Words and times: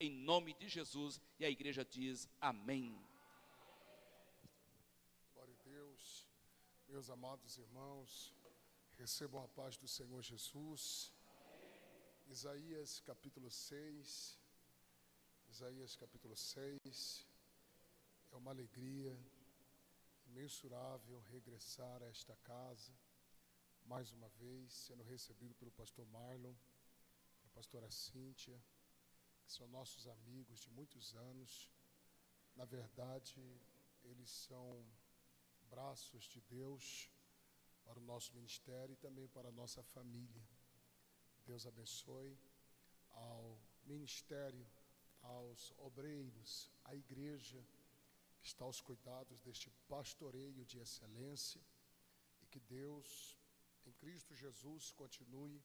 em 0.00 0.10
nome 0.10 0.54
de 0.54 0.68
Jesus. 0.68 1.20
E 1.38 1.44
a 1.44 1.50
igreja 1.50 1.84
diz 1.84 2.28
amém. 2.40 2.96
Glória 5.34 5.54
a 5.54 5.62
Deus, 5.62 6.26
meus 6.88 7.10
amados 7.10 7.58
irmãos, 7.58 8.34
recebam 8.96 9.42
a 9.42 9.48
paz 9.48 9.76
do 9.76 9.88
Senhor 9.88 10.22
Jesus. 10.22 11.12
Isaías 12.28 13.00
capítulo 13.00 13.50
6. 13.50 14.38
Isaías 15.48 15.96
capítulo 15.96 16.36
6. 16.36 17.26
É 18.32 18.36
uma 18.36 18.50
alegria 18.50 19.16
imensurável 20.26 21.20
regressar 21.30 22.02
a 22.02 22.06
esta 22.06 22.36
casa, 22.44 22.92
mais 23.86 24.12
uma 24.12 24.28
vez, 24.28 24.72
sendo 24.72 25.02
recebido 25.02 25.54
pelo 25.54 25.70
pastor 25.70 26.06
Marlon, 26.06 26.54
pela 27.40 27.50
pastora 27.54 27.90
Cíntia, 27.90 28.62
que 29.48 29.54
são 29.54 29.66
nossos 29.68 30.06
amigos 30.06 30.60
de 30.60 30.70
muitos 30.70 31.14
anos. 31.14 31.70
Na 32.54 32.66
verdade, 32.66 33.40
eles 34.04 34.28
são 34.30 34.84
braços 35.70 36.24
de 36.24 36.38
Deus 36.42 37.10
para 37.82 37.98
o 37.98 38.02
nosso 38.02 38.34
ministério 38.34 38.92
e 38.92 38.96
também 39.06 39.26
para 39.26 39.48
a 39.48 39.52
nossa 39.52 39.82
família. 39.82 40.46
Deus 41.46 41.66
abençoe 41.66 42.38
ao 43.10 43.58
ministério, 43.84 44.66
aos 45.22 45.72
obreiros, 45.78 46.70
à 46.84 46.94
igreja 46.94 47.66
que 48.38 48.48
está 48.48 48.64
aos 48.66 48.82
cuidados 48.82 49.40
deste 49.40 49.70
pastoreio 49.88 50.62
de 50.66 50.78
excelência 50.78 51.62
e 52.42 52.46
que 52.46 52.60
Deus, 52.60 53.34
em 53.86 53.92
Cristo 53.94 54.34
Jesus, 54.34 54.92
continue 54.92 55.64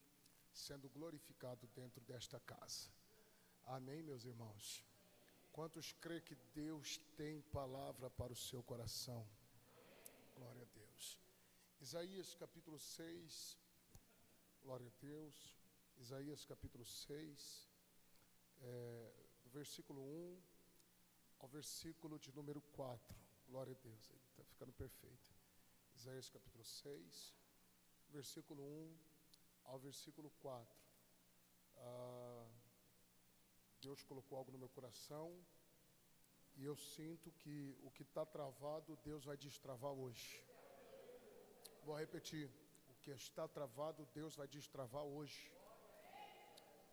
sendo 0.53 0.87
glorificado 0.89 1.67
dentro 1.67 1.99
desta 2.05 2.39
casa. 2.39 3.02
Amém, 3.65 4.03
meus 4.03 4.25
irmãos? 4.25 4.83
Quantos 5.51 5.93
crê 5.93 6.19
que 6.19 6.35
Deus 6.53 6.97
tem 7.15 7.41
palavra 7.43 8.09
para 8.09 8.33
o 8.33 8.35
seu 8.35 8.61
coração? 8.61 9.25
Glória 10.35 10.63
a 10.63 10.65
Deus. 10.65 11.17
Isaías 11.79 12.35
capítulo 12.35 12.77
6, 12.77 13.57
glória 14.61 14.87
a 14.87 14.99
Deus. 14.99 15.55
Isaías 15.97 16.43
capítulo 16.45 16.85
6, 16.85 17.69
é, 18.61 19.13
versículo 19.45 20.01
1 20.01 20.41
ao 21.39 21.47
versículo 21.47 22.19
de 22.19 22.33
número 22.33 22.61
4. 22.73 23.15
Glória 23.47 23.73
a 23.73 23.81
Deus, 23.81 24.11
está 24.29 24.43
ficando 24.43 24.73
perfeito. 24.73 25.31
Isaías 25.95 26.29
capítulo 26.29 26.65
6, 26.65 27.33
versículo 28.09 28.61
1 28.61 28.97
ao 29.65 29.79
versículo 29.79 30.29
4. 30.41 30.77
Ah, 31.77 32.32
Deus 33.83 34.03
colocou 34.03 34.37
algo 34.37 34.51
no 34.51 34.57
meu 34.57 34.69
coração 34.69 35.27
e 36.55 36.63
eu 36.63 36.75
sinto 36.75 37.31
que 37.31 37.75
o 37.81 37.89
que 37.91 38.03
está 38.03 38.25
travado, 38.25 38.97
Deus 39.03 39.25
vai 39.25 39.35
destravar 39.35 39.91
hoje. 39.91 40.43
Vou 41.83 41.95
repetir: 41.95 42.45
o 42.91 42.93
que 43.01 43.11
está 43.11 43.47
travado, 43.47 44.07
Deus 44.13 44.35
vai 44.35 44.47
destravar 44.47 45.03
hoje. 45.03 45.51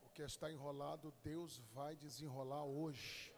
O 0.02 0.08
que 0.14 0.22
está 0.22 0.50
enrolado, 0.50 1.12
Deus 1.22 1.58
vai 1.74 1.94
desenrolar 1.94 2.64
hoje. 2.64 3.32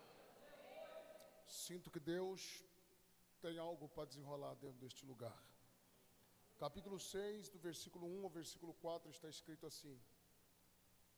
Sinto 1.47 1.91
que 1.91 2.00
Deus 2.00 2.64
tem 3.42 3.58
algo 3.58 3.89
para 3.89 4.06
desenrolar 4.06 4.55
dentro 4.55 4.78
deste 4.78 5.05
lugar. 5.05 5.39
Capítulo 6.58 6.98
6, 6.98 7.48
do 7.50 7.58
versículo 7.58 8.06
1 8.06 8.25
ao 8.25 8.30
versículo 8.30 8.73
4, 8.75 9.11
está 9.11 9.28
escrito 9.28 9.67
assim: 9.67 10.00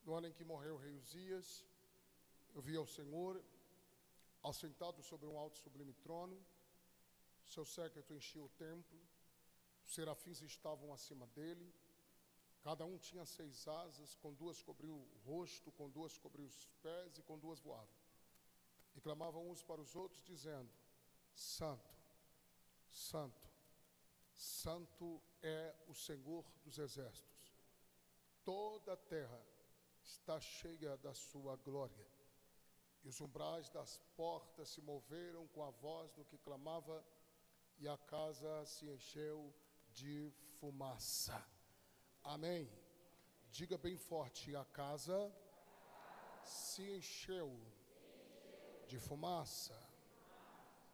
No 0.04 0.14
ano 0.14 0.26
em 0.28 0.32
que 0.32 0.42
morreu 0.42 0.74
o 0.74 0.78
rei 0.78 0.94
Uzias, 0.94 1.64
eu 2.54 2.62
vi 2.62 2.76
ao 2.76 2.86
Senhor 2.86 3.42
assentado 4.42 5.02
sobre 5.02 5.26
um 5.26 5.36
alto 5.36 5.58
sublime 5.58 5.92
trono, 5.94 6.38
seu 7.44 7.64
séquito 7.64 8.14
enchia 8.14 8.42
o 8.42 8.48
templo, 8.48 9.00
os 9.84 9.92
serafins 9.94 10.40
estavam 10.40 10.92
acima 10.92 11.26
dele, 11.28 11.74
cada 12.62 12.84
um 12.84 12.96
tinha 12.96 13.26
seis 13.26 13.66
asas, 13.66 14.14
com 14.16 14.32
duas 14.32 14.62
cobriu 14.62 14.94
o 14.94 15.18
rosto, 15.24 15.72
com 15.72 15.90
duas 15.90 16.16
cobriu 16.16 16.46
os 16.46 16.66
pés 16.82 17.18
e 17.18 17.22
com 17.22 17.38
duas 17.38 17.60
voavam. 17.60 18.04
E 18.94 19.00
clamavam 19.00 19.50
uns 19.50 19.62
para 19.62 19.80
os 19.80 19.96
outros, 19.96 20.22
dizendo: 20.24 20.70
Santo, 21.34 21.92
Santo, 22.90 23.50
Santo 24.34 25.20
é 25.42 25.74
o 25.88 25.94
Senhor 25.94 26.44
dos 26.64 26.78
exércitos. 26.78 27.52
Toda 28.44 28.92
a 28.92 28.96
terra 28.96 29.44
está 30.02 30.40
cheia 30.40 30.96
da 30.98 31.12
sua 31.12 31.56
glória. 31.56 32.13
E 33.04 33.08
os 33.08 33.20
umbrais 33.20 33.68
das 33.68 33.98
portas 34.16 34.70
se 34.70 34.80
moveram 34.80 35.46
com 35.48 35.62
a 35.62 35.70
voz 35.70 36.10
do 36.12 36.24
que 36.24 36.38
clamava, 36.38 37.04
e 37.78 37.86
a 37.86 37.98
casa 37.98 38.64
se 38.64 38.88
encheu 38.88 39.52
de 39.92 40.32
fumaça. 40.58 41.44
Amém. 42.22 42.70
Diga 43.50 43.76
bem 43.76 43.96
forte: 43.96 44.56
a 44.56 44.64
casa 44.64 45.30
se 46.42 46.82
encheu 46.96 47.50
de 48.86 48.98
fumaça. 48.98 49.78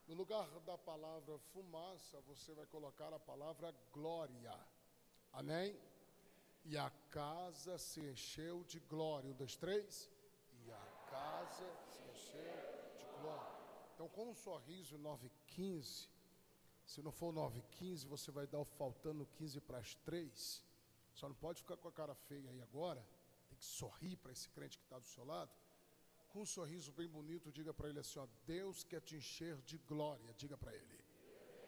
No 0.09 0.15
lugar 0.15 0.48
da 0.60 0.77
palavra 0.77 1.38
fumaça, 1.53 2.21
você 2.22 2.53
vai 2.53 2.66
colocar 2.66 3.12
a 3.15 3.21
palavra 3.21 3.72
glória. 3.92 4.59
Amém? 5.32 5.78
E 6.65 6.77
a 6.77 6.91
casa 7.10 7.78
se 7.78 8.00
encheu 8.00 8.65
de 8.65 8.81
glória. 8.81 9.31
Um, 9.31 9.34
dois, 9.34 9.54
três. 9.56 10.10
E 10.65 10.72
a 10.72 10.87
casa 11.09 11.90
de 12.99 13.05
glória. 13.21 13.47
Então, 13.95 14.09
com 14.09 14.31
um 14.31 14.35
sorriso 14.35 14.99
915, 14.99 16.09
se 16.85 17.03
não 17.03 17.13
for 17.13 17.33
915, 17.33 18.07
você 18.07 18.31
vai 18.31 18.47
dar 18.47 18.61
o 18.61 18.65
faltando 18.65 19.27
15 19.27 19.61
para 19.61 19.79
as 19.79 19.95
3. 19.97 20.65
Só 21.15 21.29
não 21.29 21.37
pode 21.37 21.63
ficar 21.63 21.77
com 21.77 21.89
a 21.89 21.93
cara 21.93 22.15
feia 22.15 22.51
aí 22.51 22.61
agora. 22.63 23.05
Tem 23.49 23.59
que 23.59 23.65
sorrir 23.65 24.17
para 24.17 24.33
esse 24.33 24.49
crente 24.49 24.79
que 24.79 24.85
está 24.85 24.99
do 24.99 25.07
seu 25.07 25.25
lado 25.25 25.51
com 26.31 26.43
um 26.43 26.47
sorriso 26.47 26.93
bem 26.93 27.09
bonito, 27.09 27.53
diga 27.53 27.75
para 27.75 27.89
ele 27.89 28.01
assim: 28.01 28.19
ó, 28.19 28.27
Deus 28.47 28.85
quer 28.85 29.01
te 29.01 29.17
encher 29.17 29.57
de 29.63 29.79
glória. 29.79 30.33
Diga 30.35 30.57
para 30.57 30.75
ele: 30.75 31.05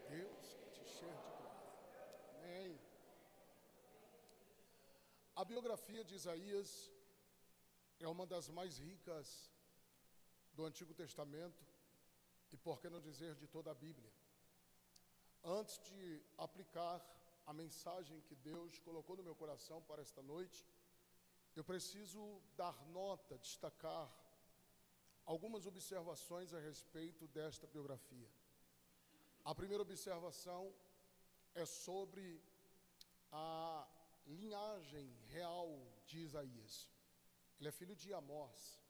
Deus 0.09 0.53
quer 0.53 0.69
te 0.71 0.81
encher 0.81 1.15
de 1.25 1.31
glória. 1.39 1.63
Amém. 2.37 2.79
A 5.35 5.43
biografia 5.45 6.03
de 6.03 6.15
Isaías 6.15 6.91
é 7.99 8.07
uma 8.07 8.25
das 8.25 8.49
mais 8.49 8.77
ricas 8.77 9.51
do 10.53 10.65
Antigo 10.65 10.93
Testamento 10.93 11.63
e, 12.51 12.57
por 12.57 12.79
que 12.79 12.89
não 12.89 13.01
dizer, 13.01 13.35
de 13.35 13.47
toda 13.47 13.71
a 13.71 13.73
Bíblia. 13.73 14.11
Antes 15.43 15.79
de 15.79 16.21
aplicar 16.37 17.01
a 17.45 17.53
mensagem 17.53 18.21
que 18.21 18.35
Deus 18.35 18.79
colocou 18.79 19.17
no 19.17 19.23
meu 19.23 19.35
coração 19.35 19.81
para 19.81 20.01
esta 20.01 20.21
noite, 20.21 20.65
eu 21.55 21.63
preciso 21.63 22.41
dar 22.55 22.75
nota, 22.87 23.37
destacar 23.37 24.11
algumas 25.25 25.65
observações 25.65 26.53
a 26.53 26.59
respeito 26.59 27.27
desta 27.27 27.67
biografia. 27.67 28.29
A 29.43 29.53
primeira 29.53 29.83
observação 29.83 30.73
é 31.53 31.65
sobre 31.65 32.41
a 33.31 33.87
linhagem 34.25 35.13
real 35.29 35.67
de 36.05 36.19
Isaías. 36.19 36.89
Ele 37.59 37.69
é 37.69 37.71
filho 37.71 37.95
de 37.95 38.13
Amós. 38.13 38.82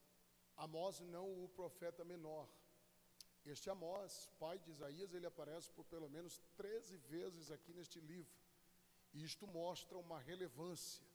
Amós 0.58 1.00
não 1.00 1.44
o 1.44 1.50
profeta 1.50 2.04
menor. 2.04 2.48
Este 3.46 3.70
Amós, 3.70 4.30
pai 4.40 4.58
de 4.60 4.70
Isaías, 4.72 5.14
ele 5.14 5.26
aparece 5.26 5.70
por 5.72 5.84
pelo 5.86 6.10
menos 6.10 6.42
13 6.56 6.98
vezes 6.98 7.52
aqui 7.52 7.74
neste 7.74 8.00
livro. 8.00 8.34
E 9.14 9.24
isto 9.24 9.46
mostra 9.46 9.98
uma 9.98 10.20
relevância. 10.20 11.06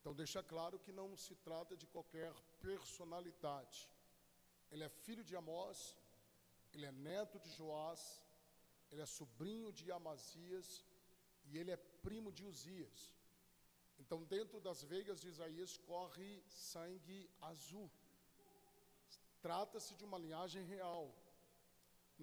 Então 0.00 0.14
deixa 0.14 0.42
claro 0.42 0.78
que 0.78 0.92
não 0.92 1.16
se 1.16 1.34
trata 1.36 1.76
de 1.76 1.86
qualquer 1.86 2.32
personalidade. 2.60 3.88
Ele 4.70 4.84
é 4.84 4.88
filho 4.88 5.24
de 5.24 5.36
Amós, 5.36 5.96
ele 6.72 6.86
é 6.86 6.92
neto 6.92 7.38
de 7.38 7.50
Joás, 7.50 8.22
ele 8.90 9.02
é 9.02 9.06
sobrinho 9.06 9.72
de 9.72 9.90
Amazias 9.92 10.84
e 11.46 11.58
ele 11.58 11.70
é 11.70 11.76
primo 11.76 12.32
de 12.32 12.44
Uzias. 12.44 13.12
Então, 13.98 14.24
dentro 14.24 14.60
das 14.60 14.82
veias 14.82 15.20
de 15.20 15.28
Isaías 15.28 15.76
corre 15.76 16.42
sangue 16.48 17.30
azul. 17.40 17.90
Trata-se 19.46 19.92
de 19.98 20.04
uma 20.08 20.18
linhagem 20.24 20.62
real. 20.74 21.04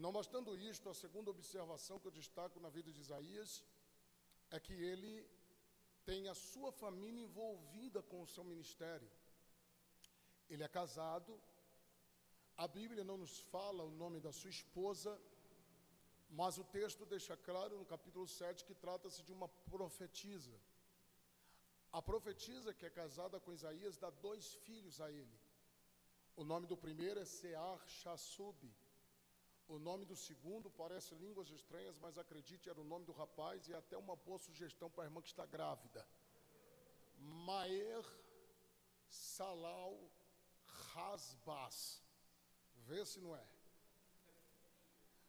Não 0.04 0.12
bastando 0.18 0.52
isto, 0.72 0.90
a 0.90 1.00
segunda 1.02 1.30
observação 1.36 2.00
que 2.00 2.08
eu 2.10 2.20
destaco 2.20 2.60
na 2.66 2.70
vida 2.78 2.90
de 2.96 3.02
Isaías 3.06 3.52
é 4.56 4.60
que 4.66 4.76
ele 4.92 5.14
tem 6.10 6.22
a 6.28 6.36
sua 6.52 6.72
família 6.72 7.26
envolvida 7.28 8.02
com 8.12 8.20
o 8.22 8.30
seu 8.34 8.44
ministério. 8.52 9.10
Ele 10.50 10.64
é 10.68 10.72
casado, 10.80 11.34
a 12.64 12.68
Bíblia 12.78 13.04
não 13.04 13.18
nos 13.24 13.36
fala 13.54 13.84
o 13.84 13.96
nome 14.04 14.20
da 14.26 14.34
sua 14.40 14.50
esposa, 14.58 15.12
mas 16.42 16.58
o 16.58 16.66
texto 16.78 17.06
deixa 17.14 17.38
claro 17.50 17.78
no 17.78 17.92
capítulo 17.94 18.28
7 18.28 18.66
que 18.68 18.82
trata-se 18.86 19.22
de 19.28 19.34
uma 19.38 19.48
profetisa. 19.76 20.58
A 22.00 22.02
profetisa 22.02 22.74
que 22.74 22.86
é 22.90 22.98
casada 23.02 23.40
com 23.40 23.58
Isaías 23.60 23.98
dá 24.06 24.10
dois 24.28 24.46
filhos 24.66 25.00
a 25.06 25.12
ele. 25.12 25.41
O 26.36 26.44
nome 26.44 26.66
do 26.68 26.78
primeiro 26.78 27.20
é 27.20 27.26
Sear 27.26 27.80
Shasub. 27.88 28.74
O 29.68 29.78
nome 29.80 30.06
do 30.06 30.16
segundo 30.16 30.70
parece 30.70 31.16
línguas 31.16 31.50
estranhas, 31.50 31.98
mas 31.98 32.18
acredite, 32.18 32.70
era 32.70 32.80
o 32.80 32.84
nome 32.84 33.06
do 33.06 33.12
rapaz 33.12 33.68
e 33.68 33.74
até 33.74 33.98
uma 33.98 34.16
boa 34.16 34.38
sugestão 34.38 34.90
para 34.90 35.04
a 35.04 35.08
irmã 35.08 35.22
que 35.22 35.30
está 35.30 35.46
grávida. 35.46 36.06
Maer 37.18 38.04
Salal 39.08 39.98
Rasbas. 40.94 42.02
Vê 42.88 43.06
se 43.06 43.20
não 43.20 43.36
é. 43.36 43.46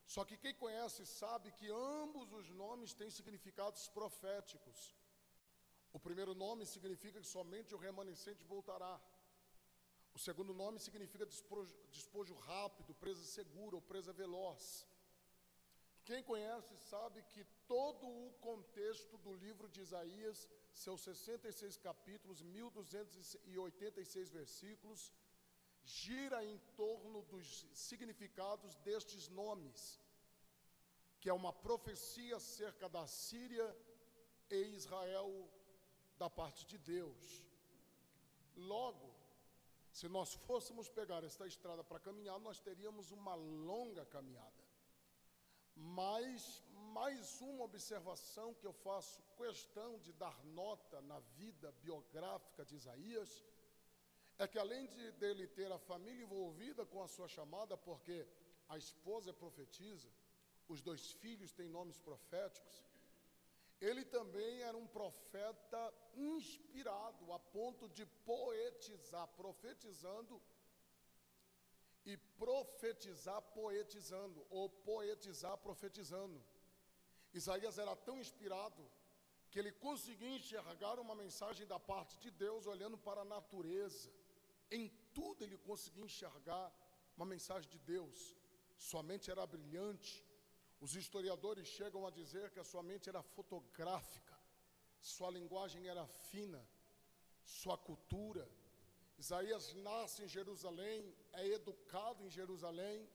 Só 0.07 0.25
que 0.25 0.37
quem 0.37 0.55
conhece 0.55 1.07
sabe 1.07 1.53
que 1.53 1.71
ambos 1.71 2.33
os 2.33 2.49
nomes 2.51 2.93
têm 2.93 3.11
significados 3.11 3.89
proféticos. 3.89 4.95
O 5.93 5.99
primeiro 6.01 6.35
nome 6.35 6.65
significa 6.67 7.21
que 7.21 7.27
somente 7.27 7.75
o 7.75 7.79
remanescente 7.79 8.43
voltará. 8.45 9.01
O 10.15 10.19
segundo 10.19 10.53
nome 10.53 10.79
significa 10.79 11.25
despojo, 11.25 11.75
despojo 11.91 12.35
rápido, 12.35 12.95
presa 12.95 13.25
segura 13.25 13.77
ou 13.77 13.83
presa 13.83 14.13
veloz. 14.13 14.87
Quem 16.05 16.23
conhece 16.23 16.77
sabe 16.77 17.23
que 17.23 17.45
todo 17.67 18.07
o 18.07 18.33
contexto 18.41 19.17
do 19.19 19.33
livro 19.35 19.69
de 19.69 19.81
Isaías, 19.81 20.49
seus 20.73 21.01
66 21.03 21.77
capítulos, 21.77 22.43
1286 22.43 24.31
versículos, 24.31 25.13
gira 25.85 26.45
em 26.45 26.59
torno 26.77 27.23
dos 27.23 27.67
significados 27.73 28.75
destes 28.77 29.29
nomes, 29.29 30.01
que 31.21 31.29
é 31.29 31.33
uma 31.33 31.53
profecia 31.53 32.37
acerca 32.37 32.89
da 32.89 33.07
Síria 33.07 33.77
e 34.51 34.75
Israel 34.75 35.49
da 36.19 36.29
parte 36.29 36.67
de 36.67 36.79
Deus. 36.79 37.45
Logo, 38.57 39.12
se 39.93 40.09
nós 40.09 40.35
fôssemos 40.47 40.89
pegar 40.89 41.23
esta 41.23 41.47
estrada 41.47 41.85
para 41.85 42.01
caminhar, 42.01 42.39
nós 42.41 42.59
teríamos 42.59 43.11
uma 43.11 43.35
longa 43.35 44.05
caminhada. 44.07 44.63
Mas 45.75 46.63
mais 46.95 47.41
uma 47.41 47.65
observação 47.65 48.55
que 48.55 48.67
eu 48.67 48.73
faço 48.73 49.23
questão 49.37 49.99
de 49.99 50.13
dar 50.15 50.37
nota 50.45 51.01
na 51.03 51.19
vida 51.37 51.71
biográfica 51.83 52.65
de 52.65 52.75
Isaías 52.77 53.45
é 54.39 54.49
que 54.49 54.59
além 54.59 54.87
de 54.87 55.13
dele 55.13 55.47
ter 55.47 55.71
a 55.71 55.79
família 55.79 56.23
envolvida 56.23 56.85
com 56.87 57.03
a 57.03 57.09
sua 57.09 57.29
chamada, 57.29 57.77
porque 57.77 58.27
a 58.69 58.79
esposa 58.79 59.31
é 59.31 59.33
profetiza, 59.33 60.09
os 60.69 60.81
dois 60.81 61.13
filhos 61.13 61.53
têm 61.53 61.69
nomes 61.69 61.99
proféticos, 61.99 62.83
ele 63.89 64.05
também 64.05 64.63
era 64.63 64.77
um 64.77 64.87
profeta 64.87 65.83
inspirado 66.15 67.33
a 67.33 67.39
ponto 67.39 67.89
de 67.89 68.07
poetizar, 68.31 69.27
profetizando 69.41 70.41
e 72.05 72.17
profetizar 72.17 73.41
poetizando, 73.59 74.47
ou 74.51 74.69
poetizar 74.69 75.57
profetizando. 75.59 76.41
Isaías 77.35 77.77
era 77.77 77.95
tão 77.97 78.21
inspirado 78.21 78.83
que 79.51 79.59
ele 79.59 79.73
conseguia 79.73 80.37
enxergar 80.37 81.01
uma 81.01 81.17
mensagem 81.17 81.67
da 81.67 81.79
parte 81.79 82.17
de 82.21 82.31
Deus 82.31 82.67
olhando 82.67 82.97
para 82.97 83.23
a 83.23 83.31
natureza. 83.37 84.13
Em 84.71 84.89
tudo 85.13 85.43
ele 85.43 85.59
conseguia 85.59 86.05
enxergar 86.05 86.73
uma 87.17 87.27
mensagem 87.27 87.69
de 87.69 87.81
Deus. 87.81 88.37
Sua 88.77 89.03
mente 89.03 89.31
era 89.31 89.45
brilhante, 89.45 90.25
os 90.85 90.97
historiadores 90.97 91.69
chegam 91.79 92.05
a 92.05 92.11
dizer 92.11 92.51
que 92.51 92.59
a 92.59 92.69
sua 92.71 92.83
mente 92.83 93.09
era 93.09 93.23
fotográfica, 93.23 94.37
sua 95.01 95.31
linguagem 95.31 95.87
era 95.87 96.05
fina, 96.31 96.61
sua 97.45 97.77
cultura. 97.79 98.45
Isaías 99.17 99.75
nasce 99.75 100.25
em 100.25 100.29
Jerusalém, 100.37 101.15
é 101.35 101.47
educado 101.59 102.25
em 102.25 102.31
Jerusalém, 102.39 103.09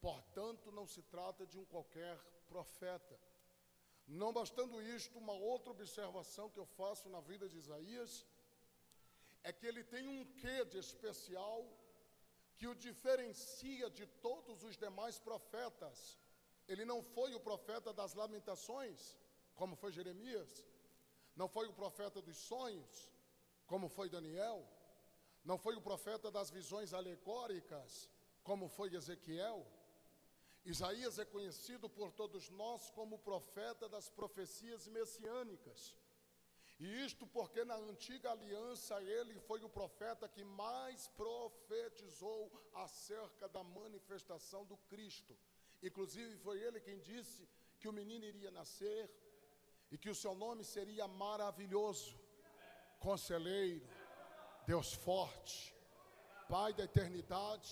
portanto, 0.00 0.70
não 0.70 0.86
se 0.86 1.02
trata 1.14 1.44
de 1.44 1.58
um 1.58 1.64
qualquer 1.64 2.16
profeta. 2.46 3.18
Não 4.06 4.32
bastando 4.32 4.80
isto, 4.80 5.18
uma 5.18 5.32
outra 5.32 5.72
observação 5.72 6.48
que 6.48 6.60
eu 6.60 6.66
faço 6.66 7.08
na 7.08 7.20
vida 7.20 7.48
de 7.48 7.58
Isaías 7.58 8.24
é 9.42 9.52
que 9.52 9.66
ele 9.66 9.82
tem 9.82 10.06
um 10.06 10.24
quê 10.36 10.64
de 10.66 10.78
especial 10.78 11.66
que 12.54 12.68
o 12.68 12.76
diferencia 12.76 13.90
de 13.90 14.06
todos 14.06 14.62
os 14.62 14.76
demais 14.76 15.18
profetas 15.18 16.16
ele 16.68 16.84
não 16.84 17.02
foi 17.02 17.34
o 17.34 17.40
profeta 17.40 17.92
das 17.92 18.14
lamentações, 18.14 19.16
como 19.54 19.74
foi 19.74 19.90
Jeremias. 19.90 20.50
Não 21.34 21.48
foi 21.48 21.66
o 21.68 21.72
profeta 21.72 22.20
dos 22.20 22.36
sonhos, 22.36 23.10
como 23.66 23.88
foi 23.88 24.08
Daniel. 24.10 24.58
Não 25.44 25.56
foi 25.56 25.74
o 25.76 25.80
profeta 25.80 26.30
das 26.30 26.50
visões 26.50 26.92
alegóricas, 26.92 28.10
como 28.42 28.68
foi 28.68 28.94
Ezequiel. 28.94 29.66
Isaías 30.64 31.18
é 31.18 31.24
conhecido 31.24 31.88
por 31.88 32.12
todos 32.12 32.50
nós 32.50 32.90
como 32.90 33.18
profeta 33.18 33.88
das 33.88 34.10
profecias 34.10 34.86
messiânicas. 34.86 35.96
E 36.78 37.04
isto 37.04 37.26
porque 37.26 37.64
na 37.64 37.76
antiga 37.76 38.30
aliança 38.30 39.02
ele 39.02 39.38
foi 39.40 39.62
o 39.62 39.68
profeta 39.68 40.28
que 40.28 40.44
mais 40.44 41.08
profetizou 41.08 42.52
acerca 42.74 43.48
da 43.48 43.64
manifestação 43.64 44.64
do 44.64 44.76
Cristo. 44.92 45.36
Inclusive, 45.82 46.36
foi 46.38 46.58
ele 46.60 46.80
quem 46.80 46.98
disse 47.00 47.48
que 47.78 47.88
o 47.88 47.92
menino 47.92 48.24
iria 48.24 48.50
nascer 48.50 49.10
e 49.90 49.96
que 49.96 50.10
o 50.10 50.14
seu 50.14 50.34
nome 50.34 50.64
seria 50.64 51.06
maravilhoso, 51.06 52.18
conselheiro, 52.98 53.88
Deus 54.66 54.92
forte, 54.92 55.74
Pai 56.48 56.72
da 56.72 56.84
eternidade, 56.84 57.70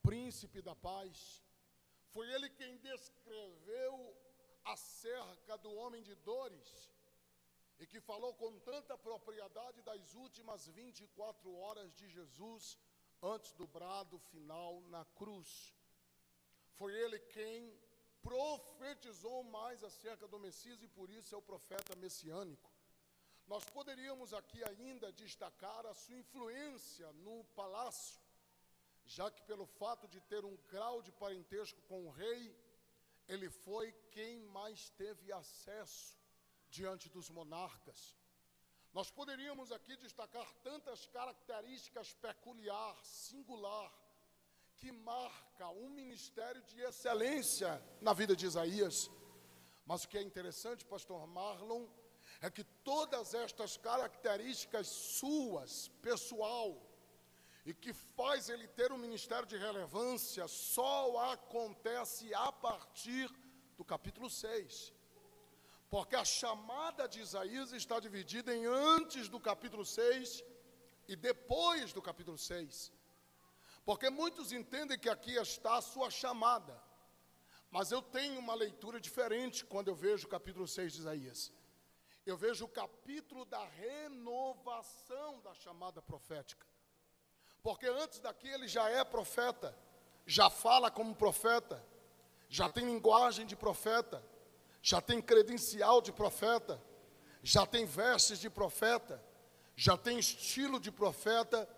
príncipe 0.00 0.62
da 0.62 0.76
paz. 0.76 1.42
Foi 2.12 2.26
ele 2.34 2.48
quem 2.50 2.76
descreveu 2.78 4.16
acerca 4.64 5.58
do 5.58 5.72
homem 5.74 6.02
de 6.02 6.14
dores 6.14 6.90
e 7.80 7.86
que 7.86 8.00
falou 8.00 8.32
com 8.34 8.58
tanta 8.60 8.96
propriedade 8.96 9.82
das 9.82 10.14
últimas 10.14 10.68
24 10.68 11.52
horas 11.56 11.92
de 11.94 12.08
Jesus 12.08 12.78
antes 13.22 13.52
do 13.54 13.66
brado 13.66 14.18
final 14.18 14.80
na 14.82 15.04
cruz. 15.04 15.74
Foi 16.80 16.94
ele 16.94 17.18
quem 17.18 17.78
profetizou 18.22 19.44
mais 19.44 19.84
acerca 19.84 20.26
do 20.26 20.38
Messias 20.38 20.82
e 20.82 20.88
por 20.88 21.10
isso 21.10 21.34
é 21.34 21.38
o 21.38 21.42
profeta 21.42 21.94
messiânico. 21.96 22.70
Nós 23.46 23.66
poderíamos 23.66 24.32
aqui 24.32 24.64
ainda 24.64 25.12
destacar 25.12 25.84
a 25.84 25.92
sua 25.92 26.16
influência 26.16 27.12
no 27.24 27.44
palácio, 27.54 28.18
já 29.04 29.30
que 29.30 29.42
pelo 29.42 29.66
fato 29.66 30.08
de 30.08 30.22
ter 30.22 30.42
um 30.42 30.56
grau 30.72 31.02
de 31.02 31.12
parentesco 31.12 31.82
com 31.82 32.06
o 32.06 32.10
rei, 32.10 32.56
ele 33.28 33.50
foi 33.50 33.92
quem 34.10 34.40
mais 34.46 34.88
teve 34.88 35.30
acesso 35.30 36.18
diante 36.70 37.10
dos 37.10 37.28
monarcas. 37.28 38.16
Nós 38.90 39.10
poderíamos 39.10 39.70
aqui 39.70 39.98
destacar 39.98 40.50
tantas 40.62 41.04
características 41.04 42.14
peculiar, 42.14 42.96
singular, 43.04 43.92
que 44.80 44.90
marca 44.90 45.68
um 45.68 45.90
ministério 45.90 46.62
de 46.62 46.80
excelência 46.80 47.70
na 48.00 48.14
vida 48.14 48.34
de 48.34 48.46
Isaías. 48.46 49.10
Mas 49.84 50.04
o 50.04 50.08
que 50.08 50.16
é 50.16 50.22
interessante, 50.22 50.86
pastor 50.86 51.26
Marlon, 51.26 51.86
é 52.40 52.48
que 52.50 52.64
todas 52.64 53.34
estas 53.34 53.76
características 53.76 54.86
suas, 54.86 55.88
pessoal, 56.00 56.68
e 57.66 57.74
que 57.74 57.92
faz 57.92 58.48
ele 58.48 58.66
ter 58.68 58.90
um 58.90 58.96
ministério 58.96 59.46
de 59.46 59.58
relevância, 59.58 60.48
só 60.48 61.30
acontece 61.30 62.32
a 62.32 62.50
partir 62.50 63.30
do 63.76 63.84
capítulo 63.84 64.30
6. 64.30 64.94
Porque 65.90 66.16
a 66.16 66.24
chamada 66.24 67.06
de 67.06 67.20
Isaías 67.20 67.72
está 67.72 68.00
dividida 68.00 68.54
em 68.56 68.64
antes 68.64 69.28
do 69.28 69.38
capítulo 69.38 69.84
6 69.84 70.42
e 71.06 71.16
depois 71.16 71.92
do 71.92 72.00
capítulo 72.00 72.38
6. 72.38 72.99
Porque 73.84 74.10
muitos 74.10 74.52
entendem 74.52 74.98
que 74.98 75.08
aqui 75.08 75.34
está 75.36 75.76
a 75.76 75.82
sua 75.82 76.10
chamada. 76.10 76.80
Mas 77.70 77.92
eu 77.92 78.02
tenho 78.02 78.38
uma 78.38 78.54
leitura 78.54 79.00
diferente 79.00 79.64
quando 79.64 79.88
eu 79.88 79.94
vejo 79.94 80.26
o 80.26 80.30
capítulo 80.30 80.66
6 80.66 80.92
de 80.92 80.98
Isaías. 80.98 81.52
Eu 82.26 82.36
vejo 82.36 82.64
o 82.64 82.68
capítulo 82.68 83.44
da 83.44 83.64
renovação 83.64 85.40
da 85.40 85.54
chamada 85.54 86.02
profética. 86.02 86.66
Porque 87.62 87.86
antes 87.86 88.18
daqui 88.20 88.48
ele 88.48 88.66
já 88.66 88.88
é 88.88 89.04
profeta, 89.04 89.76
já 90.26 90.50
fala 90.50 90.90
como 90.90 91.14
profeta, 91.14 91.84
já 92.48 92.68
tem 92.68 92.84
linguagem 92.84 93.46
de 93.46 93.54
profeta, 93.54 94.22
já 94.82 95.00
tem 95.00 95.20
credencial 95.20 96.00
de 96.00 96.12
profeta, 96.12 96.82
já 97.42 97.66
tem 97.66 97.84
vestes 97.84 98.38
de 98.38 98.50
profeta, 98.50 99.22
já 99.76 99.96
tem 99.96 100.18
estilo 100.18 100.80
de 100.80 100.90
profeta 100.90 101.68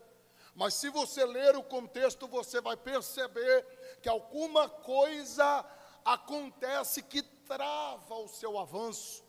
mas 0.55 0.75
se 0.75 0.91
você 0.91 1.25
ler 1.25 1.57
o 1.57 1.63
contexto, 1.63 2.29
você 2.29 2.61
vai 2.61 2.77
perceber 2.77 3.67
que 4.03 4.09
alguma 4.09 4.69
coisa 4.69 5.65
acontece 6.05 7.03
que 7.03 7.23
trava 7.23 8.15
o 8.17 8.29
seu 8.29 8.59
avanço, 8.59 9.25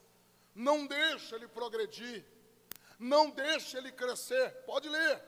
não 0.53 0.85
deixa 0.85 1.35
ele 1.35 1.47
progredir, 1.47 2.25
não 2.99 3.29
deixa 3.29 3.77
ele 3.77 3.91
crescer. 3.91 4.51
Pode 4.65 4.89
ler. 4.89 5.23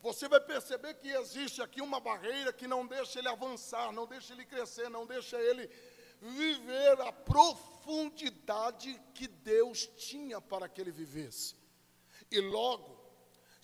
você 0.00 0.28
vai 0.28 0.40
perceber 0.40 0.94
que 0.94 1.08
existe 1.08 1.60
aqui 1.60 1.80
uma 1.80 1.98
barreira 1.98 2.52
que 2.52 2.68
não 2.68 2.86
deixa 2.86 3.18
ele 3.18 3.28
avançar, 3.28 3.90
não 3.92 4.06
deixa 4.06 4.32
ele 4.32 4.44
crescer, 4.44 4.88
não 4.88 5.04
deixa 5.04 5.40
ele 5.40 5.68
viver 6.20 7.00
a 7.00 7.12
profundidade 7.12 9.00
que 9.14 9.26
Deus 9.26 9.86
tinha 9.96 10.40
para 10.40 10.68
que 10.68 10.80
ele 10.80 10.92
vivesse. 10.92 11.56
E 12.30 12.40
logo, 12.40 12.95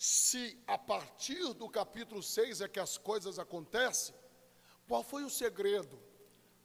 se 0.03 0.61
a 0.67 0.77
partir 0.77 1.53
do 1.53 1.69
capítulo 1.69 2.21
6 2.21 2.59
é 2.59 2.67
que 2.67 2.77
as 2.77 2.97
coisas 2.97 3.39
acontecem, 3.39 4.13
qual 4.85 5.01
foi 5.01 5.23
o 5.23 5.29
segredo? 5.29 5.97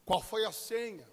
Qual 0.05 0.21
foi 0.21 0.45
a 0.45 0.51
senha? 0.51 1.09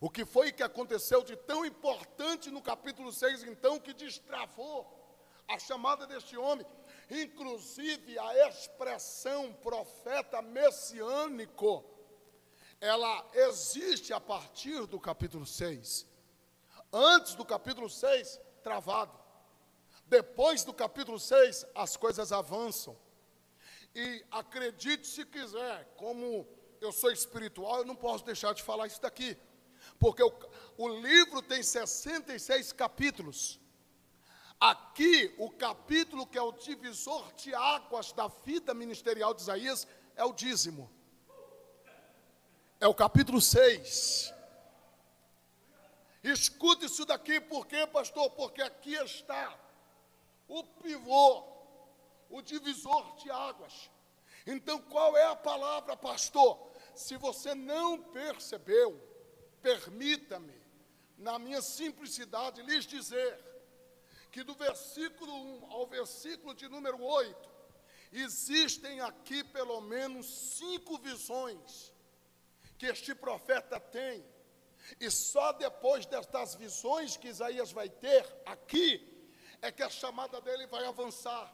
O 0.00 0.10
que 0.10 0.24
foi 0.24 0.50
que 0.50 0.64
aconteceu 0.64 1.22
de 1.22 1.36
tão 1.36 1.64
importante 1.64 2.50
no 2.50 2.60
capítulo 2.60 3.12
6, 3.12 3.44
então, 3.44 3.78
que 3.78 3.94
destravou 3.94 5.16
a 5.46 5.56
chamada 5.56 6.08
deste 6.08 6.36
homem? 6.36 6.66
Inclusive, 7.08 8.18
a 8.18 8.48
expressão 8.48 9.52
profeta 9.52 10.42
messiânico 10.42 11.84
ela 12.80 13.30
existe 13.32 14.12
a 14.12 14.18
partir 14.18 14.86
do 14.86 14.98
capítulo 14.98 15.46
6. 15.46 16.04
Antes 16.92 17.36
do 17.36 17.44
capítulo 17.44 17.88
6, 17.88 18.40
travado. 18.60 19.23
Depois 20.06 20.64
do 20.64 20.72
capítulo 20.72 21.18
6, 21.18 21.66
as 21.74 21.96
coisas 21.96 22.32
avançam. 22.32 22.96
E 23.94 24.24
acredite 24.30 25.06
se 25.06 25.24
quiser, 25.24 25.94
como 25.96 26.46
eu 26.80 26.92
sou 26.92 27.10
espiritual, 27.10 27.78
eu 27.78 27.84
não 27.84 27.96
posso 27.96 28.24
deixar 28.24 28.52
de 28.54 28.62
falar 28.62 28.86
isso 28.86 29.00
daqui. 29.00 29.36
Porque 29.98 30.22
o, 30.22 30.32
o 30.78 30.88
livro 30.88 31.40
tem 31.42 31.62
66 31.62 32.72
capítulos. 32.72 33.60
Aqui, 34.60 35.34
o 35.38 35.50
capítulo 35.50 36.26
que 36.26 36.38
é 36.38 36.42
o 36.42 36.52
divisor 36.52 37.32
de 37.34 37.54
águas 37.54 38.12
da 38.12 38.28
vida 38.28 38.72
ministerial 38.72 39.34
de 39.34 39.42
Isaías 39.42 39.86
é 40.16 40.24
o 40.24 40.32
dízimo 40.32 40.90
é 42.84 42.86
o 42.86 42.94
capítulo 42.94 43.40
6. 43.40 44.30
Escute 46.22 46.84
isso 46.84 47.06
daqui, 47.06 47.40
por 47.40 47.66
quê, 47.66 47.86
pastor? 47.86 48.28
Porque 48.32 48.60
aqui 48.60 48.94
está 48.94 49.58
o 50.48 50.62
pivô, 50.64 51.44
o 52.30 52.42
divisor 52.42 53.16
de 53.16 53.30
águas. 53.30 53.90
Então, 54.46 54.80
qual 54.80 55.16
é 55.16 55.24
a 55.24 55.36
palavra, 55.36 55.96
pastor? 55.96 56.70
Se 56.94 57.16
você 57.16 57.54
não 57.54 57.98
percebeu, 57.98 59.00
permita-me, 59.62 60.62
na 61.16 61.38
minha 61.38 61.62
simplicidade, 61.62 62.62
lhes 62.62 62.84
dizer 62.84 63.38
que 64.30 64.42
do 64.42 64.54
versículo 64.54 65.32
1 65.32 65.72
ao 65.72 65.86
versículo 65.86 66.54
de 66.54 66.68
número 66.68 67.00
8, 67.02 67.50
existem 68.12 69.00
aqui 69.00 69.44
pelo 69.44 69.80
menos 69.80 70.26
cinco 70.58 70.98
visões 70.98 71.92
que 72.76 72.86
este 72.86 73.14
profeta 73.14 73.78
tem. 73.78 74.24
E 75.00 75.10
só 75.10 75.52
depois 75.52 76.04
destas 76.04 76.54
visões 76.56 77.16
que 77.16 77.28
Isaías 77.28 77.72
vai 77.72 77.88
ter 77.88 78.26
aqui, 78.44 79.13
é 79.64 79.72
que 79.72 79.82
a 79.82 79.88
chamada 79.88 80.42
dele 80.42 80.66
vai 80.66 80.84
avançar, 80.84 81.50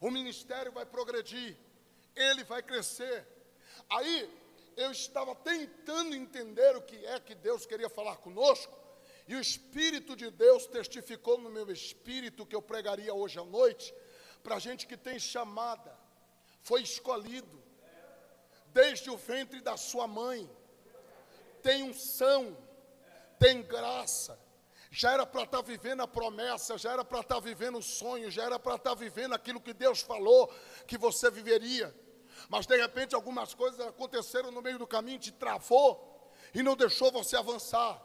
o 0.00 0.10
ministério 0.10 0.72
vai 0.72 0.86
progredir, 0.86 1.54
ele 2.16 2.42
vai 2.44 2.62
crescer. 2.62 3.26
Aí 3.90 4.16
eu 4.74 4.90
estava 4.90 5.34
tentando 5.34 6.14
entender 6.14 6.74
o 6.74 6.80
que 6.80 7.04
é 7.04 7.20
que 7.20 7.34
Deus 7.34 7.66
queria 7.66 7.90
falar 7.90 8.16
conosco, 8.16 8.74
e 9.28 9.36
o 9.36 9.40
Espírito 9.40 10.16
de 10.16 10.30
Deus 10.30 10.66
testificou 10.66 11.36
no 11.38 11.50
meu 11.50 11.70
espírito 11.70 12.46
que 12.46 12.56
eu 12.56 12.62
pregaria 12.62 13.12
hoje 13.12 13.38
à 13.38 13.44
noite, 13.44 13.94
para 14.42 14.58
gente 14.58 14.86
que 14.86 14.96
tem 14.96 15.18
chamada, 15.18 15.94
foi 16.62 16.80
escolhido, 16.82 17.62
desde 18.68 19.10
o 19.10 19.16
ventre 19.16 19.60
da 19.60 19.76
sua 19.76 20.06
mãe. 20.08 20.50
Tem 21.62 21.82
unção, 21.82 22.56
tem 23.38 23.62
graça. 23.62 24.40
Já 24.94 25.12
era 25.12 25.24
para 25.24 25.44
estar 25.44 25.56
tá 25.56 25.62
vivendo 25.62 26.02
a 26.02 26.06
promessa, 26.06 26.76
já 26.76 26.92
era 26.92 27.02
para 27.02 27.20
estar 27.20 27.36
tá 27.36 27.40
vivendo 27.40 27.78
o 27.78 27.82
sonho, 27.82 28.30
já 28.30 28.44
era 28.44 28.58
para 28.58 28.74
estar 28.74 28.90
tá 28.90 28.94
vivendo 28.94 29.32
aquilo 29.32 29.58
que 29.58 29.72
Deus 29.72 30.02
falou 30.02 30.52
que 30.86 30.98
você 30.98 31.30
viveria. 31.30 31.94
Mas 32.50 32.66
de 32.66 32.76
repente 32.76 33.14
algumas 33.14 33.54
coisas 33.54 33.80
aconteceram 33.80 34.50
no 34.50 34.60
meio 34.60 34.78
do 34.78 34.86
caminho, 34.86 35.18
te 35.18 35.32
travou 35.32 36.30
e 36.54 36.62
não 36.62 36.76
deixou 36.76 37.10
você 37.10 37.34
avançar. 37.38 38.02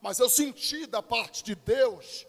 Mas 0.00 0.20
eu 0.20 0.30
senti 0.30 0.86
da 0.86 1.02
parte 1.02 1.42
de 1.42 1.56
Deus 1.56 2.24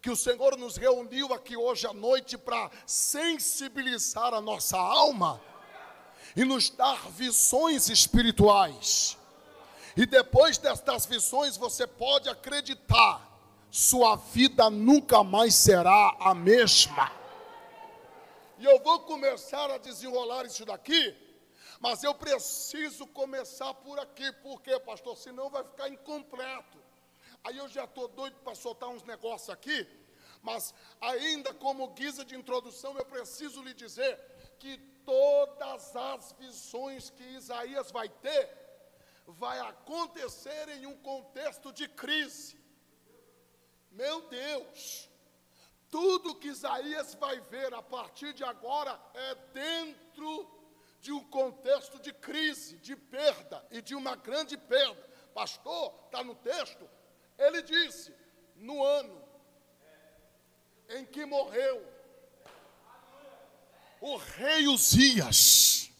que 0.00 0.08
o 0.08 0.16
Senhor 0.16 0.56
nos 0.56 0.78
reuniu 0.78 1.34
aqui 1.34 1.54
hoje 1.54 1.86
à 1.86 1.92
noite 1.92 2.38
para 2.38 2.70
sensibilizar 2.86 4.32
a 4.32 4.40
nossa 4.40 4.78
alma 4.78 5.38
e 6.34 6.42
nos 6.42 6.70
dar 6.70 7.10
visões 7.10 7.90
espirituais. 7.90 9.18
E 9.94 10.06
depois 10.06 10.56
destas 10.56 11.04
visões 11.04 11.58
você 11.58 11.86
pode 11.86 12.30
acreditar, 12.30 13.31
sua 13.72 14.16
vida 14.16 14.68
nunca 14.68 15.24
mais 15.24 15.54
será 15.54 16.14
a 16.20 16.34
mesma. 16.34 17.10
E 18.58 18.66
eu 18.66 18.78
vou 18.80 19.00
começar 19.00 19.70
a 19.70 19.78
desenrolar 19.78 20.44
isso 20.44 20.66
daqui, 20.66 21.16
mas 21.80 22.04
eu 22.04 22.14
preciso 22.14 23.06
começar 23.06 23.72
por 23.72 23.98
aqui, 23.98 24.30
porque, 24.42 24.78
pastor, 24.80 25.16
senão 25.16 25.48
vai 25.48 25.64
ficar 25.64 25.88
incompleto. 25.88 26.78
Aí 27.42 27.56
eu 27.56 27.66
já 27.66 27.84
estou 27.84 28.08
doido 28.08 28.36
para 28.44 28.54
soltar 28.54 28.90
uns 28.90 29.04
negócios 29.04 29.48
aqui, 29.48 29.88
mas 30.42 30.74
ainda 31.00 31.54
como 31.54 31.94
guisa 31.94 32.26
de 32.26 32.36
introdução, 32.36 32.94
eu 32.98 33.06
preciso 33.06 33.62
lhe 33.62 33.72
dizer 33.72 34.20
que 34.58 34.76
todas 35.06 35.96
as 35.96 36.32
visões 36.32 37.08
que 37.08 37.24
Isaías 37.24 37.90
vai 37.90 38.10
ter, 38.10 38.50
vai 39.26 39.58
acontecer 39.60 40.68
em 40.68 40.84
um 40.84 40.98
contexto 40.98 41.72
de 41.72 41.88
crise. 41.88 42.61
Meu 43.92 44.22
Deus, 44.22 45.08
tudo 45.90 46.34
que 46.34 46.48
Isaías 46.48 47.14
vai 47.14 47.38
ver 47.40 47.74
a 47.74 47.82
partir 47.82 48.32
de 48.32 48.42
agora 48.42 48.98
é 49.12 49.34
dentro 49.52 50.50
de 50.98 51.12
um 51.12 51.22
contexto 51.24 51.98
de 51.98 52.12
crise, 52.12 52.78
de 52.78 52.96
perda 52.96 53.62
e 53.70 53.82
de 53.82 53.94
uma 53.94 54.16
grande 54.16 54.56
perda. 54.56 55.02
Pastor, 55.34 55.94
está 56.06 56.24
no 56.24 56.34
texto, 56.36 56.88
ele 57.38 57.60
disse: 57.60 58.14
no 58.56 58.82
ano 58.82 59.22
em 60.88 61.04
que 61.04 61.26
morreu 61.26 61.86
o 64.00 64.16
rei 64.16 64.68
Uzias. 64.68 65.90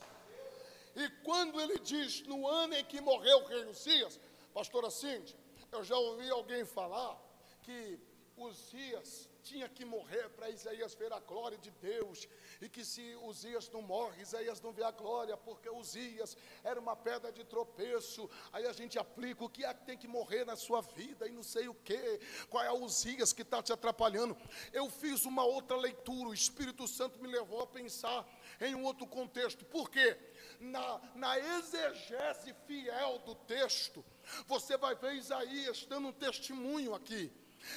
E 0.94 1.08
quando 1.25 1.61
ele 1.61 1.78
diz, 1.78 2.22
no 2.22 2.46
ano 2.46 2.75
em 2.75 2.84
que 2.84 3.00
morreu 3.00 3.38
o 3.38 3.46
rei 3.46 3.64
Uzias, 3.66 4.18
pastora 4.54 4.90
Cíntia, 4.90 5.37
eu 5.70 5.84
já 5.84 5.96
ouvi 5.96 6.30
alguém 6.30 6.64
falar 6.64 7.18
que 7.62 7.99
Uzias 8.37 9.28
tinha 9.42 9.69
que 9.69 9.85
morrer 9.85 10.28
para 10.31 10.49
Isaías 10.49 10.95
ver 10.95 11.12
a 11.12 11.19
glória 11.19 11.59
de 11.59 11.71
Deus, 11.73 12.28
e 12.61 12.69
que 12.69 12.85
se 12.85 13.14
Uzias 13.16 13.69
não 13.71 13.83
morre, 13.83 14.23
Isaías 14.23 14.61
não 14.61 14.73
vê 14.73 14.85
a 14.85 14.90
glória, 14.90 15.37
porque 15.37 15.69
Uzias 15.69 16.37
era 16.62 16.78
uma 16.78 16.95
pedra 16.95 17.33
de 17.33 17.45
tropeço. 17.45 18.31
Aí 18.52 18.66
a 18.66 18.73
gente 18.73 18.99
aplica 18.99 19.45
o 19.45 19.49
que 19.49 19.64
é 19.64 19.75
que 19.75 19.85
tem 19.85 19.99
que 19.99 20.07
morrer 20.07 20.45
na 20.45 20.57
sua 20.57 20.81
vida 20.81 21.26
e 21.26 21.33
não 21.33 21.42
sei 21.42 21.69
o 21.69 21.75
que, 21.75 22.21
qual 22.49 22.64
é 22.64 22.71
o 22.71 22.85
Uzias 22.85 23.33
que 23.33 23.42
está 23.42 23.62
te 23.62 23.73
atrapalhando. 23.73 24.37
Eu 24.73 24.88
fiz 24.88 25.25
uma 25.25 25.45
outra 25.45 25.76
leitura, 25.76 26.31
o 26.31 26.35
Espírito 26.35 26.87
Santo 26.87 27.21
me 27.21 27.28
levou 27.28 27.61
a 27.61 27.66
pensar 27.66 28.26
em 28.61 28.75
um 28.75 28.85
outro 28.85 29.07
contexto, 29.07 29.64
por 29.64 29.90
quê? 29.90 30.16
Na, 30.61 31.00
na 31.16 31.38
exegese 31.38 32.54
fiel 32.66 33.19
do 33.21 33.35
texto, 33.35 34.04
você 34.47 34.76
vai 34.76 34.95
ver 34.95 35.14
Isaías 35.14 35.85
dando 35.85 36.09
um 36.09 36.12
testemunho 36.12 36.95
aqui. 36.95 37.33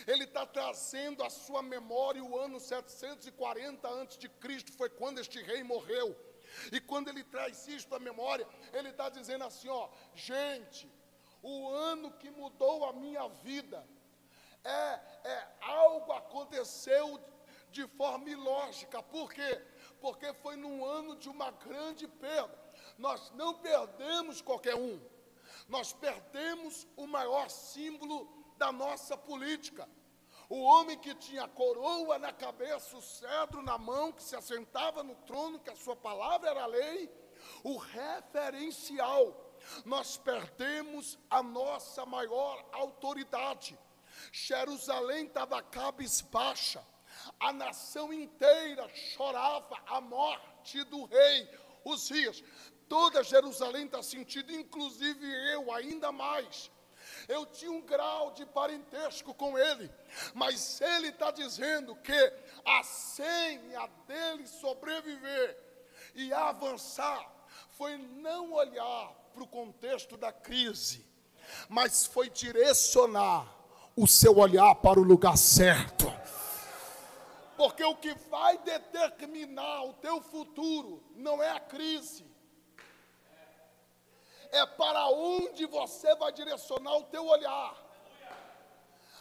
Ele 0.08 0.24
está 0.24 0.46
trazendo 0.46 1.24
à 1.24 1.30
sua 1.30 1.62
memória 1.62 2.24
o 2.24 2.38
ano 2.38 2.60
740 2.60 3.88
a.C., 3.88 4.30
foi 4.78 4.90
quando 4.90 5.20
este 5.20 5.42
rei 5.42 5.64
morreu. 5.64 6.16
E 6.72 6.80
quando 6.80 7.10
ele 7.10 7.24
traz 7.24 7.68
isto 7.68 7.94
à 7.94 8.00
memória, 8.00 8.48
ele 8.74 8.90
está 8.90 9.10
dizendo 9.10 9.44
assim: 9.44 9.68
ó, 9.68 9.90
gente, 10.14 10.90
o 11.42 11.70
ano 11.70 12.12
que 12.12 12.30
mudou 12.30 12.86
a 12.86 12.94
minha 12.94 13.28
vida 13.28 13.86
é, 14.64 15.00
é 15.30 15.48
algo 15.62 16.12
aconteceu 16.12 17.20
de 17.72 17.86
forma 17.88 18.30
ilógica. 18.30 19.04
Por 19.04 19.32
quê? 19.34 19.62
Porque 20.00 20.34
foi 20.34 20.56
num 20.56 20.86
ano 20.86 21.16
de 21.16 21.30
uma 21.30 21.52
grande 21.52 22.08
perda. 22.08 22.58
Nós 22.98 23.32
não 23.32 23.54
perdemos 23.56 24.42
qualquer 24.42 24.76
um, 24.76 25.00
nós 25.68 25.94
perdemos 25.94 26.88
o 26.96 27.06
maior 27.08 27.50
símbolo 27.50 28.35
da 28.58 28.72
nossa 28.72 29.18
política. 29.18 29.88
O 30.48 30.62
homem 30.62 30.98
que 30.98 31.16
tinha 31.16 31.48
coroa 31.48 32.20
na 32.20 32.32
cabeça, 32.32 32.96
o 32.96 33.02
cedro 33.02 33.62
na 33.64 33.78
mão, 33.78 34.12
que 34.12 34.24
se 34.24 34.36
assentava 34.36 35.04
no 35.04 35.16
trono, 35.16 35.60
que 35.60 35.72
a 35.72 35.76
sua 35.76 35.96
palavra 35.96 36.50
era 36.50 36.66
lei, 36.66 37.12
o 37.64 37.78
referencial. 37.78 39.58
Nós 39.84 40.18
perdemos 40.18 41.18
a 41.30 41.42
nossa 41.42 42.06
maior 42.06 42.64
autoridade. 42.72 43.78
Jerusalém 44.32 45.26
estava 45.26 45.62
cabisbaixa. 45.62 46.86
A 47.40 47.52
nação 47.52 48.14
inteira 48.14 48.88
chorava 48.90 49.82
a 49.88 50.00
morte 50.00 50.84
do 50.84 51.06
rei 51.06 51.50
Uzias. 51.84 52.44
Toda 52.88 53.24
Jerusalém 53.24 53.86
está 53.86 54.04
sentindo, 54.04 54.52
inclusive 54.52 55.26
eu, 55.52 55.72
ainda 55.72 56.12
mais. 56.12 56.70
Eu 57.28 57.46
tinha 57.46 57.72
um 57.72 57.82
grau 57.82 58.32
de 58.32 58.46
parentesco 58.46 59.34
com 59.34 59.58
ele, 59.58 59.92
mas 60.34 60.80
ele 60.82 61.10
está 61.10 61.32
dizendo 61.32 61.96
que 61.96 62.34
a 62.64 62.84
senha 62.84 63.88
dele 64.08 64.48
sobreviver 64.48 65.58
e 66.14 66.32
avançar 66.34 67.32
foi 67.72 67.98
não 67.98 68.54
olhar 68.54 69.14
para 69.34 69.44
o 69.44 69.48
contexto 69.48 70.16
da 70.16 70.32
crise, 70.32 71.06
mas 71.68 72.06
foi 72.06 72.30
direcionar 72.30 73.54
o 73.96 74.08
seu 74.08 74.38
olhar 74.38 74.76
para 74.76 75.00
o 75.00 75.04
lugar 75.04 75.38
certo. 75.38 76.14
Porque 77.58 77.84
o 77.84 77.96
que 77.96 78.14
vai 78.30 78.58
determinar 78.58 79.84
o 79.84 79.94
teu 79.94 80.22
futuro 80.22 81.02
não 81.16 81.42
é 81.42 81.50
a 81.52 81.60
crise, 81.60 82.25
é 84.56 84.66
para 84.66 85.08
onde 85.10 85.66
você 85.66 86.16
vai 86.16 86.32
direcionar 86.32 86.96
o 86.98 87.04
teu 87.04 87.26
olhar. 87.26 87.86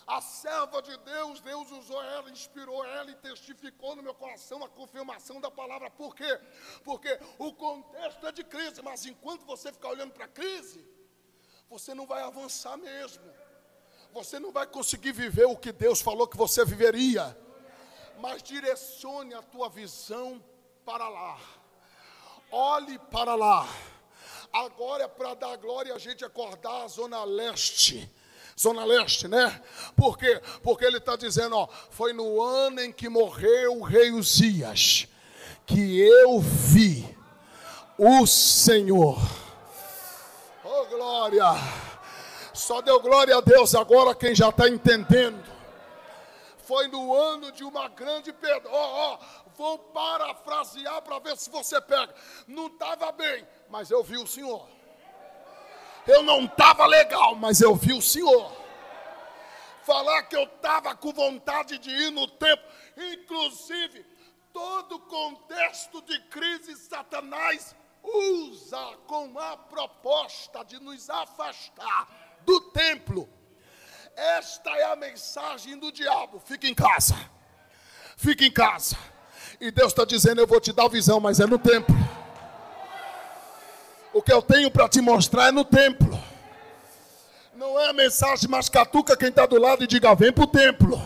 A 0.06 0.20
serva 0.20 0.82
de 0.82 0.94
Deus, 0.98 1.40
Deus 1.40 1.70
usou 1.70 2.02
ela, 2.02 2.30
inspirou 2.30 2.84
ela 2.84 3.10
e 3.10 3.14
testificou 3.14 3.96
no 3.96 4.02
meu 4.02 4.14
coração 4.14 4.62
a 4.62 4.68
confirmação 4.68 5.40
da 5.40 5.50
palavra. 5.50 5.90
Por 5.90 6.14
quê? 6.14 6.38
Porque 6.84 7.18
o 7.38 7.52
contexto 7.54 8.26
é 8.26 8.32
de 8.32 8.44
crise, 8.44 8.82
mas 8.82 9.06
enquanto 9.06 9.46
você 9.46 9.72
ficar 9.72 9.88
olhando 9.88 10.12
para 10.12 10.26
a 10.26 10.28
crise, 10.28 10.86
você 11.70 11.94
não 11.94 12.06
vai 12.06 12.22
avançar 12.22 12.76
mesmo. 12.76 13.24
Você 14.12 14.38
não 14.38 14.52
vai 14.52 14.66
conseguir 14.66 15.12
viver 15.12 15.46
o 15.46 15.56
que 15.56 15.72
Deus 15.72 16.02
falou 16.02 16.28
que 16.28 16.36
você 16.36 16.64
viveria. 16.64 17.36
Mas 18.20 18.42
direcione 18.42 19.34
a 19.34 19.42
tua 19.42 19.70
visão 19.70 20.44
para 20.84 21.08
lá. 21.08 21.40
Olhe 22.52 22.98
para 22.98 23.34
lá. 23.34 23.66
Agora 24.54 25.02
é 25.02 25.08
para 25.08 25.34
dar 25.34 25.56
glória 25.56 25.92
a 25.92 25.98
gente 25.98 26.24
acordar 26.24 26.84
a 26.84 26.88
zona 26.88 27.24
leste. 27.24 28.08
Zona 28.58 28.84
Leste, 28.84 29.26
né? 29.26 29.60
Por 29.96 30.16
quê? 30.16 30.40
Porque 30.62 30.84
ele 30.84 30.98
está 30.98 31.16
dizendo, 31.16 31.56
ó, 31.56 31.66
foi 31.90 32.12
no 32.12 32.40
ano 32.40 32.80
em 32.80 32.92
que 32.92 33.08
morreu 33.08 33.80
o 33.80 33.82
rei 33.82 34.12
Uzias 34.12 35.08
que 35.66 36.00
eu 36.00 36.38
vi 36.38 37.16
o 37.98 38.26
Senhor. 38.26 39.18
Oh 40.62 40.84
glória! 40.86 41.44
Só 42.52 42.80
deu 42.80 43.00
glória 43.00 43.36
a 43.36 43.40
Deus 43.40 43.74
agora 43.74 44.14
quem 44.14 44.34
já 44.34 44.50
está 44.50 44.68
entendendo. 44.68 45.42
Foi 46.58 46.86
no 46.88 47.14
ano 47.14 47.52
de 47.52 47.64
uma 47.64 47.88
grande 47.88 48.32
perda. 48.32 48.68
Ó, 48.70 49.12
ó, 49.12 49.18
vou 49.56 49.78
parafrasear 49.78 51.02
para 51.02 51.18
ver 51.18 51.36
se 51.36 51.50
você 51.50 51.80
pega. 51.80 52.14
Não 52.46 52.68
estava 52.68 53.12
bem, 53.12 53.46
mas 53.74 53.90
eu 53.90 54.04
vi 54.04 54.16
o 54.16 54.24
Senhor. 54.24 54.68
Eu 56.06 56.22
não 56.22 56.44
estava 56.44 56.86
legal, 56.86 57.34
mas 57.34 57.60
eu 57.60 57.74
vi 57.74 57.92
o 57.92 58.00
Senhor. 58.00 58.52
Falar 59.82 60.22
que 60.22 60.36
eu 60.36 60.44
estava 60.44 60.94
com 60.94 61.12
vontade 61.12 61.76
de 61.78 61.90
ir 61.90 62.12
no 62.12 62.28
templo, 62.28 62.64
inclusive, 62.96 64.06
todo 64.52 65.00
contexto 65.00 66.00
de 66.02 66.20
crise, 66.26 66.76
Satanás 66.76 67.74
usa 68.00 68.96
com 69.08 69.36
a 69.40 69.56
proposta 69.56 70.64
de 70.64 70.78
nos 70.78 71.10
afastar 71.10 72.38
do 72.42 72.60
templo. 72.70 73.28
Esta 74.14 74.70
é 74.70 74.84
a 74.84 74.94
mensagem 74.94 75.76
do 75.76 75.90
diabo: 75.90 76.38
fica 76.38 76.68
em 76.68 76.74
casa, 76.74 77.16
fica 78.16 78.44
em 78.44 78.52
casa. 78.52 78.96
E 79.60 79.72
Deus 79.72 79.88
está 79.88 80.04
dizendo: 80.04 80.40
Eu 80.40 80.46
vou 80.46 80.60
te 80.60 80.72
dar 80.72 80.86
visão, 80.86 81.18
mas 81.18 81.40
é 81.40 81.46
no 81.46 81.58
templo. 81.58 82.03
O 84.14 84.22
que 84.22 84.32
eu 84.32 84.40
tenho 84.40 84.70
para 84.70 84.88
te 84.88 85.00
mostrar 85.00 85.48
é 85.48 85.50
no 85.50 85.64
templo. 85.64 86.16
Não 87.52 87.78
é 87.80 87.88
a 87.88 87.92
mensagem, 87.92 88.48
mas 88.48 88.68
catuca 88.68 89.16
quem 89.16 89.28
está 89.28 89.44
do 89.44 89.58
lado 89.58 89.82
e 89.82 89.88
diga: 89.88 90.14
vem 90.14 90.32
para 90.32 90.44
o 90.44 90.46
templo. 90.46 90.96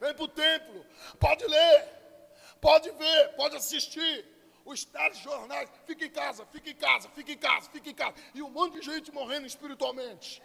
Vem 0.00 0.14
para 0.14 0.24
o 0.24 0.28
templo. 0.28 0.86
Pode 1.18 1.44
ler, 1.44 1.88
pode 2.60 2.88
ver, 2.92 3.28
pode 3.36 3.56
assistir. 3.56 4.30
Os 4.64 4.84
telejornais, 4.84 5.68
fica 5.86 6.04
em 6.04 6.10
casa, 6.10 6.46
fica 6.46 6.70
em 6.70 6.74
casa, 6.76 7.08
fica 7.08 7.32
em 7.32 7.36
casa, 7.36 7.68
fica 7.68 7.90
em 7.90 7.94
casa. 7.94 8.14
E 8.32 8.40
um 8.40 8.48
monte 8.48 8.78
de 8.78 8.82
gente 8.82 9.10
morrendo 9.10 9.44
espiritualmente. 9.44 10.40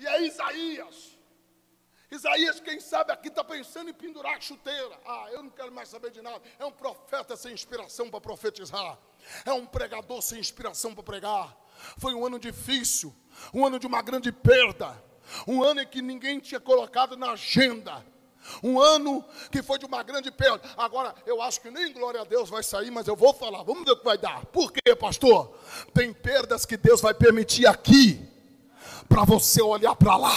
E 0.00 0.04
é 0.04 0.22
Isaías. 0.22 1.16
Isaías, 2.10 2.58
quem 2.58 2.80
sabe 2.80 3.12
aqui 3.12 3.28
está 3.28 3.44
pensando 3.44 3.88
em 3.88 3.94
pendurar 3.94 4.36
a 4.36 4.40
chuteira. 4.40 4.98
Ah, 5.06 5.28
eu 5.30 5.44
não 5.44 5.50
quero 5.50 5.70
mais 5.70 5.88
saber 5.88 6.10
de 6.10 6.20
nada. 6.20 6.42
É 6.58 6.64
um 6.64 6.72
profeta 6.72 7.36
sem 7.36 7.52
inspiração 7.52 8.10
para 8.10 8.20
profetizar. 8.20 8.98
É 9.44 9.52
um 9.52 9.66
pregador 9.66 10.20
sem 10.22 10.38
inspiração 10.38 10.94
para 10.94 11.02
pregar. 11.02 11.56
Foi 11.98 12.14
um 12.14 12.24
ano 12.24 12.38
difícil, 12.38 13.14
um 13.52 13.66
ano 13.66 13.78
de 13.78 13.86
uma 13.86 14.02
grande 14.02 14.30
perda, 14.30 15.02
um 15.46 15.62
ano 15.62 15.80
em 15.80 15.86
que 15.86 16.00
ninguém 16.00 16.38
tinha 16.38 16.60
colocado 16.60 17.16
na 17.16 17.32
agenda. 17.32 18.04
Um 18.62 18.80
ano 18.80 19.24
que 19.50 19.62
foi 19.62 19.78
de 19.78 19.86
uma 19.86 20.02
grande 20.02 20.30
perda. 20.30 20.68
Agora, 20.76 21.14
eu 21.24 21.40
acho 21.40 21.60
que 21.60 21.70
nem 21.70 21.92
glória 21.92 22.20
a 22.20 22.24
Deus 22.24 22.50
vai 22.50 22.62
sair, 22.62 22.90
mas 22.90 23.06
eu 23.06 23.14
vou 23.14 23.32
falar. 23.32 23.62
Vamos 23.62 23.84
ver 23.84 23.92
o 23.92 23.96
que 23.96 24.04
vai 24.04 24.18
dar. 24.18 24.44
Por 24.46 24.72
quê, 24.72 24.96
pastor? 24.96 25.56
Tem 25.94 26.12
perdas 26.12 26.66
que 26.66 26.76
Deus 26.76 27.00
vai 27.00 27.14
permitir 27.14 27.66
aqui, 27.66 28.28
para 29.08 29.24
você 29.24 29.62
olhar 29.62 29.94
para 29.94 30.16
lá. 30.16 30.36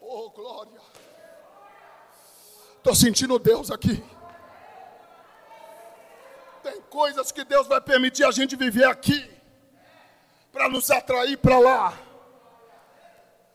Oh, 0.00 0.30
glória. 0.30 0.80
Estou 2.76 2.94
sentindo 2.94 3.38
Deus 3.38 3.70
aqui. 3.70 4.04
Tem 6.66 6.80
coisas 6.82 7.30
que 7.30 7.44
Deus 7.44 7.68
vai 7.68 7.80
permitir 7.80 8.24
a 8.24 8.32
gente 8.32 8.56
viver 8.56 8.86
aqui, 8.86 9.30
para 10.50 10.68
nos 10.68 10.90
atrair 10.90 11.38
para 11.38 11.60
lá. 11.60 11.96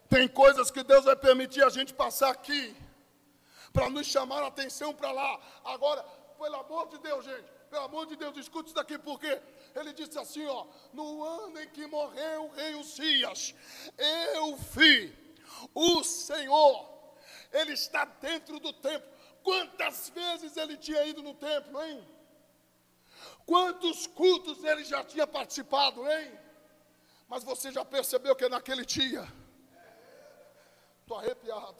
Tem 0.07 0.29
coisas 0.29 0.71
que 0.71 0.81
Deus 0.81 1.03
vai 1.03 1.17
permitir 1.17 1.61
a 1.61 1.67
gente 1.67 1.93
passar 1.93 2.29
aqui, 2.29 2.73
para 3.73 3.89
nos 3.89 4.07
chamar 4.07 4.41
a 4.43 4.47
atenção 4.47 4.93
para 4.93 5.11
lá. 5.11 5.37
Agora, 5.65 6.01
pelo 6.39 6.55
amor 6.55 6.87
de 6.87 6.99
Deus, 6.99 7.25
gente, 7.25 7.43
pelo 7.69 7.83
amor 7.83 8.05
de 8.05 8.15
Deus, 8.15 8.37
escute 8.37 8.67
isso 8.67 8.75
daqui, 8.75 8.97
porque 8.97 9.41
ele 9.75 9.91
disse 9.91 10.17
assim: 10.17 10.47
ó, 10.47 10.67
no 10.93 11.21
ano 11.21 11.59
em 11.59 11.67
que 11.67 11.85
morreu 11.87 12.45
o 12.45 12.51
rei 12.53 12.75
Uzias, 12.75 13.53
eu 14.35 14.55
vi 14.55 15.13
o 15.75 16.01
Senhor, 16.01 16.89
Ele 17.51 17.73
está 17.73 18.05
dentro 18.05 18.57
do 18.57 18.71
templo. 18.71 19.11
Quantas 19.43 20.09
vezes 20.15 20.55
ele 20.55 20.77
tinha 20.77 21.03
ido 21.05 21.21
no 21.21 21.33
templo, 21.33 21.83
hein? 21.83 22.07
Quantos 23.45 24.07
cultos 24.07 24.63
ele 24.63 24.83
já 24.83 25.03
tinha 25.03 25.27
participado, 25.27 26.09
hein? 26.09 26.31
Mas 27.27 27.43
você 27.43 27.71
já 27.71 27.83
percebeu 27.83 28.35
que 28.35 28.47
naquele 28.49 28.85
dia, 28.85 29.27
estou 31.01 31.17
arrepiado. 31.17 31.77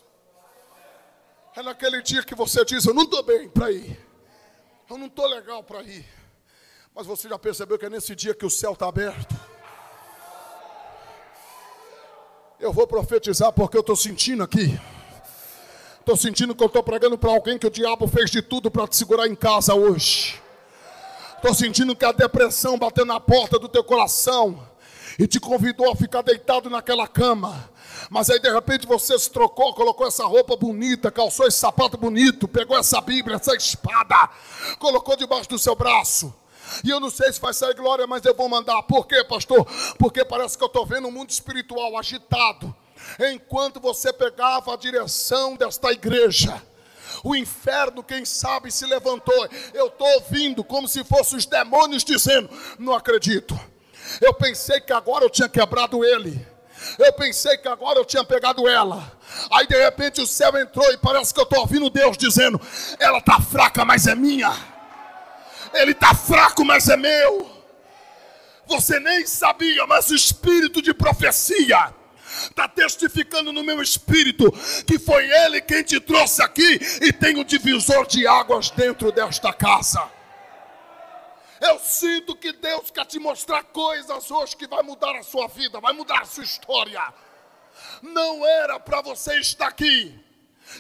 É 1.56 1.62
naquele 1.62 2.02
dia 2.02 2.24
que 2.24 2.34
você 2.34 2.64
diz: 2.64 2.86
Eu 2.86 2.94
não 2.94 3.04
estou 3.04 3.24
bem 3.24 3.50
para 3.50 3.72
ir, 3.72 4.00
eu 4.90 4.98
não 4.98 5.08
estou 5.08 5.28
legal 5.28 5.64
para 5.64 5.82
ir. 5.84 6.06
Mas 6.94 7.06
você 7.06 7.30
já 7.30 7.40
percebeu 7.40 7.78
que 7.78 7.86
é 7.86 7.90
nesse 7.90 8.16
dia 8.16 8.34
que 8.34 8.46
o 8.46 8.50
céu 8.50 8.74
está 8.74 8.88
aberto. 8.88 9.36
Eu 12.60 12.72
vou 12.72 12.86
profetizar 12.86 13.52
porque 13.52 13.78
eu 13.78 13.82
estou 13.82 13.96
sentindo 13.96 14.44
aqui. 14.44 14.80
Estou 16.00 16.18
sentindo 16.18 16.56
que 16.56 16.64
eu 16.64 16.68
estou 16.68 16.84
pregando 16.84 17.18
para 17.18 17.32
alguém 17.32 17.58
que 17.58 17.68
o 17.68 17.72
diabo 17.72 18.08
fez 18.08 18.30
de 18.32 18.42
tudo 18.42 18.72
para 18.72 18.88
te 18.88 18.96
segurar 18.96 19.28
em 19.28 19.36
casa 19.36 19.74
hoje. 19.76 20.41
Estou 21.42 21.56
sentindo 21.56 21.96
que 21.96 22.06
a 22.06 22.12
depressão 22.12 22.78
bateu 22.78 23.04
na 23.04 23.20
porta 23.20 23.58
do 23.58 23.68
teu 23.68 23.84
coração 23.84 24.64
e 25.18 25.26
te 25.26 25.40
convidou 25.40 25.92
a 25.92 25.96
ficar 25.96 26.22
deitado 26.22 26.70
naquela 26.70 27.08
cama. 27.08 27.68
Mas 28.12 28.30
aí 28.30 28.40
de 28.40 28.48
repente 28.48 28.86
você 28.86 29.18
se 29.18 29.28
trocou, 29.28 29.74
colocou 29.74 30.06
essa 30.06 30.24
roupa 30.24 30.56
bonita, 30.56 31.10
calçou 31.10 31.48
esse 31.48 31.58
sapato 31.58 31.98
bonito, 31.98 32.48
pegou 32.48 32.78
essa 32.78 33.02
Bíblia, 33.02 33.38
essa 33.38 33.56
espada, 33.56 34.30
colocou 34.78 35.18
debaixo 35.18 35.50
do 35.50 35.58
seu 35.58 35.76
braço 35.76 36.32
e 36.84 36.92
eu 36.92 37.00
não 37.00 37.10
sei 37.10 37.34
se 37.34 37.42
vai 37.42 37.56
sair 37.56 37.74
glória, 37.74 38.06
mas 38.06 38.24
eu 38.24 38.36
vou 38.36 38.48
mandar. 38.48 38.84
Por 38.84 39.08
quê, 39.08 39.24
pastor? 39.24 39.66
Porque 39.98 40.24
parece 40.24 40.56
que 40.56 40.64
eu 40.64 40.68
estou 40.68 40.86
vendo 40.86 41.08
um 41.08 41.12
mundo 41.12 41.32
espiritual 41.32 41.98
agitado. 41.98 42.74
Enquanto 43.20 43.80
você 43.80 44.14
pegava 44.14 44.76
a 44.76 44.78
direção 44.78 45.56
desta 45.56 45.92
igreja, 45.92 46.62
o 47.24 47.36
inferno, 47.36 48.04
quem 48.04 48.26
sabe, 48.26 48.72
se 48.72 48.86
levantou. 48.86 49.48
Eu 49.74 49.88
estou 49.88 50.08
ouvindo 50.16 50.64
como 50.64 50.88
se 50.88 51.04
fossem 51.04 51.38
os 51.38 51.46
demônios 51.46 52.04
dizendo: 52.04 52.50
Não 52.80 52.94
acredito. 52.94 53.60
Eu 54.20 54.34
pensei 54.34 54.80
que 54.82 54.92
agora 54.92 55.26
eu 55.26 55.30
tinha 55.30 55.48
quebrado 55.48 56.04
ele. 56.04 56.46
Eu 56.98 57.14
pensei 57.14 57.58
que 57.58 57.68
agora 57.68 58.00
eu 58.00 58.06
tinha 58.06 58.24
pegado 58.24 58.68
ela. 58.68 59.12
Aí 59.52 59.68
de 59.68 59.78
repente 59.78 60.20
o 60.20 60.26
céu 60.26 60.58
entrou 60.58 60.92
e 60.92 60.98
parece 60.98 61.34
que 61.34 61.40
eu 61.40 61.44
estou 61.44 61.60
ouvindo 61.60 61.90
Deus 61.90 62.18
dizendo: 62.18 62.60
Ela 63.00 63.20
está 63.20 63.40
fraca, 63.40 63.86
mas 63.86 64.08
é 64.08 64.16
minha. 64.16 64.52
Ele 65.74 65.92
está 65.92 66.14
fraco, 66.14 66.66
mas 66.66 66.90
é 66.90 66.98
meu. 66.98 67.50
Você 68.68 69.00
nem 69.00 69.26
sabia, 69.28 69.86
mas 69.86 70.10
o 70.10 70.16
espírito 70.16 70.82
de 70.82 70.94
profecia 70.94 71.94
Está 72.50 72.68
testificando 72.68 73.52
no 73.52 73.64
meu 73.64 73.82
espírito 73.82 74.52
que 74.86 74.98
foi 75.00 75.30
Ele 75.30 75.62
quem 75.62 75.84
te 75.84 76.00
trouxe 76.00 76.42
aqui 76.42 76.80
e 77.02 77.12
tem 77.14 77.38
um 77.38 77.44
divisor 77.44 78.06
de 78.08 78.26
águas 78.28 78.70
dentro 78.70 79.12
desta 79.12 79.54
casa. 79.54 80.10
Eu 81.62 81.78
sinto 81.80 82.36
que 82.36 82.52
Deus 82.54 82.90
quer 82.90 83.06
te 83.06 83.20
mostrar 83.20 83.64
coisas 83.66 84.32
hoje 84.32 84.56
que 84.56 84.68
vai 84.68 84.82
mudar 84.82 85.16
a 85.16 85.24
sua 85.24 85.48
vida, 85.48 85.80
vai 85.80 85.94
mudar 85.94 86.22
a 86.22 86.26
sua 86.26 86.44
história. 86.44 87.02
Não 88.02 88.46
era 88.46 88.80
para 88.80 89.02
você 89.02 89.40
estar 89.40 89.68
aqui. 89.68 90.20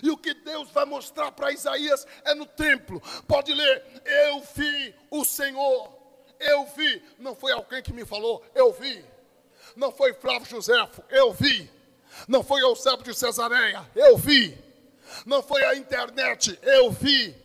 E 0.02 0.10
o 0.10 0.18
que 0.18 0.34
Deus 0.34 0.70
vai 0.72 0.86
mostrar 0.86 1.32
para 1.32 1.52
Isaías 1.52 2.08
é 2.24 2.34
no 2.34 2.46
templo. 2.46 3.02
Pode 3.28 3.54
ler: 3.54 4.02
Eu 4.06 4.44
vi 4.56 4.96
o 5.10 5.24
Senhor. 5.24 6.02
Eu 6.40 6.66
vi. 6.76 7.04
Não 7.20 7.36
foi 7.36 7.52
alguém 7.52 7.84
que 7.84 7.94
me 7.94 8.06
falou, 8.06 8.44
eu 8.56 8.74
vi. 8.74 9.06
Não 9.76 9.92
foi 9.92 10.14
Flávio 10.14 10.48
Josefo, 10.48 11.04
eu 11.10 11.34
vi. 11.34 11.70
Não 12.28 12.44
foi 12.44 12.62
Eusébio 12.62 13.06
de 13.06 13.14
Cesareia, 13.14 13.90
eu 13.96 14.18
vi. 14.18 14.58
Não 15.26 15.42
foi 15.42 15.64
a 15.64 15.76
internet, 15.76 16.58
eu 16.62 16.92
vi. 16.92 17.36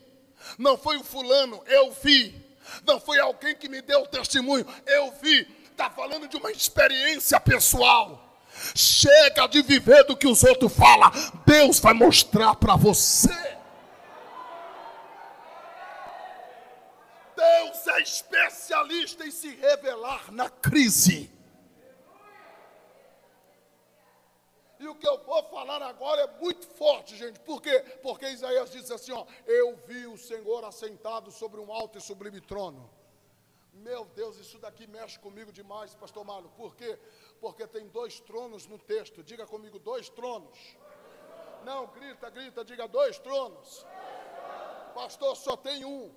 Não 0.59 0.77
foi 0.77 0.97
o 0.97 1.05
fulano, 1.05 1.62
eu 1.67 1.93
vi 1.93 2.47
não 2.87 3.01
foi 3.01 3.19
alguém 3.19 3.55
que 3.55 3.69
me 3.69 3.81
deu 3.81 4.03
o 4.03 4.07
testemunho, 4.07 4.67
eu 4.87 5.12
vi. 5.23 5.47
Está 5.71 5.91
falando 5.91 6.27
de 6.27 6.37
uma 6.37 6.51
experiência 6.51 7.39
pessoal. 7.39 8.23
Chega 8.75 9.47
de 9.47 9.62
viver 9.62 10.05
do 10.05 10.17
que 10.17 10.27
os 10.27 10.43
outros 10.43 10.73
falam. 10.75 11.11
Deus 11.45 11.79
vai 11.79 11.93
mostrar 11.93 12.55
para 12.55 12.75
você. 12.75 13.29
Deus 17.37 17.87
é 17.89 18.01
especialista 18.01 19.27
em 19.27 19.31
se 19.31 19.55
revelar 19.57 20.33
na 20.33 20.49
crise. 20.49 21.31
E 24.79 24.87
o 24.87 24.95
que 24.95 25.09
eu 25.09 25.19
vou 25.25 25.43
falar 25.45 25.81
agora 25.83 26.23
é 26.23 26.41
muito 26.41 26.67
forte, 26.67 27.17
gente. 27.17 27.41
Por 27.41 27.62
quê? 27.62 27.79
Porque 28.03 28.29
Isaías 28.29 28.71
disse 28.71 28.93
assim: 28.93 29.12
ó, 29.12 29.25
Eu 29.47 29.77
vi 29.87 30.07
o 30.07 30.19
Senhor 30.19 30.65
assentado 30.65 31.31
sobre 31.31 31.61
um 31.61 31.73
alto 31.73 31.97
e 31.99 32.01
sublime 32.01 32.41
trono. 32.41 32.91
Meu 33.73 34.05
Deus, 34.07 34.39
isso 34.39 34.59
daqui 34.59 34.87
mexe 34.87 35.19
comigo 35.19 35.53
demais, 35.53 35.95
pastor 35.95 36.25
Mário. 36.25 36.49
Por 36.51 36.75
quê? 36.75 36.99
Porque 37.41 37.67
tem 37.67 37.87
dois 37.89 38.21
tronos 38.21 38.67
no 38.67 38.79
texto. 38.79 39.23
Diga 39.23 39.47
comigo, 39.47 39.79
dois 39.79 40.09
tronos. 40.09 40.59
Não, 41.65 41.87
grita, 41.89 42.29
grita, 42.31 42.65
diga 42.65 42.87
dois 42.87 43.19
tronos. 43.19 43.85
Pastor, 44.95 45.37
só 45.37 45.57
tem 45.57 45.85
um. 45.85 46.15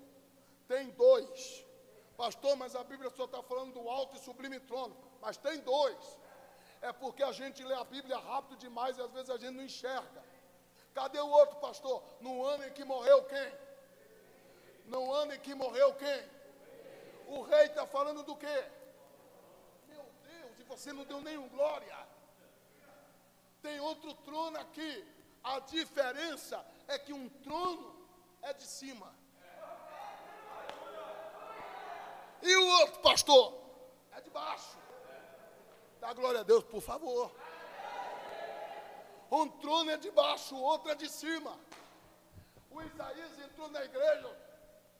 Tem 0.67 0.89
dois. 0.91 1.65
Pastor, 2.17 2.55
mas 2.55 2.75
a 2.75 2.83
Bíblia 2.83 3.09
só 3.09 3.25
está 3.25 3.41
falando 3.41 3.73
do 3.73 3.89
alto 3.89 4.15
e 4.15 4.19
sublime 4.19 4.59
trono. 4.59 4.95
Mas 5.21 5.37
tem 5.37 5.59
dois 5.59 6.19
é 6.81 6.91
porque 6.93 7.23
a 7.23 7.31
gente 7.31 7.63
lê 7.63 7.73
a 7.75 7.83
Bíblia 7.83 8.17
rápido 8.17 8.57
demais 8.57 8.97
e 8.97 9.01
às 9.01 9.11
vezes 9.11 9.29
a 9.29 9.37
gente 9.37 9.55
não 9.55 9.63
enxerga. 9.63 10.23
Cadê 10.93 11.19
o 11.19 11.29
outro 11.29 11.57
pastor? 11.57 12.03
No 12.21 12.43
ano 12.43 12.65
em 12.65 12.71
que 12.71 12.83
morreu 12.83 13.23
quem? 13.25 13.53
No 14.85 15.13
ano 15.13 15.33
em 15.33 15.39
que 15.39 15.53
morreu 15.53 15.93
quem? 15.95 16.29
O 17.27 17.41
rei 17.43 17.65
está 17.65 17.85
falando 17.85 18.23
do 18.23 18.35
quê? 18.35 18.65
Meu 19.87 20.05
Deus, 20.23 20.59
e 20.59 20.63
você 20.63 20.91
não 20.91 21.03
deu 21.03 21.21
nenhum 21.21 21.47
glória. 21.49 21.97
Tem 23.61 23.79
outro 23.79 24.13
trono 24.13 24.57
aqui. 24.57 25.05
A 25.43 25.59
diferença 25.59 26.65
é 26.87 26.97
que 26.97 27.13
um 27.13 27.29
trono 27.29 27.95
é 28.41 28.53
de 28.53 28.63
cima. 28.63 29.13
E 32.41 32.55
o 32.55 32.67
outro 32.79 32.99
pastor 33.01 33.53
é 34.13 34.21
de 34.21 34.29
baixo. 34.29 34.77
Dá 35.99 36.13
glória 36.13 36.39
a 36.41 36.43
Deus, 36.43 36.63
por 36.63 36.81
favor. 36.81 37.31
Um 39.31 39.47
trono 39.47 39.91
é 39.91 39.97
de 39.97 40.09
baixo, 40.11 40.55
outro 40.55 40.91
é 40.91 40.95
de 40.95 41.09
cima. 41.09 41.59
O 42.71 42.81
Isaías 42.81 43.39
entrou 43.39 43.69
na 43.69 43.83
igreja, 43.83 44.29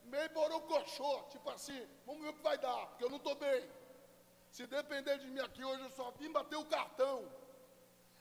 meio 0.03 0.29
borocochô, 0.29 1.23
tipo 1.29 1.49
assim, 1.49 1.87
vamos 2.05 2.21
ver 2.21 2.29
o 2.29 2.33
que 2.33 2.43
vai 2.43 2.57
dar, 2.57 2.87
porque 2.87 3.03
eu 3.03 3.09
não 3.09 3.17
estou 3.17 3.35
bem. 3.35 3.69
Se 4.51 4.65
depender 4.67 5.17
de 5.19 5.27
mim 5.27 5.39
aqui 5.39 5.63
hoje, 5.63 5.83
eu 5.83 5.91
só 5.91 6.11
vim 6.11 6.31
bater 6.31 6.57
o 6.57 6.65
cartão. 6.65 7.31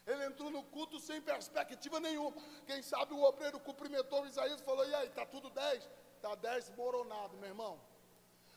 Ele 0.07 0.25
entrou 0.25 0.51
no 0.51 0.63
culto 0.63 0.99
sem 0.99 1.21
perspectiva 1.21 2.01
nenhuma. 2.01 2.41
Quem 2.67 2.81
sabe 2.83 3.13
o 3.13 3.23
obreiro 3.23 3.59
cumprimentou 3.61 4.23
o 4.23 4.27
Isaías 4.27 4.61
e 4.61 4.65
falou: 4.65 4.87
E 4.87 4.95
aí, 4.95 5.09
está 5.09 5.27
tudo 5.27 5.51
10? 5.51 5.89
Está 6.17 6.35
10 6.35 6.71
moronado, 6.71 7.37
meu 7.37 7.49
irmão. 7.49 7.79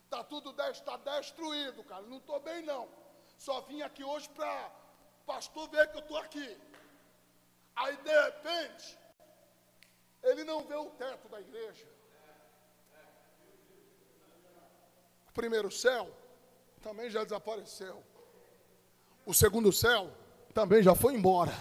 Está 0.06 0.24
tudo 0.24 0.54
10, 0.54 0.78
está 0.78 0.96
destruído, 0.98 1.84
cara. 1.84 2.04
Não 2.04 2.18
estou 2.18 2.40
bem, 2.40 2.62
não. 2.62 2.88
Só 3.46 3.60
vim 3.62 3.82
aqui 3.82 4.04
hoje 4.04 4.30
para 4.30 4.72
pastor 5.26 5.68
ver 5.70 5.90
que 5.90 5.98
eu 5.98 6.02
estou 6.02 6.18
aqui. 6.18 6.58
Aí 7.76 7.98
de 7.98 8.22
repente, 8.26 9.00
ele 10.22 10.44
não 10.44 10.64
vê 10.64 10.76
o 10.76 10.92
teto 10.92 11.28
da 11.28 11.42
igreja. 11.42 11.88
O 15.28 15.32
primeiro 15.34 15.72
céu 15.72 16.08
também 16.84 17.10
já 17.10 17.24
desapareceu. 17.24 18.04
O 19.26 19.34
segundo 19.34 19.74
céu 19.74 20.16
também 20.54 20.84
já 20.84 20.94
foi 20.94 21.16
embora. 21.16 21.54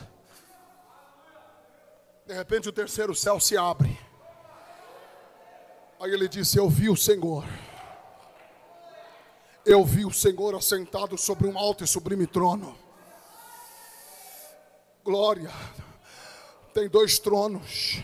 De 2.26 2.34
repente 2.34 2.68
o 2.68 2.72
terceiro 2.72 3.14
céu 3.14 3.40
se 3.40 3.56
abre. 3.56 3.98
Aí 5.98 6.12
ele 6.12 6.28
disse: 6.28 6.58
Eu 6.58 6.68
vi 6.68 6.90
o 6.90 6.96
Senhor 6.96 7.42
eu 9.64 9.84
vi 9.84 10.04
o 10.04 10.12
Senhor 10.12 10.54
assentado 10.54 11.16
sobre 11.18 11.46
um 11.46 11.58
alto 11.58 11.84
e 11.84 11.86
sublime 11.86 12.26
trono. 12.26 12.76
Glória. 15.04 15.50
Tem 16.72 16.88
dois 16.88 17.18
tronos. 17.18 18.02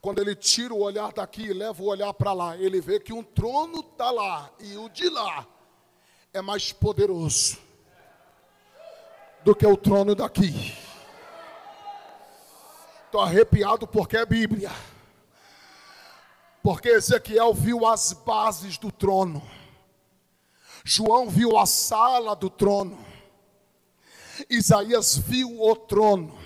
Quando 0.00 0.20
ele 0.20 0.34
tira 0.34 0.74
o 0.74 0.82
olhar 0.82 1.12
daqui 1.12 1.42
e 1.42 1.52
leva 1.52 1.82
o 1.82 1.86
olhar 1.86 2.12
para 2.14 2.32
lá, 2.32 2.56
ele 2.56 2.80
vê 2.80 2.98
que 2.98 3.12
um 3.12 3.22
trono 3.22 3.80
está 3.80 4.10
lá 4.10 4.50
e 4.58 4.76
o 4.76 4.88
de 4.88 5.08
lá 5.08 5.46
é 6.32 6.40
mais 6.40 6.72
poderoso 6.72 7.58
do 9.44 9.54
que 9.54 9.66
o 9.66 9.76
trono 9.76 10.14
daqui. 10.14 10.76
Estou 13.06 13.20
arrepiado 13.20 13.86
porque 13.86 14.16
é 14.16 14.24
Bíblia. 14.24 14.70
Porque 16.62 16.88
Ezequiel 16.88 17.52
viu 17.52 17.86
as 17.86 18.12
bases 18.12 18.78
do 18.78 18.90
trono. 18.90 19.42
João 20.84 21.28
viu 21.28 21.56
a 21.56 21.66
sala 21.66 22.34
do 22.34 22.50
trono. 22.50 22.98
Isaías 24.48 25.16
viu 25.16 25.62
o 25.62 25.76
trono. 25.76 26.38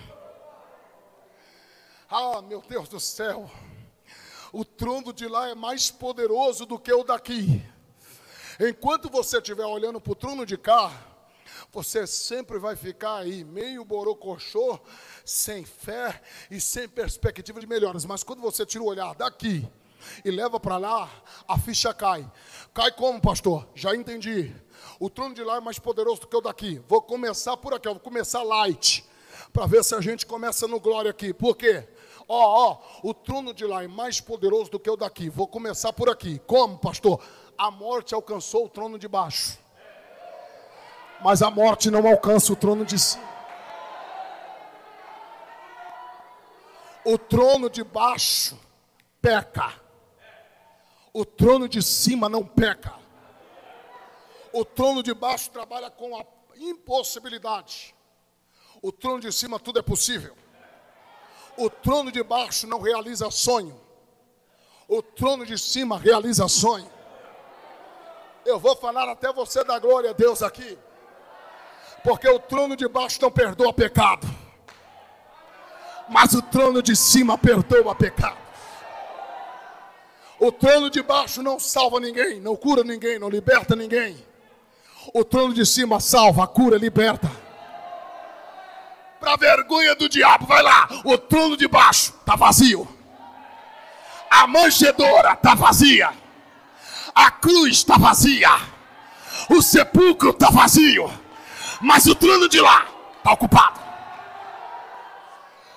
Ah, 2.09 2.43
meu 2.43 2.63
Deus 2.63 2.89
do 2.89 3.01
céu. 3.01 3.51
O 4.53 4.65
trono 4.65 5.13
de 5.13 5.27
lá 5.27 5.49
é 5.49 5.55
mais 5.55 5.91
poderoso 5.91 6.67
do 6.67 6.79
que 6.79 6.93
o 6.93 7.03
daqui. 7.03 7.63
Enquanto 8.61 9.11
você 9.11 9.39
estiver 9.39 9.67
olhando 9.67 10.01
para 10.01 10.13
o 10.13 10.17
trono 10.17 10.47
de 10.47 10.57
cá, 10.57 10.93
você 11.73 12.07
sempre 12.07 12.59
vai 12.59 12.77
ficar 12.77 13.17
aí 13.17 13.45
meio 13.45 13.85
borocochô, 13.85 14.79
sem 15.25 15.65
fé 15.65 16.23
e 16.51 16.61
sem 16.61 16.89
perspectiva 16.89 17.61
de 17.61 17.67
melhoras. 17.67 18.05
Mas 18.05 18.23
quando 18.23 18.41
você 18.41 18.65
tira 18.65 18.85
o 18.85 18.89
olhar 18.89 19.15
daqui 19.15 19.67
e 20.25 20.31
leva 20.31 20.59
para 20.59 20.77
lá, 20.77 21.11
a 21.47 21.59
ficha 21.59 21.93
cai. 21.95 22.31
Cai 22.75 22.91
como, 22.93 23.21
pastor? 23.21 23.67
Já 23.75 23.95
entendi. 23.95 24.55
O 24.99 25.11
trono 25.11 25.35
de 25.35 25.43
lá 25.43 25.57
é 25.57 25.61
mais 25.61 25.79
poderoso 25.79 26.23
do 26.23 26.27
que 26.27 26.37
o 26.37 26.41
daqui. 26.41 26.83
Vou 26.89 27.03
começar 27.03 27.57
por 27.57 27.75
aqui, 27.75 27.89
vou 27.89 28.01
começar 28.01 28.43
light. 28.43 29.05
Para 29.53 29.67
ver 29.67 29.85
se 29.85 29.95
a 29.95 30.01
gente 30.01 30.27
começa 30.27 30.67
no 30.67 30.81
glória 30.81 31.11
aqui. 31.11 31.33
Por 31.33 31.57
quê? 31.57 31.87
Ó, 32.29 32.71
ó, 32.71 32.79
o 33.03 33.15
trono 33.15 33.55
de 33.55 33.65
lá 33.65 33.85
é 33.85 33.89
mais 33.89 34.21
poderoso 34.21 34.71
do 34.71 34.81
que 34.81 34.91
o 34.91 34.97
daqui. 34.97 35.29
Vou 35.29 35.47
começar 35.47 35.93
por 35.93 36.09
aqui. 36.09 36.41
Como, 36.47 36.79
pastor? 36.79 37.23
A 37.57 37.71
morte 37.71 38.15
alcançou 38.15 38.67
o 38.67 38.69
trono 38.69 38.99
de 38.99 39.07
baixo. 39.07 39.59
Mas 41.23 41.41
a 41.41 41.51
morte 41.51 41.91
não 41.91 42.07
alcança 42.07 42.53
o 42.53 42.57
trono 42.57 42.85
de 42.85 42.99
cima. 42.99 43.25
O 47.05 47.17
trono 47.17 47.71
de 47.71 47.85
baixo 47.85 48.59
peca. 49.23 49.86
O 51.19 51.25
trono 51.25 51.67
de 51.67 51.83
cima 51.83 52.29
não 52.29 52.45
peca. 52.45 52.93
O 54.53 54.67
trono 54.67 55.03
de 55.03 55.15
baixo 55.15 55.51
trabalha 55.51 55.91
com 55.91 56.15
a 56.15 56.23
impossibilidade. 56.59 57.95
O 58.83 58.93
trono 58.93 59.21
de 59.21 59.33
cima 59.33 59.59
tudo 59.59 59.79
é 59.79 59.83
possível. 59.83 60.37
O 61.57 61.71
trono 61.71 62.13
de 62.13 62.23
baixo 62.23 62.67
não 62.67 62.83
realiza 62.83 63.31
sonho. 63.31 63.81
O 64.87 65.01
trono 65.01 65.47
de 65.47 65.57
cima 65.57 65.99
realiza 65.99 66.47
sonho. 66.49 66.91
Eu 68.45 68.59
vou 68.59 68.77
falar 68.77 69.09
até 69.09 69.33
você 69.33 69.65
da 69.65 69.79
glória 69.79 70.11
a 70.11 70.13
Deus 70.13 70.43
aqui. 70.43 70.79
Porque 72.05 72.29
o 72.29 72.39
trono 72.39 72.77
de 72.77 72.87
baixo 72.87 73.23
não 73.23 73.33
perdoa 73.33 73.73
pecado. 73.73 74.27
Mas 76.11 76.35
o 76.35 76.43
trono 76.43 76.83
de 76.83 76.95
cima 76.95 77.39
perdoa 77.39 77.95
pecado. 77.95 78.46
O 80.39 80.53
trono 80.53 80.91
de 80.91 81.03
baixo 81.03 81.43
não 81.43 81.59
salva 81.59 81.99
ninguém, 81.99 82.41
não 82.41 82.55
cura 82.57 82.85
ninguém, 82.85 83.19
não 83.19 83.29
liberta 83.29 83.75
ninguém. 83.75 84.17
O 85.15 85.25
trono 85.25 85.55
de 85.55 85.65
cima 85.65 85.99
salva, 86.01 86.47
cura, 86.47 86.77
liberta. 86.77 87.31
a 89.23 89.37
vergonha 89.37 89.95
do 89.95 90.09
diabo. 90.09 90.47
Vai 90.47 90.63
lá, 90.63 90.89
o 91.05 91.17
trono 91.17 91.57
de 91.57 91.67
baixo 91.67 92.15
está 92.21 92.37
vazio. 92.37 92.87
A 94.31 94.47
manjedora 94.47 95.33
está 95.33 95.55
vazia. 95.55 96.13
A 97.15 97.31
cruz 97.31 97.79
está 97.79 97.97
vazia. 97.97 98.51
O 99.49 99.63
sepulcro 99.63 100.31
está 100.31 100.51
vazio. 100.51 101.11
Mas 101.81 102.07
o 102.07 102.15
trono 102.15 102.49
de 102.49 102.61
lá 102.61 102.87
está 103.17 103.33
ocupado. 103.33 103.81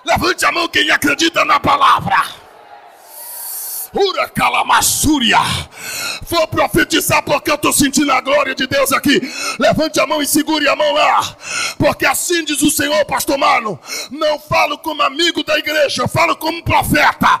Levante 0.04 0.44
a 0.44 0.52
mão 0.52 0.68
quem 0.68 0.90
acredita 0.90 1.44
na 1.44 1.58
palavra. 1.58 2.39
Ura 3.92 4.28
calamassúria. 4.28 5.38
Vou 6.28 6.46
profetizar 6.46 7.22
porque 7.24 7.50
eu 7.50 7.56
estou 7.56 7.72
sentindo 7.72 8.12
a 8.12 8.20
glória 8.20 8.54
de 8.54 8.66
Deus 8.66 8.92
aqui. 8.92 9.20
Levante 9.58 9.98
a 9.98 10.06
mão 10.06 10.22
e 10.22 10.26
segure 10.26 10.68
a 10.68 10.76
mão 10.76 10.92
lá. 10.92 11.36
Porque 11.76 12.06
assim 12.06 12.44
diz 12.44 12.62
o 12.62 12.70
Senhor, 12.70 13.04
pastor 13.04 13.36
Mano. 13.36 13.80
Não 14.10 14.38
falo 14.38 14.78
como 14.78 15.02
amigo 15.02 15.42
da 15.42 15.58
igreja, 15.58 16.02
eu 16.02 16.08
falo 16.08 16.36
como 16.36 16.62
profeta. 16.62 17.40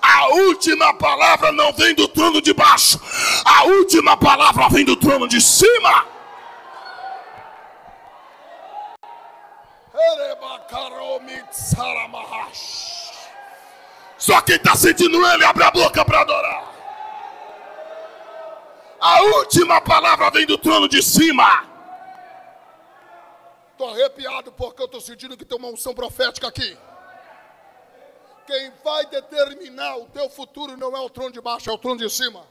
A 0.00 0.28
última 0.34 0.94
palavra 0.94 1.50
não 1.50 1.72
vem 1.72 1.94
do 1.94 2.06
trono 2.06 2.40
de 2.40 2.52
baixo. 2.52 3.00
A 3.44 3.64
última 3.64 4.16
palavra 4.16 4.68
vem 4.68 4.84
do 4.84 4.94
trono 4.94 5.26
de 5.26 5.40
cima. 5.40 6.06
Só 14.18 14.40
quem 14.42 14.56
está 14.56 14.74
sentindo 14.74 15.24
ele, 15.26 15.44
abre 15.44 15.62
a 15.62 15.70
boca 15.70 16.04
para 16.04 16.20
adorar. 16.20 16.68
A 19.00 19.22
última 19.22 19.80
palavra 19.80 20.28
vem 20.30 20.44
do 20.44 20.58
trono 20.58 20.88
de 20.88 21.00
cima. 21.00 21.64
Estou 23.70 23.90
arrepiado 23.90 24.50
porque 24.50 24.82
eu 24.82 24.86
estou 24.86 25.00
sentindo 25.00 25.36
que 25.36 25.44
tem 25.44 25.56
uma 25.56 25.68
unção 25.68 25.94
profética 25.94 26.48
aqui. 26.48 26.76
Quem 28.44 28.72
vai 28.82 29.06
determinar 29.06 29.98
o 29.98 30.06
teu 30.06 30.28
futuro 30.28 30.76
não 30.76 30.96
é 30.96 31.00
o 31.00 31.08
trono 31.08 31.30
de 31.30 31.40
baixo, 31.40 31.70
é 31.70 31.72
o 31.72 31.78
trono 31.78 31.98
de 31.98 32.10
cima. 32.10 32.44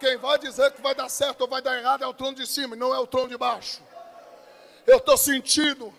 Quem 0.00 0.16
vai 0.16 0.36
dizer 0.38 0.72
que 0.72 0.82
vai 0.82 0.94
dar 0.96 1.08
certo 1.08 1.42
ou 1.42 1.48
vai 1.48 1.62
dar 1.62 1.78
errado 1.78 2.02
é 2.02 2.06
o 2.06 2.14
trono 2.14 2.34
de 2.34 2.46
cima, 2.46 2.74
não 2.74 2.92
é 2.92 2.98
o 2.98 3.06
trono 3.06 3.28
de 3.28 3.36
baixo. 3.38 3.80
Eu 4.84 4.98
estou 4.98 5.16
sentindo. 5.16 5.94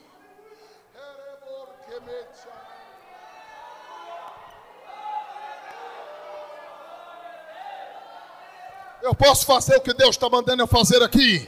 Eu 9.01 9.13
posso 9.13 9.45
fazer 9.45 9.75
o 9.75 9.81
que 9.81 9.93
Deus 9.93 10.11
está 10.11 10.29
mandando 10.29 10.63
eu 10.63 10.67
fazer 10.67 11.01
aqui. 11.03 11.47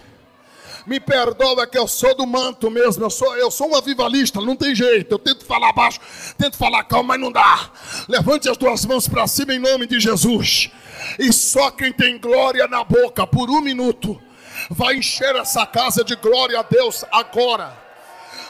Me 0.85 0.99
perdoa 0.99 1.67
que 1.67 1.77
eu 1.77 1.87
sou 1.87 2.15
do 2.15 2.25
manto 2.25 2.69
mesmo. 2.69 3.03
Eu 3.03 3.09
sou, 3.09 3.35
eu 3.35 3.51
sou 3.51 3.71
um 3.71 3.75
avivalista, 3.75 4.39
não 4.39 4.55
tem 4.55 4.73
jeito. 4.73 5.13
Eu 5.13 5.19
tento 5.19 5.45
falar 5.45 5.73
baixo, 5.73 5.99
tento 6.37 6.57
falar 6.57 6.83
calmo, 6.83 7.09
mas 7.09 7.19
não 7.19 7.31
dá. 7.31 7.71
Levante 8.07 8.49
as 8.49 8.57
duas 8.57 8.85
mãos 8.85 9.07
para 9.07 9.27
cima 9.27 9.53
em 9.53 9.59
nome 9.59 9.87
de 9.87 9.99
Jesus. 9.99 10.69
E 11.17 11.33
só 11.33 11.71
quem 11.71 11.91
tem 11.91 12.17
glória 12.19 12.67
na 12.67 12.83
boca 12.83 13.25
por 13.25 13.49
um 13.49 13.61
minuto 13.61 14.21
vai 14.69 14.95
encher 14.95 15.35
essa 15.35 15.65
casa 15.65 16.03
de 16.03 16.15
glória 16.15 16.59
a 16.59 16.63
Deus 16.63 17.03
agora. 17.11 17.77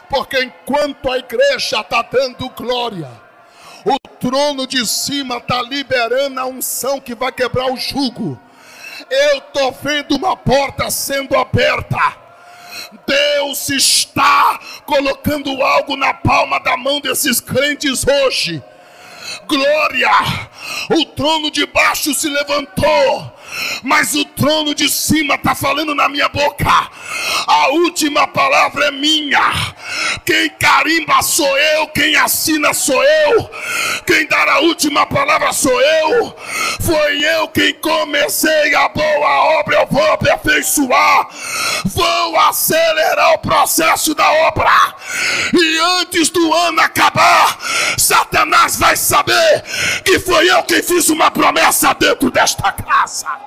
Porque 0.10 0.42
enquanto 0.44 1.10
a 1.10 1.18
igreja 1.18 1.80
está 1.80 2.02
dando 2.02 2.50
glória, 2.50 3.10
o 3.86 3.98
trono 4.20 4.68
de 4.68 4.86
cima 4.86 5.38
está 5.38 5.62
liberando 5.62 6.40
a 6.40 6.46
unção 6.46 7.00
que 7.00 7.16
vai 7.16 7.32
quebrar 7.32 7.72
o 7.72 7.78
jugo 7.78 8.40
eu 9.10 9.38
estou 9.40 9.72
vendo 9.82 10.16
uma 10.16 10.36
porta 10.36 10.90
sendo 10.90 11.36
aberta. 11.36 11.98
Deus 13.06 13.70
está 13.70 14.60
colocando 14.86 15.62
algo 15.62 15.96
na 15.96 16.14
palma 16.14 16.60
da 16.60 16.78
mão 16.78 17.00
desses 17.00 17.40
crentes 17.42 18.06
hoje. 18.08 18.64
Glória! 19.48 20.10
O 20.92 21.06
trono 21.06 21.52
de 21.52 21.66
baixo 21.66 22.14
se 22.14 22.30
levantou 22.30 23.39
mas 23.84 24.14
o 24.16 24.26
trono 24.26 24.74
de 24.74 24.90
cima 24.90 25.36
está 25.36 25.56
falando 25.56 25.96
na 25.96 26.10
minha 26.10 26.30
boca. 26.30 26.90
A 27.48 27.70
última 27.70 28.28
palavra 28.28 28.86
é 28.86 28.92
minha. 28.92 29.76
Quem 30.26 30.50
carimba 30.52 31.22
sou 31.22 31.58
eu, 31.58 31.88
quem 31.88 32.16
assina 32.16 32.74
sou 32.74 33.04
eu, 33.04 33.50
quem 34.06 34.28
dá 34.28 34.54
a 34.54 34.60
última 34.60 35.06
palavra 35.06 35.52
sou 35.54 35.82
eu. 35.82 36.36
Foi 36.82 37.24
eu 37.24 37.48
quem 37.48 37.74
comecei 37.76 38.76
a 38.76 38.90
boa 38.90 39.60
obra, 39.60 39.76
eu 39.76 39.88
vou 39.88 40.14
aperfeiçoar, 40.14 41.30
vou 41.86 42.40
acelerar 42.40 43.34
o 43.34 43.40
processo 43.40 44.14
da 44.14 44.30
obra. 44.48 44.70
E 45.54 45.80
antes 46.02 46.30
do 46.30 46.54
ano 46.54 46.82
acabar, 46.82 47.58
Satanás 47.98 48.78
vai 48.78 48.96
saber 48.96 49.64
que 50.04 50.20
foi 50.20 50.50
eu 50.50 50.64
quem 50.64 50.84
fiz 50.84 51.10
uma 51.10 51.32
promessa 51.32 51.94
dentro 51.94 52.30
desta 52.30 52.72
casa. 52.72 53.39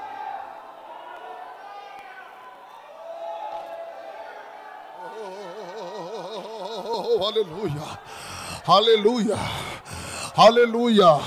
Oh, 6.95 7.25
aleluia, 7.25 7.99
aleluia, 8.67 9.39
aleluia, 10.37 11.21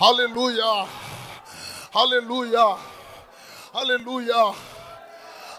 aleluia, 0.00 0.88
aleluia, 1.94 2.76
aleluia, 3.72 4.54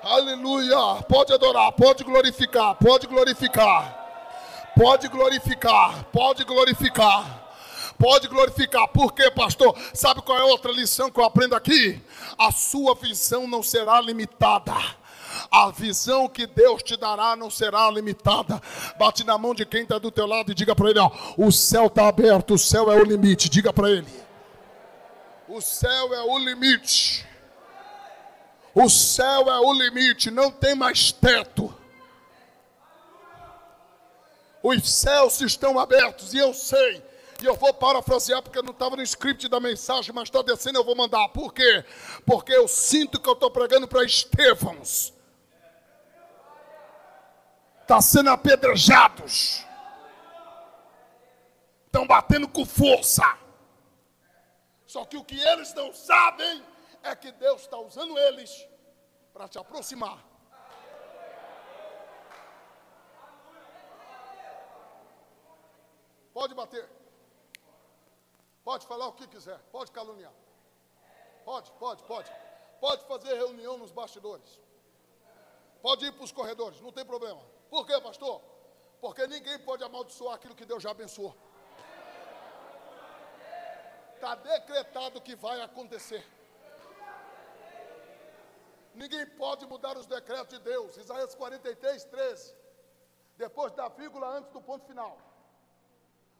aleluia. 0.04 1.04
Pode 1.08 1.32
adorar, 1.34 1.72
pode 1.72 2.04
glorificar, 2.04 2.76
pode 2.76 3.08
glorificar, 3.08 4.06
pode 4.78 5.08
glorificar, 5.08 6.04
pode 6.12 6.44
glorificar. 6.44 7.46
Pode 7.98 8.28
glorificar, 8.28 8.90
por 8.90 9.14
quê, 9.14 9.32
pastor? 9.32 9.74
Sabe 9.94 10.22
qual 10.22 10.38
é 10.38 10.44
outra 10.44 10.70
lição 10.70 11.10
que 11.10 11.18
eu 11.18 11.24
aprendo 11.24 11.56
aqui? 11.56 12.02
A 12.38 12.52
sua 12.52 12.94
visão 12.94 13.48
não 13.48 13.64
será 13.64 14.02
limitada 14.02 14.74
a 15.56 15.72
visão 15.72 16.28
que 16.28 16.46
Deus 16.46 16.84
te 16.84 16.98
dará 16.98 17.34
não 17.34 17.50
será 17.50 17.90
limitada. 17.90 18.62
Bate 19.00 19.24
na 19.24 19.38
mão 19.38 19.56
de 19.56 19.66
quem 19.66 19.84
está 19.84 19.98
do 19.98 20.12
teu 20.12 20.26
lado 20.26 20.52
e 20.52 20.56
diga 20.56 20.76
para 20.76 20.90
ele: 20.90 21.00
ó, 21.00 21.10
o 21.38 21.50
céu 21.50 21.86
está 21.86 22.10
aberto, 22.10 22.56
o 22.56 22.58
céu 22.58 22.92
é 22.92 22.98
o 22.98 23.06
limite. 23.06 23.48
Diga 23.48 23.72
para 23.72 23.90
ele: 23.90 24.12
o 25.48 25.62
céu 25.62 26.14
é 26.14 26.22
o 26.24 26.38
limite. 26.38 27.26
O 28.74 28.90
céu 28.90 29.50
é 29.50 29.58
o 29.58 29.72
limite, 29.72 30.30
não 30.30 30.52
tem 30.52 30.76
mais 30.76 31.14
teto. 31.14 31.74
Os 34.62 34.92
céus 34.92 35.40
estão 35.40 35.80
abertos 35.80 36.34
e 36.34 36.38
eu 36.38 36.54
sei 36.54 37.02
e 37.42 37.46
eu 37.46 37.56
vou 37.56 37.74
parafrasear 37.74 38.42
porque 38.42 38.62
não 38.62 38.72
estava 38.72 38.96
no 38.96 39.02
script 39.04 39.48
da 39.48 39.60
mensagem, 39.60 40.14
mas 40.14 40.24
está 40.24 40.42
descendo, 40.42 40.80
eu 40.80 40.84
vou 40.84 40.96
mandar. 40.96 41.30
Por 41.30 41.54
quê? 41.54 41.86
Porque 42.26 42.52
eu 42.52 42.68
sinto 42.68 43.22
que 43.22 43.30
eu 43.30 43.34
estou 43.34 43.52
pregando 43.52 43.88
para 43.88 44.04
Estevãos 44.04 45.15
estão 47.86 47.98
tá 47.98 48.02
sendo 48.02 48.32
apedrejados, 48.32 49.64
estão 51.86 52.08
batendo 52.08 52.48
com 52.48 52.66
força. 52.66 53.24
Só 54.88 55.06
que 55.06 55.16
o 55.16 55.24
que 55.24 55.40
eles 55.40 55.72
não 55.76 55.94
sabem 55.94 56.66
é 57.04 57.16
que 57.16 57.32
Deus 57.34 57.62
está 57.62 57.78
usando 57.78 58.18
eles 58.18 58.68
para 59.32 59.48
te 59.48 59.60
aproximar. 59.60 60.18
Pode 66.34 66.56
bater. 66.56 66.90
Pode 68.64 68.88
falar 68.88 69.08
o 69.08 69.14
que 69.14 69.28
quiser. 69.28 69.60
Pode 69.72 69.92
caluniar. 69.92 70.34
Pode, 71.46 71.72
pode, 71.74 72.04
pode. 72.06 72.32
Pode 72.82 73.06
fazer 73.06 73.36
reunião 73.36 73.78
nos 73.78 73.92
bastidores. 73.92 74.60
Pode 75.84 76.04
ir 76.04 76.12
para 76.14 76.24
os 76.24 76.32
corredores, 76.32 76.82
não 76.82 76.92
tem 76.92 77.06
problema. 77.06 77.55
Por 77.76 77.86
quê, 77.86 78.00
pastor? 78.00 78.42
Porque 79.02 79.28
ninguém 79.28 79.60
pode 79.60 79.84
amaldiçoar 79.84 80.36
aquilo 80.36 80.56
que 80.56 80.66
Deus 80.66 80.82
já 80.82 80.92
abençoou. 80.92 81.36
Está 84.14 84.34
decretado 84.36 85.20
que 85.20 85.36
vai 85.36 85.60
acontecer. 85.60 86.26
Ninguém 88.94 89.26
pode 89.32 89.66
mudar 89.66 89.98
os 89.98 90.06
decretos 90.06 90.58
de 90.58 90.64
Deus. 90.64 90.96
Isaías 90.96 91.36
43, 91.36 92.06
13. 92.06 92.56
Depois 93.36 93.74
da 93.74 93.90
vírgula 93.90 94.38
antes 94.38 94.54
do 94.54 94.62
ponto 94.62 94.86
final. 94.86 95.18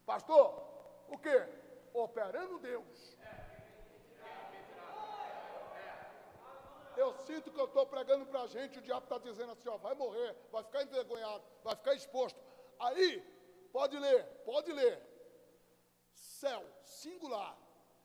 Pastor, 0.06 0.66
o 1.08 1.18
que? 1.18 1.36
Operando 1.92 2.58
Deus 2.60 3.15
Eu 6.96 7.12
sinto 7.26 7.50
que 7.50 7.60
eu 7.60 7.66
estou 7.66 7.86
pregando 7.86 8.24
para 8.26 8.42
a 8.42 8.46
gente, 8.46 8.78
o 8.78 8.82
diabo 8.82 9.04
está 9.04 9.18
dizendo 9.18 9.52
assim, 9.52 9.68
ó, 9.68 9.76
vai 9.76 9.94
morrer, 9.94 10.34
vai 10.50 10.62
ficar 10.64 10.82
envergonhado, 10.82 11.44
vai 11.62 11.76
ficar 11.76 11.94
exposto. 11.94 12.38
Aí, 12.78 13.20
pode 13.72 13.98
ler, 13.98 14.24
pode 14.44 14.72
ler. 14.72 15.02
Céu, 16.12 16.64
singular. 16.82 17.56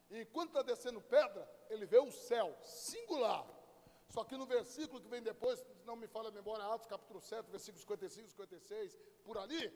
Enquanto 0.10 0.49
está 0.49 0.62
descendo 0.62 1.01
pedra, 1.01 1.49
ele 1.69 1.86
vê 1.86 1.99
o 1.99 2.12
céu, 2.12 2.56
singular. 2.62 3.45
Só 4.10 4.25
que 4.25 4.36
no 4.36 4.45
versículo 4.45 5.01
que 5.01 5.08
vem 5.08 5.21
depois, 5.21 5.65
não 5.86 5.95
me 5.95 6.08
falha 6.08 6.27
a 6.27 6.32
memória, 6.32 6.65
Atos 6.65 6.86
capítulo 6.86 7.21
7, 7.21 7.49
versículos 7.49 7.82
55, 7.82 8.30
56, 8.30 8.99
por 9.23 9.38
ali, 9.38 9.71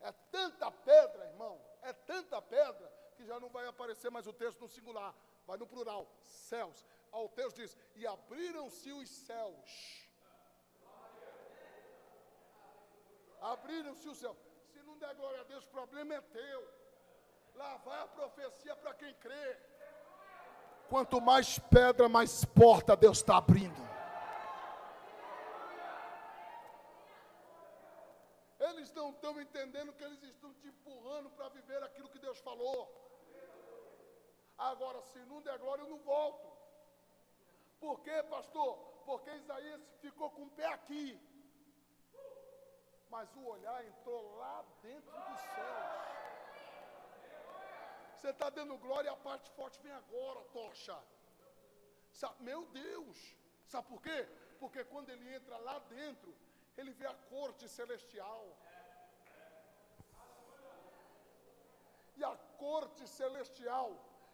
É 0.00 0.10
tanta 0.32 0.68
pedra, 0.68 1.26
irmão, 1.26 1.60
é 1.82 1.92
tanta 1.92 2.42
pedra, 2.42 2.92
que 3.16 3.24
já 3.24 3.38
não 3.38 3.48
vai 3.48 3.66
aparecer 3.68 4.10
mais 4.10 4.26
o 4.26 4.32
texto 4.32 4.60
no 4.60 4.68
singular, 4.68 5.14
vai 5.46 5.56
no 5.56 5.66
plural, 5.66 6.08
céus. 6.22 6.84
Ao 7.12 7.28
texto 7.28 7.56
diz: 7.56 7.76
E 7.94 8.06
abriram-se 8.06 8.90
os 8.92 9.08
céus. 9.08 10.08
Abriram-se 13.40 14.08
os 14.08 14.18
céus. 14.18 14.36
Se 14.72 14.82
não 14.82 14.96
der 14.98 15.14
glória 15.14 15.40
a 15.40 15.44
Deus, 15.44 15.64
o 15.66 15.70
problema 15.70 16.14
é 16.14 16.20
teu. 16.20 16.60
Lá 17.54 17.76
vai 17.78 18.00
a 18.00 18.06
profecia 18.06 18.74
para 18.76 18.94
quem 18.94 19.12
crê. 19.14 19.58
Quanto 20.88 21.20
mais 21.20 21.58
pedra, 21.58 22.08
mais 22.08 22.44
porta 22.44 22.96
Deus 22.96 23.18
está 23.18 23.36
abrindo. 23.36 23.82
Eles 28.60 28.92
não 28.92 29.10
estão 29.10 29.40
entendendo 29.40 29.92
que 29.92 30.04
eles 30.04 30.22
estão 30.22 30.54
te 30.54 30.68
empurrando 30.68 31.28
para 31.30 31.48
viver 31.50 31.82
aquilo 31.82 32.08
que 32.08 32.18
Deus 32.18 32.38
falou. 32.38 32.80
Agora, 34.56 35.02
se 35.02 35.18
não 35.26 35.42
der 35.42 35.58
glória, 35.58 35.82
eu 35.82 35.88
não 35.88 35.98
volto. 35.98 36.51
Por 37.84 37.96
quê, 38.04 38.16
pastor? 38.34 38.70
Porque 39.04 39.30
Isaías 39.42 39.82
ficou 40.00 40.30
com 40.30 40.44
o 40.44 40.50
pé 40.58 40.66
aqui. 40.66 41.06
Mas 43.10 43.34
o 43.34 43.44
olhar 43.54 43.84
entrou 43.84 44.20
lá 44.36 44.64
dentro 44.80 45.10
dos 45.10 45.40
céus. 45.54 46.12
Você 48.14 48.30
está 48.30 48.48
dando 48.50 48.78
glória 48.78 49.08
e 49.08 49.12
a 49.12 49.16
parte 49.16 49.50
forte 49.50 49.80
vem 49.82 49.92
agora, 49.92 50.40
tocha. 50.58 50.96
Meu 52.38 52.64
Deus. 52.66 53.18
Sabe 53.66 53.88
por 53.88 54.00
quê? 54.00 54.18
Porque 54.60 54.84
quando 54.84 55.10
ele 55.10 55.34
entra 55.34 55.56
lá 55.68 55.80
dentro, 55.80 56.32
ele 56.78 56.92
vê 56.92 57.06
a 57.06 57.14
corte 57.34 57.68
celestial. 57.68 58.44
E 62.16 62.22
a 62.22 62.36
corte 62.66 63.08
celestial 63.08 63.88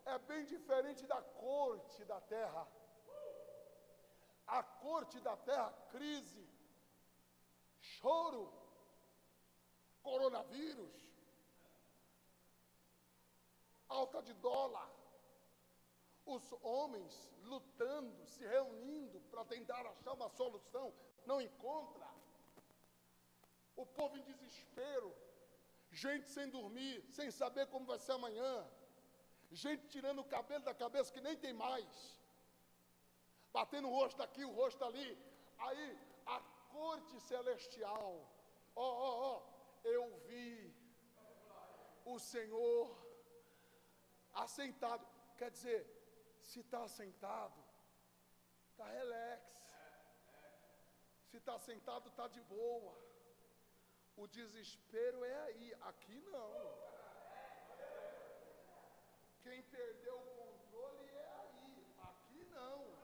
é 0.05 0.19
bem 0.19 0.45
diferente 0.45 1.07
da 1.07 1.23
corte 1.23 2.05
da 2.05 2.21
terra. 2.21 2.69
A 4.49 4.63
corte 4.63 5.21
da 5.21 5.37
terra, 5.37 5.71
crise, 5.91 6.49
choro, 7.81 8.51
coronavírus, 10.03 10.95
alta 13.89 14.23
de 14.23 14.33
dólar, 14.35 14.91
os 16.25 16.53
homens 16.63 17.33
lutando, 17.43 18.27
se 18.27 18.47
reunindo 18.47 19.21
para 19.31 19.45
tentar 19.45 19.87
achar 19.87 20.13
uma 20.13 20.29
solução, 20.29 20.93
não 21.25 21.41
encontra. 21.41 22.07
O 23.77 23.87
povo 23.87 24.17
em 24.19 24.23
desespero, 24.23 25.15
gente 25.91 26.29
sem 26.29 26.49
dormir, 26.51 27.05
sem 27.11 27.31
saber 27.31 27.67
como 27.69 27.87
vai 27.87 27.99
ser 27.99 28.13
amanhã, 28.13 28.69
gente 29.51 29.87
tirando 29.89 30.21
o 30.21 30.25
cabelo 30.25 30.65
da 30.65 30.75
cabeça 30.75 31.13
que 31.13 31.21
nem 31.21 31.37
tem 31.37 31.53
mais, 31.53 32.18
batendo 33.59 33.89
o 33.89 33.95
rosto 34.01 34.21
aqui, 34.23 34.45
o 34.45 34.55
rosto 34.61 34.85
ali. 34.89 35.11
Aí 35.67 35.87
a 36.37 36.41
corte 36.77 37.15
celestial, 37.31 38.11
ó, 38.77 38.89
ó, 39.09 39.11
ó, 39.31 39.35
eu 39.97 40.05
vi 40.29 40.73
o 42.05 42.17
Senhor 42.33 42.85
assentado. 44.45 45.05
Quer 45.39 45.51
dizer, 45.57 45.81
se 46.49 46.61
está 46.61 46.81
assentado, 46.85 47.61
está 48.71 48.87
relax. 48.99 49.43
Se 51.31 51.37
está 51.43 51.59
sentado, 51.59 52.09
está 52.09 52.27
de 52.29 52.41
boa. 52.43 52.95
O 54.17 54.27
desespero 54.27 55.25
é 55.25 55.37
aí, 55.49 55.75
aqui 55.91 56.19
não. 56.37 56.55
Quem 59.43 59.61
perdeu 59.75 60.17
o 60.17 60.31
controle 60.43 61.09
é 61.09 61.29
aí, 61.43 61.87
aqui 62.11 62.45
não. 62.57 62.99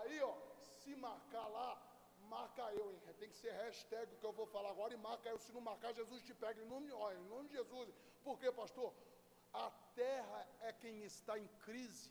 Aí, 0.00 0.20
ó, 0.22 0.34
se 0.60 0.94
marcar 0.96 1.46
lá, 1.48 1.70
marca 2.28 2.62
eu, 2.72 2.90
hein? 2.92 3.00
Tem 3.18 3.28
que 3.28 3.36
ser 3.36 3.52
hashtag 3.52 4.16
que 4.16 4.24
eu 4.24 4.32
vou 4.32 4.46
falar 4.46 4.70
agora 4.70 4.94
e 4.94 4.96
marca 4.96 5.28
eu. 5.28 5.38
Se 5.38 5.52
não 5.52 5.60
marcar, 5.60 5.92
Jesus 5.92 6.22
te 6.22 6.34
pega 6.34 6.60
em 6.60 6.66
nome, 6.66 6.92
ó, 6.92 7.12
em 7.12 7.24
nome 7.34 7.48
de 7.48 7.56
Jesus. 7.56 7.88
Por 8.22 8.38
quê, 8.38 8.50
pastor? 8.52 8.92
A 9.52 9.70
terra 9.94 10.46
é 10.60 10.72
quem 10.72 11.02
está 11.02 11.38
em 11.38 11.48
crise, 11.66 12.10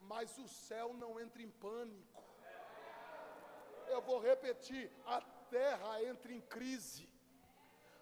mas 0.00 0.36
o 0.38 0.48
céu 0.48 0.92
não 0.94 1.18
entra 1.18 1.42
em 1.42 1.50
pânico. 1.50 2.22
Eu 3.88 4.00
vou 4.02 4.20
repetir: 4.20 4.90
a 5.06 5.20
terra 5.50 6.02
entra 6.04 6.32
em 6.32 6.40
crise, 6.40 7.08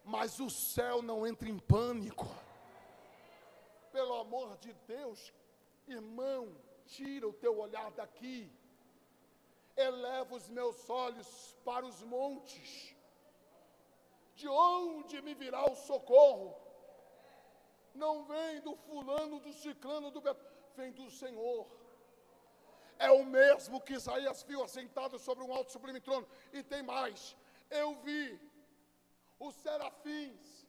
mas 0.04 0.38
o 0.40 0.50
céu 0.50 1.02
não 1.02 1.26
entra 1.26 1.48
em 1.48 1.58
pânico. 1.58 2.26
Pelo 3.92 4.14
amor 4.14 4.56
de 4.58 4.72
Deus, 4.86 5.32
irmão, 5.86 6.56
tira 6.86 7.26
o 7.28 7.32
teu 7.32 7.58
olhar 7.58 7.90
daqui, 7.92 8.50
eleva 9.80 10.34
os 10.34 10.48
meus 10.48 10.88
olhos 10.88 11.56
para 11.64 11.84
os 11.84 12.02
montes, 12.02 12.94
de 14.34 14.48
onde 14.48 15.20
me 15.22 15.34
virá 15.34 15.64
o 15.70 15.76
socorro? 15.76 16.56
Não 17.94 18.24
vem 18.24 18.60
do 18.60 18.74
fulano, 18.76 19.40
do 19.40 19.52
ciclano, 19.52 20.10
do 20.10 20.22
vem 20.76 20.92
do 20.92 21.10
Senhor 21.10 21.66
é 23.00 23.10
o 23.10 23.24
mesmo 23.24 23.80
que 23.80 23.94
Isaías 23.94 24.42
viu 24.42 24.62
assentado 24.62 25.18
sobre 25.18 25.42
um 25.42 25.52
alto 25.54 25.72
sublime 25.72 26.00
trono. 26.00 26.28
E 26.52 26.62
tem 26.62 26.82
mais: 26.82 27.34
eu 27.70 27.94
vi 28.04 28.38
os 29.38 29.54
serafins 29.56 30.66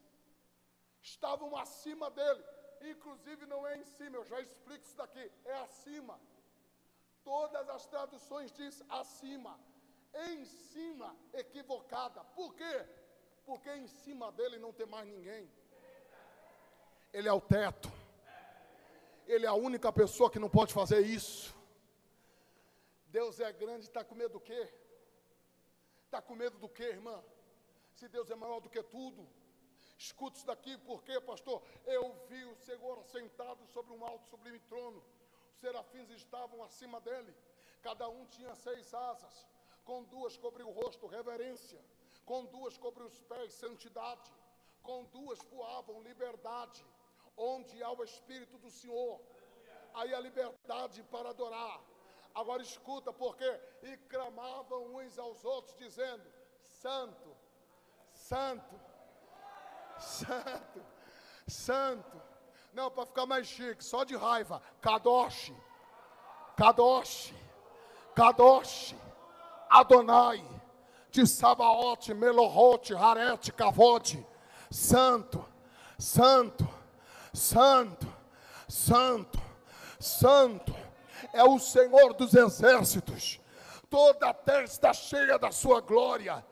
estavam 1.02 1.54
acima 1.56 2.10
dele. 2.10 2.42
Inclusive 2.92 3.44
não 3.46 3.66
é 3.66 3.76
em 3.76 3.84
cima, 3.84 4.16
eu 4.16 4.24
já 4.24 4.40
explico 4.40 4.84
isso 4.84 4.96
daqui, 4.96 5.30
é 5.44 5.54
acima. 5.58 6.18
Todas 7.24 7.68
as 7.68 7.86
traduções 7.86 8.52
diz 8.52 8.82
acima. 8.88 9.58
Em 10.14 10.44
cima, 10.44 11.16
equivocada. 11.32 12.22
Por 12.36 12.54
quê? 12.54 12.86
Porque 13.44 13.70
em 13.70 13.86
cima 13.86 14.30
dele 14.32 14.58
não 14.58 14.72
tem 14.72 14.86
mais 14.86 15.06
ninguém. 15.08 15.50
Ele 17.12 17.28
é 17.28 17.32
o 17.32 17.40
teto. 17.40 17.90
Ele 19.26 19.46
é 19.46 19.48
a 19.48 19.54
única 19.54 19.92
pessoa 19.92 20.30
que 20.30 20.38
não 20.38 20.50
pode 20.50 20.72
fazer 20.72 21.00
isso. 21.00 21.54
Deus 23.06 23.40
é 23.40 23.52
grande, 23.52 23.84
está 23.84 24.02
com 24.02 24.14
medo 24.14 24.34
do 24.34 24.40
quê? 24.40 24.68
Está 26.06 26.20
com 26.20 26.34
medo 26.34 26.58
do 26.58 26.68
quê, 26.68 26.84
irmã? 26.84 27.22
Se 27.94 28.08
Deus 28.08 28.30
é 28.30 28.34
maior 28.34 28.60
do 28.60 28.70
que 28.70 28.82
tudo. 28.82 29.28
Escute 29.98 30.38
isso 30.38 30.46
daqui, 30.46 30.76
porque, 30.78 31.20
pastor, 31.20 31.62
eu 31.86 32.12
vi 32.28 32.44
o 32.44 32.56
Senhor 32.56 33.04
sentado 33.04 33.64
sobre 33.66 33.92
um 33.92 34.04
alto 34.04 34.28
sublime 34.28 34.58
trono. 34.60 35.02
Serafins 35.60 36.10
estavam 36.10 36.62
acima 36.62 37.00
dele. 37.00 37.34
Cada 37.82 38.08
um 38.08 38.24
tinha 38.26 38.54
seis 38.54 38.92
asas. 38.94 39.46
Com 39.84 40.04
duas 40.04 40.36
cobriu 40.36 40.68
o 40.68 40.72
rosto, 40.72 41.06
reverência. 41.06 41.80
Com 42.24 42.44
duas 42.46 42.76
cobriu 42.78 43.06
os 43.06 43.20
pés, 43.20 43.52
santidade. 43.54 44.32
Com 44.82 45.04
duas 45.04 45.40
voavam, 45.50 46.02
liberdade. 46.02 46.84
Onde 47.36 47.82
há 47.82 47.90
o 47.90 48.04
Espírito 48.04 48.58
do 48.58 48.70
Senhor, 48.70 49.20
aí 49.94 50.12
a 50.14 50.20
liberdade 50.20 51.02
para 51.04 51.30
adorar 51.30 51.80
Agora 52.34 52.62
escuta, 52.62 53.12
porque 53.12 53.44
e 53.82 53.96
clamavam 54.08 54.96
uns 54.96 55.18
aos 55.18 55.44
outros, 55.44 55.76
dizendo: 55.76 56.24
Santo, 56.64 57.36
Santo, 58.12 58.80
Santo, 59.98 60.86
Santo. 61.46 62.31
Não, 62.72 62.90
para 62.90 63.04
ficar 63.04 63.26
mais 63.26 63.46
chique, 63.46 63.84
só 63.84 64.02
de 64.02 64.16
raiva. 64.16 64.62
Kadosh, 64.80 65.52
Kadosh, 66.56 67.34
Kadosh, 68.14 68.94
Adonai, 69.68 70.42
de 71.10 71.26
Sabaote, 71.26 72.14
Melohot, 72.14 72.94
Harete, 72.94 73.52
Kavod, 73.52 74.26
Santo, 74.70 75.44
Santo, 75.98 76.66
Santo, 77.34 78.08
Santo, 78.66 79.42
Santo. 80.00 80.74
É 81.34 81.44
o 81.44 81.58
Senhor 81.58 82.14
dos 82.14 82.32
exércitos. 82.32 83.38
Toda 83.90 84.30
a 84.30 84.34
terra 84.34 84.64
está 84.64 84.94
cheia 84.94 85.38
da 85.38 85.50
sua 85.52 85.82
glória. 85.82 86.42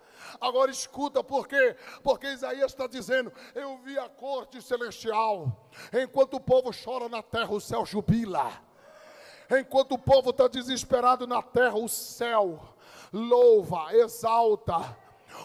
Agora 0.41 0.71
escuta, 0.71 1.23
por 1.23 1.47
quê? 1.47 1.77
Porque 2.03 2.27
Isaías 2.33 2.73
está 2.73 2.87
dizendo: 2.87 3.33
Eu 3.55 3.79
vi 3.79 3.99
a 3.99 4.09
corte 4.09 4.63
celestial. 4.63 5.69
Enquanto 5.93 6.35
o 6.35 6.41
povo 6.41 6.71
chora 6.73 7.09
na 7.09 7.23
terra, 7.23 7.53
o 7.53 7.61
céu 7.61 7.85
jubila. 7.85 8.51
Enquanto 9.51 9.93
o 9.93 9.99
povo 9.99 10.31
está 10.31 10.49
desesperado 10.49 11.27
na 11.27 11.43
terra, 11.43 11.77
o 11.77 11.89
céu 11.89 12.59
louva, 13.13 13.95
exalta 13.95 14.97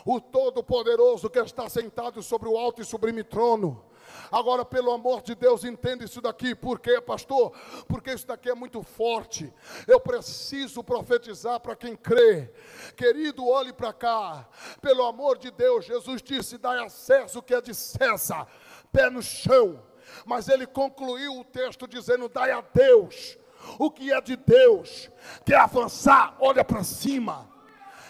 o 0.06 0.20
Todo-Poderoso 0.20 1.30
que 1.30 1.40
está 1.40 1.68
sentado 1.70 2.22
sobre 2.22 2.48
o 2.48 2.58
alto 2.58 2.82
e 2.82 2.86
sublime 2.86 3.24
trono. 3.24 3.84
Agora, 4.32 4.66
pelo 4.66 4.92
amor 4.92 5.22
de 5.22 5.36
Deus, 5.36 5.64
entenda 5.64 6.04
isso 6.04 6.22
daqui. 6.22 6.56
Por 6.56 6.80
quê, 6.80 7.00
pastor? 7.02 7.52
Porque 7.88 8.12
isso 8.12 8.28
daqui 8.28 8.50
é 8.50 8.56
muito 8.56 8.82
forte. 8.84 9.54
Eu 9.88 10.00
preciso 10.00 10.84
profetizar 10.84 11.60
para 11.60 11.76
quem 11.76 11.96
crê. 11.96 12.52
Querido, 12.96 13.48
olhe 13.48 13.74
para 13.74 13.94
cá. 13.94 14.48
Pelo 14.82 15.06
amor 15.06 15.38
de 15.38 15.52
Deus, 15.52 15.86
Jesus 15.86 16.22
disse: 16.22 16.58
dai 16.58 16.84
acesso 16.84 17.40
o 17.40 17.44
que 17.44 17.54
é 17.54 17.62
de 17.62 17.74
César. 17.74 18.48
Pé 18.92 19.10
no 19.10 19.22
chão. 19.22 19.82
Mas 20.26 20.48
ele 20.48 20.66
concluiu 20.66 21.40
o 21.40 21.44
texto 21.44 21.88
dizendo: 21.88 22.30
dai 22.30 22.52
a 22.52 22.62
Deus 22.62 23.38
o 23.80 23.90
que 23.90 24.12
é 24.12 24.22
de 24.22 24.36
Deus. 24.36 25.10
Quer 25.44 25.58
avançar? 25.58 26.36
Olha 26.40 26.64
para 26.64 26.84
cima. 26.84 27.50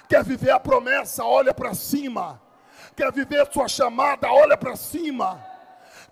Quer 0.07 0.23
viver 0.23 0.51
a 0.51 0.59
promessa? 0.59 1.23
Olha 1.23 1.53
para 1.53 1.73
cima. 1.73 2.41
Quer 2.95 3.11
viver 3.11 3.51
sua 3.51 3.67
chamada? 3.67 4.31
Olha 4.31 4.57
para 4.57 4.75
cima. 4.75 5.43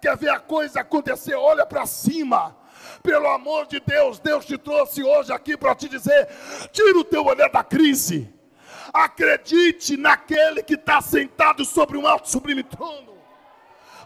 Quer 0.03 0.17
ver 0.17 0.31
a 0.31 0.37
coisa 0.37 0.81
acontecer? 0.81 1.33
Olha 1.33 1.65
para 1.65 1.85
cima. 1.85 2.53
Pelo 3.01 3.25
amor 3.29 3.65
de 3.67 3.79
Deus, 3.79 4.19
Deus 4.19 4.43
te 4.43 4.57
trouxe 4.57 5.01
hoje 5.01 5.31
aqui 5.31 5.55
para 5.55 5.73
te 5.73 5.87
dizer: 5.87 6.27
tira 6.73 6.99
o 6.99 7.05
teu 7.05 7.25
olhar 7.25 7.49
da 7.49 7.63
crise. 7.63 8.29
Acredite 8.93 9.95
naquele 9.95 10.61
que 10.61 10.73
está 10.73 10.99
sentado 10.99 11.63
sobre 11.63 11.97
um 11.97 12.05
alto 12.05 12.29
sublime 12.29 12.63
trono 12.63 13.12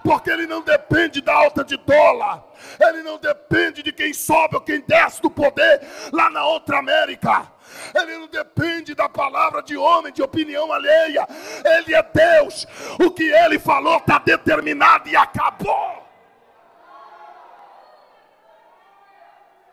porque 0.04 0.30
ele 0.30 0.48
não 0.48 0.62
depende 0.62 1.22
da 1.22 1.34
alta 1.34 1.64
de 1.64 1.78
dólar, 1.78 2.44
ele 2.80 3.04
não 3.04 3.18
depende 3.18 3.84
de 3.84 3.92
quem 3.92 4.14
sobe 4.14 4.56
ou 4.56 4.62
quem 4.62 4.82
desce 4.82 5.22
do 5.22 5.30
poder 5.30 5.82
lá 6.12 6.30
na 6.30 6.46
outra 6.46 6.80
América. 6.80 7.52
Ele 7.94 8.18
não 8.18 8.28
depende 8.28 8.96
da 8.96 9.10
palavra 9.10 9.62
de 9.62 9.76
homem, 9.78 10.14
de 10.14 10.22
opinião 10.22 10.72
alheia. 10.72 11.28
Ele 11.64 11.94
é 11.94 12.04
Deus. 12.04 12.66
O 13.00 13.12
que 13.12 13.24
ele 13.24 13.60
falou 13.60 13.98
está 13.98 14.20
determinado 14.20 15.10
e 15.10 15.16
acabou. 15.16 16.08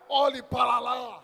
Olhe 0.08 0.42
para 0.42 0.78
lá. 0.78 1.22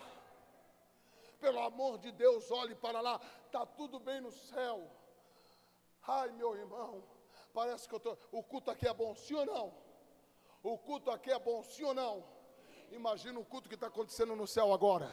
Pelo 1.40 1.60
amor 1.60 1.98
de 1.98 2.12
Deus, 2.12 2.50
olhe 2.50 2.74
para 2.74 3.00
lá. 3.00 3.20
Está 3.46 3.64
tudo 3.66 3.98
bem 3.98 4.20
no 4.20 4.30
céu. 4.30 4.86
Ai, 6.06 6.30
meu 6.32 6.56
irmão. 6.56 7.02
Parece 7.52 7.88
que 7.88 7.94
eu 7.94 8.00
tô. 8.00 8.16
O 8.30 8.42
culto 8.42 8.70
aqui 8.70 8.86
é 8.86 8.94
bom, 8.94 9.14
sim 9.14 9.34
ou 9.34 9.46
não? 9.46 9.74
O 10.62 10.78
culto 10.78 11.10
aqui 11.10 11.30
é 11.30 11.38
bom, 11.38 11.62
sim 11.62 11.84
ou 11.84 11.94
não? 11.94 12.24
Imagina 12.90 13.38
o 13.38 13.44
culto 13.44 13.68
que 13.68 13.74
está 13.74 13.86
acontecendo 13.86 14.34
no 14.36 14.46
céu 14.46 14.72
agora. 14.72 15.12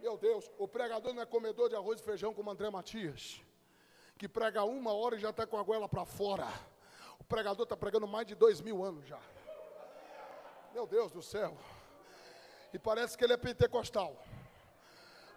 Meu 0.00 0.18
Deus, 0.18 0.50
o 0.58 0.68
pregador 0.68 1.14
não 1.14 1.22
é 1.22 1.26
comedor 1.26 1.68
de 1.68 1.76
arroz 1.76 2.00
e 2.00 2.04
feijão 2.04 2.34
como 2.34 2.50
André 2.50 2.68
Matias, 2.68 3.40
que 4.18 4.28
prega 4.28 4.62
uma 4.64 4.92
hora 4.92 5.16
e 5.16 5.18
já 5.18 5.30
está 5.30 5.46
com 5.46 5.56
a 5.56 5.62
goela 5.62 5.88
para 5.88 6.04
fora. 6.04 6.46
O 7.18 7.24
pregador 7.24 7.62
está 7.62 7.76
pregando 7.76 8.06
mais 8.06 8.26
de 8.26 8.34
dois 8.34 8.60
mil 8.60 8.84
anos 8.84 9.06
já. 9.06 9.20
Meu 10.74 10.86
Deus 10.86 11.10
do 11.10 11.22
céu. 11.22 11.56
E 12.72 12.78
parece 12.78 13.16
que 13.16 13.24
ele 13.24 13.32
é 13.32 13.36
pentecostal. 13.36 14.16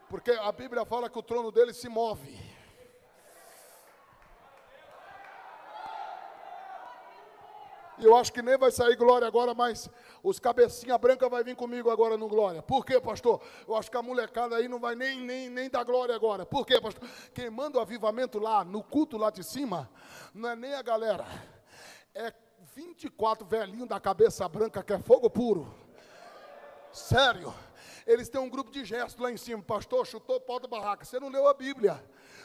Porque 0.10 0.32
a 0.32 0.52
Bíblia 0.52 0.84
fala 0.86 1.10
que 1.10 1.20
o 1.20 1.24
trono 1.24 1.52
dele 1.52 1.74
se 1.74 1.88
move. 1.88 2.57
E 8.00 8.06
eu 8.06 8.16
acho 8.16 8.32
que 8.32 8.42
nem 8.42 8.58
vai 8.58 8.72
sair 8.72 8.96
glória 8.96 9.28
agora, 9.28 9.56
mas 9.56 9.90
os 10.22 10.40
cabecinha 10.40 10.98
branca 10.98 11.28
vai 11.28 11.44
vir 11.44 11.56
comigo 11.56 11.90
agora 11.90 12.16
no 12.16 12.28
glória. 12.28 12.62
Por 12.62 12.86
quê, 12.86 13.00
pastor? 13.00 13.42
Eu 13.68 13.76
acho 13.76 13.90
que 13.90 13.98
a 13.98 14.02
molecada 14.04 14.56
aí 14.56 14.68
não 14.68 14.80
vai 14.80 14.94
nem, 14.96 15.20
nem, 15.20 15.50
nem 15.50 15.70
dar 15.70 15.84
glória 15.84 16.14
agora. 16.14 16.46
Por 16.46 16.66
quê, 16.66 16.80
pastor? 16.80 17.08
Quem 17.34 17.50
manda 17.50 17.80
o 17.80 17.82
avivamento 17.82 18.38
lá, 18.38 18.64
no 18.64 18.84
culto 18.84 19.18
lá 19.18 19.32
de 19.32 19.44
cima, 19.44 19.90
não 20.34 20.50
é 20.50 20.56
nem 20.56 20.74
a 20.76 20.82
galera. 20.84 21.26
É 22.14 22.32
24 22.76 23.48
velhinhos 23.48 23.88
da 23.88 24.00
cabeça 24.00 24.48
branca 24.48 24.84
que 24.84 24.94
é 24.94 25.00
fogo 25.00 25.30
puro. 25.30 25.74
Sério. 26.92 27.54
Eles 28.06 28.30
têm 28.30 28.40
um 28.40 28.50
grupo 28.50 28.72
de 28.72 28.86
gestos 28.86 29.22
lá 29.22 29.32
em 29.32 29.38
cima. 29.38 29.62
Pastor, 29.62 30.06
chutou 30.06 30.40
pau 30.40 30.60
da 30.60 30.68
barraca. 30.68 31.04
Você 31.04 31.20
não 31.20 31.30
leu 31.30 31.48
a 31.48 31.54
Bíblia. 31.54 32.02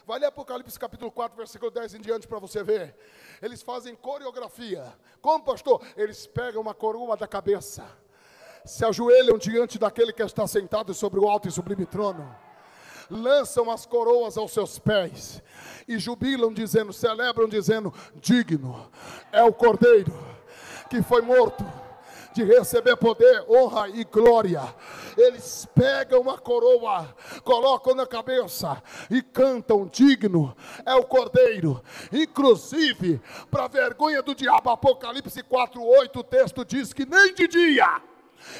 Vai 0.06 0.18
ler 0.18 0.26
Apocalipse 0.26 0.78
capítulo 0.78 1.10
4, 1.10 1.36
versículo 1.36 1.70
10 1.70 1.94
em 1.94 2.00
diante 2.00 2.26
para 2.26 2.38
você 2.38 2.62
ver. 2.62 2.94
Eles 3.40 3.62
fazem 3.62 3.94
coreografia. 3.94 4.92
Como, 5.20 5.44
pastor? 5.44 5.82
Eles 5.96 6.26
pegam 6.26 6.60
uma 6.60 6.74
coroa 6.74 7.16
da 7.16 7.28
cabeça, 7.28 7.84
se 8.64 8.84
ajoelham 8.84 9.38
diante 9.38 9.78
daquele 9.78 10.12
que 10.12 10.22
está 10.22 10.46
sentado 10.46 10.92
sobre 10.92 11.20
o 11.20 11.28
alto 11.28 11.48
e 11.48 11.52
sublime 11.52 11.86
trono 11.86 12.34
lançam 13.10 13.70
as 13.70 13.84
coroas 13.84 14.38
aos 14.38 14.52
seus 14.52 14.78
pés 14.78 15.42
e 15.86 15.98
jubilam, 15.98 16.52
dizendo, 16.52 16.92
celebram, 16.92 17.48
dizendo: 17.48 17.92
Digno 18.14 18.90
é 19.30 19.42
o 19.42 19.52
cordeiro 19.52 20.12
que 20.88 21.02
foi 21.02 21.20
morto 21.20 21.64
de 22.32 22.44
receber 22.44 22.96
poder, 22.96 23.44
honra 23.48 23.88
e 23.88 24.04
glória. 24.04 24.62
Eles 25.16 25.68
pegam 25.74 26.28
a 26.30 26.38
coroa, 26.38 27.14
colocam 27.44 27.94
na 27.94 28.06
cabeça 28.06 28.82
e 29.10 29.22
cantam: 29.22 29.86
Digno 29.86 30.56
é 30.84 30.94
o 30.94 31.04
cordeiro. 31.04 31.82
Inclusive, 32.12 33.20
para 33.50 33.68
vergonha 33.68 34.22
do 34.22 34.34
diabo, 34.34 34.70
Apocalipse 34.70 35.42
4:8, 35.42 36.16
o 36.16 36.24
texto 36.24 36.64
diz 36.64 36.92
que 36.92 37.04
nem 37.04 37.34
de 37.34 37.46
dia 37.46 38.00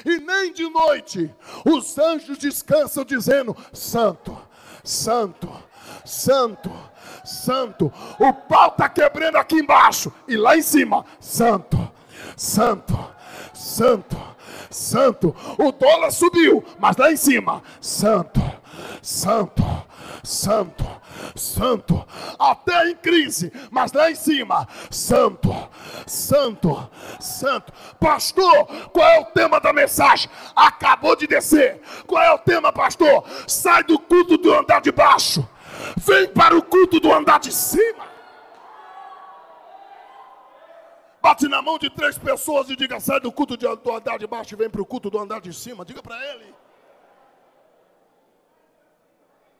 e 0.05 0.17
nem 0.19 0.53
de 0.53 0.69
noite 0.69 1.33
os 1.65 1.97
anjos 1.97 2.37
descansam, 2.37 3.03
dizendo: 3.03 3.55
Santo, 3.71 4.37
Santo, 4.83 5.49
Santo. 6.05 6.71
Santo, 7.23 7.91
o 8.19 8.33
pau 8.33 8.67
está 8.67 8.89
quebrando 8.89 9.37
aqui 9.37 9.55
embaixo 9.55 10.11
e 10.27 10.35
lá 10.35 10.57
em 10.57 10.61
cima, 10.61 11.05
Santo, 11.21 11.77
Santo, 12.35 12.97
santo, 13.53 14.17
santo. 14.69 15.35
O 15.57 15.71
dólar 15.71 16.11
subiu, 16.11 16.63
mas 16.79 16.97
lá 16.97 17.11
em 17.11 17.17
cima, 17.17 17.61
santo, 17.79 18.41
santo, 19.01 19.63
santo, 20.23 20.85
santo. 21.35 22.05
Até 22.39 22.89
em 22.89 22.95
crise, 22.95 23.51
mas 23.71 23.91
lá 23.93 24.09
em 24.09 24.15
cima, 24.15 24.67
santo, 24.89 25.53
santo, 26.05 26.89
santo. 27.19 27.73
Pastor, 27.99 28.65
qual 28.91 29.07
é 29.07 29.19
o 29.19 29.25
tema 29.25 29.59
da 29.59 29.71
mensagem? 29.73 30.29
Acabou 30.55 31.15
de 31.15 31.27
descer. 31.27 31.81
Qual 32.07 32.21
é 32.21 32.31
o 32.31 32.39
tema, 32.39 32.71
pastor? 32.71 33.23
Sai 33.47 33.83
do 33.83 33.99
culto 33.99 34.37
do 34.37 34.53
andar 34.53 34.81
de 34.81 34.91
baixo. 34.91 35.47
Vem 35.97 36.27
para 36.27 36.55
o 36.57 36.61
culto 36.61 36.99
do 36.99 37.11
andar 37.13 37.39
de 37.39 37.51
cima. 37.51 38.12
Bate 41.23 41.47
na 41.47 41.61
mão 41.61 41.79
de 41.79 41.89
três 41.89 42.17
pessoas 42.17 42.69
e 42.69 42.75
diga: 42.75 42.99
sai 42.99 43.17
do 43.21 43.31
culto 43.31 43.55
do 43.55 43.91
andar 43.95 44.19
de 44.19 44.27
baixo 44.27 44.53
e 44.53 44.57
vem 44.57 44.69
para 44.69 44.81
o 44.81 44.85
culto 44.85 45.09
do 45.09 45.17
andar 45.17 45.39
de 45.39 45.53
cima. 45.53 45.85
Diga 45.85 46.03
para 46.03 46.17
ele. 46.31 46.53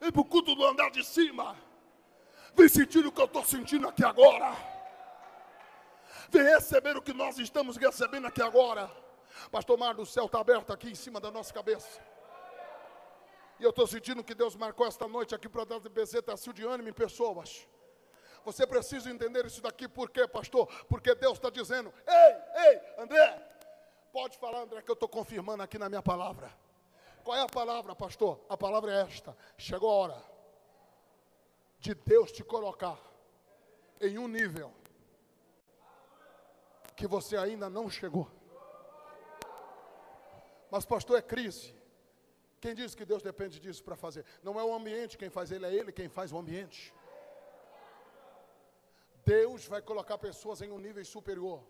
Vem 0.01 0.11
para 0.11 0.21
o 0.21 0.25
culto 0.25 0.53
do 0.53 0.65
andar 0.65 0.91
de 0.91 1.01
cima. 1.05 1.55
Vem 2.53 2.67
sentir 2.67 3.05
o 3.05 3.11
que 3.13 3.21
eu 3.21 3.29
estou 3.31 3.45
sentindo 3.45 3.87
aqui 3.87 4.03
agora. 4.03 4.53
Vem 6.29 6.43
receber 6.43 6.97
o 6.97 7.01
que 7.01 7.13
nós 7.13 7.39
estamos 7.39 7.77
recebendo 7.77 8.27
aqui 8.27 8.41
agora. 8.41 8.91
Pastor 9.49 9.77
Mar 9.77 9.93
do 9.93 10.05
céu 10.05 10.25
está 10.25 10.41
aberto 10.41 10.73
aqui 10.73 10.89
em 10.89 10.95
cima 10.95 11.21
da 11.21 11.31
nossa 11.31 11.53
cabeça. 11.53 12.01
E 13.57 13.63
eu 13.63 13.69
estou 13.69 13.87
sentindo 13.87 14.21
que 14.21 14.35
Deus 14.35 14.57
marcou 14.57 14.85
esta 14.85 15.07
noite 15.07 15.33
aqui 15.33 15.47
para 15.47 15.63
dar 15.63 15.79
de 15.79 15.87
bezeta 15.87 16.35
de 16.53 16.65
ânimo 16.65 16.89
em 16.89 16.93
pessoas. 16.93 17.65
Você 18.45 18.67
precisa 18.67 19.09
entender 19.09 19.45
isso 19.45 19.61
daqui, 19.61 19.87
por 19.87 20.09
quê, 20.09 20.27
pastor? 20.27 20.67
Porque 20.85 21.15
Deus 21.15 21.33
está 21.33 21.49
dizendo: 21.49 21.93
ei, 22.05 22.65
ei, 22.65 22.81
André, 22.97 23.41
pode 24.11 24.37
falar, 24.37 24.61
André, 24.61 24.81
que 24.81 24.91
eu 24.91 24.93
estou 24.93 25.09
confirmando 25.09 25.63
aqui 25.63 25.77
na 25.77 25.89
minha 25.89 26.01
palavra. 26.01 26.51
Qual 27.23 27.37
é 27.37 27.41
a 27.41 27.47
palavra, 27.47 27.95
pastor? 27.95 28.39
A 28.49 28.57
palavra 28.57 28.91
é 28.91 29.01
esta: 29.01 29.35
chegou 29.57 29.89
a 29.89 29.93
hora 29.93 30.23
de 31.79 31.93
Deus 31.93 32.31
te 32.31 32.43
colocar 32.43 32.97
em 33.99 34.17
um 34.17 34.27
nível 34.27 34.73
que 36.95 37.07
você 37.07 37.35
ainda 37.37 37.69
não 37.69 37.89
chegou. 37.89 38.29
Mas, 40.69 40.85
pastor, 40.85 41.17
é 41.17 41.21
crise. 41.21 41.75
Quem 42.59 42.73
diz 42.73 42.95
que 42.95 43.05
Deus 43.05 43.21
depende 43.21 43.59
disso 43.59 43.83
para 43.83 43.95
fazer? 43.95 44.25
Não 44.41 44.59
é 44.59 44.63
o 44.63 44.73
ambiente 44.73 45.17
quem 45.17 45.29
faz 45.29 45.51
ele, 45.51 45.65
é 45.65 45.73
Ele 45.73 45.91
quem 45.91 46.07
faz 46.07 46.31
o 46.31 46.37
ambiente. 46.37 46.93
Deus 49.25 49.65
vai 49.65 49.81
colocar 49.81 50.17
pessoas 50.17 50.61
em 50.61 50.71
um 50.71 50.79
nível 50.79 51.03
superior. 51.05 51.63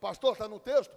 Pastor, 0.00 0.32
está 0.32 0.48
no 0.48 0.60
texto? 0.60 0.94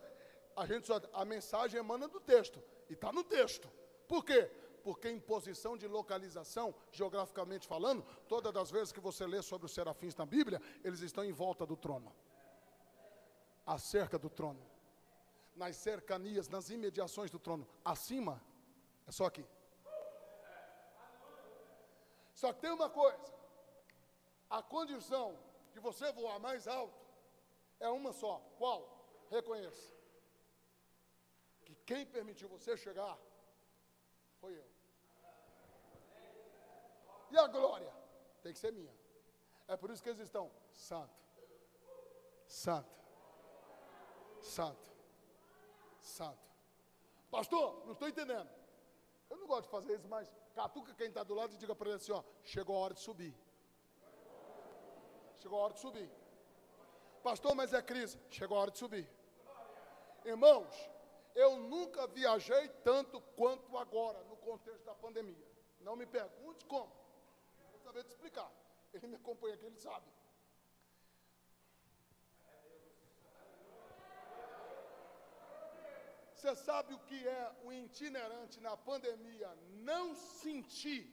A, 0.55 0.65
gente 0.65 0.85
só, 0.87 1.01
a 1.13 1.25
mensagem 1.25 1.79
emana 1.79 2.07
do 2.07 2.19
texto. 2.19 2.61
E 2.89 2.93
está 2.93 3.11
no 3.11 3.23
texto. 3.23 3.69
Por 4.07 4.23
quê? 4.23 4.49
Porque 4.83 5.09
em 5.09 5.19
posição 5.19 5.77
de 5.77 5.87
localização, 5.87 6.75
geograficamente 6.91 7.65
falando, 7.67 8.05
todas 8.27 8.55
as 8.55 8.69
vezes 8.69 8.91
que 8.91 8.99
você 8.99 9.25
lê 9.25 9.41
sobre 9.41 9.65
os 9.65 9.73
serafins 9.73 10.15
na 10.15 10.25
Bíblia, 10.25 10.61
eles 10.83 10.99
estão 10.99 11.23
em 11.23 11.31
volta 11.31 11.65
do 11.65 11.75
trono. 11.77 12.13
Acerca 13.65 14.19
do 14.19 14.29
trono. 14.29 14.61
Nas 15.55 15.77
cercanias, 15.77 16.49
nas 16.49 16.69
imediações 16.69 17.31
do 17.31 17.39
trono. 17.39 17.67
Acima, 17.83 18.41
é 19.07 19.11
só 19.11 19.25
aqui. 19.25 19.45
Só 22.33 22.51
que 22.51 22.61
tem 22.61 22.71
uma 22.71 22.89
coisa 22.89 23.17
a 24.57 24.61
condição 24.61 25.35
de 25.73 25.79
você 25.79 26.11
voar 26.11 26.39
mais 26.39 26.67
alto 26.67 27.01
É 27.79 27.89
uma 27.89 28.13
só. 28.13 28.35
Qual? 28.59 28.81
Reconheça. 29.29 29.91
Que 31.65 31.73
quem 31.87 32.05
permitiu 32.05 32.47
você 32.47 32.77
chegar 32.77 33.17
foi 34.39 34.53
eu. 34.61 34.67
E 37.31 37.37
a 37.37 37.47
glória 37.47 37.91
tem 38.43 38.53
que 38.53 38.59
ser 38.59 38.71
minha. 38.71 38.95
É 39.67 39.75
por 39.75 39.89
isso 39.89 40.03
que 40.03 40.09
eles 40.09 40.21
estão 40.21 40.51
santo, 40.71 41.19
santo, 42.45 42.95
santo, 44.39 44.91
santo. 45.99 46.45
Pastor, 47.31 47.85
não 47.85 47.93
estou 47.93 48.07
entendendo. 48.07 48.49
Eu 49.31 49.37
não 49.37 49.47
gosto 49.47 49.63
de 49.63 49.71
fazer 49.71 49.95
isso, 49.95 50.07
mas 50.07 50.31
catuca 50.53 50.93
quem 50.93 51.07
está 51.07 51.23
do 51.23 51.33
lado 51.33 51.55
e 51.55 51.57
diga 51.57 51.75
para 51.75 51.89
ele 51.89 51.97
assim: 51.97 52.11
ó, 52.11 52.23
chegou 52.43 52.75
a 52.77 52.81
hora 52.81 52.93
de 52.93 52.99
subir. 52.99 53.35
Chegou 55.43 55.59
a 55.59 55.63
hora 55.65 55.73
de 55.73 55.81
subir. 55.81 56.09
Pastor, 57.21 57.53
mas 57.53 57.73
é 57.73 57.81
crise. 57.81 58.17
Chegou 58.31 58.57
a 58.57 58.61
hora 58.61 58.71
de 58.71 58.77
subir. 58.77 59.05
Irmãos, 60.23 60.73
eu 61.35 61.57
nunca 61.57 62.07
viajei 62.07 62.69
tanto 62.89 63.19
quanto 63.35 63.77
agora, 63.77 64.23
no 64.29 64.37
contexto 64.37 64.85
da 64.85 64.95
pandemia. 64.95 65.45
Não 65.81 65.97
me 65.97 66.05
pergunte 66.05 66.65
como. 66.65 66.89
Vou 67.71 67.79
saber 67.81 68.05
te 68.05 68.11
explicar. 68.11 68.49
Ele 68.93 69.07
me 69.07 69.15
acompanha 69.17 69.55
aqui, 69.55 69.65
ele 69.65 69.77
sabe. 69.77 70.07
Você 76.33 76.55
sabe 76.55 76.93
o 76.93 76.99
que 76.99 77.27
é 77.27 77.55
o 77.65 77.73
itinerante 77.73 78.61
na 78.61 78.77
pandemia 78.77 79.53
não 79.89 80.15
sentir 80.15 81.03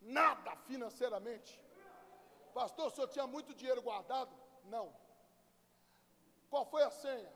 nada 0.00 0.56
financeiramente? 0.68 1.67
Pastor, 2.54 2.86
o 2.86 2.90
senhor 2.90 3.08
tinha 3.08 3.26
muito 3.26 3.54
dinheiro 3.54 3.82
guardado? 3.82 4.34
Não. 4.64 4.94
Qual 6.50 6.64
foi 6.64 6.82
a 6.82 6.90
senha? 6.90 7.32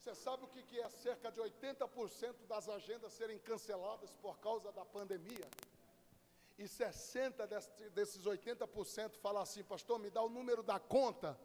Você 0.00 0.14
sabe 0.14 0.44
o 0.44 0.48
que, 0.48 0.80
é 0.80 0.88
cerca 0.88 1.30
de 1.30 1.40
80% 1.40 2.46
das 2.48 2.68
agendas 2.68 3.12
serem 3.12 3.38
canceladas 3.38 4.10
por 4.22 4.38
causa 4.38 4.72
da 4.72 4.84
pandemia? 4.84 5.48
E 6.58 6.64
60% 6.64 7.90
desses 7.90 8.24
80% 8.24 9.16
falam 9.18 9.42
assim, 9.42 9.62
pastor, 9.62 9.98
me 9.98 10.10
dá 10.10 10.22
o 10.22 10.28
número 10.28 10.62
da 10.62 10.78
conta. 10.78 11.38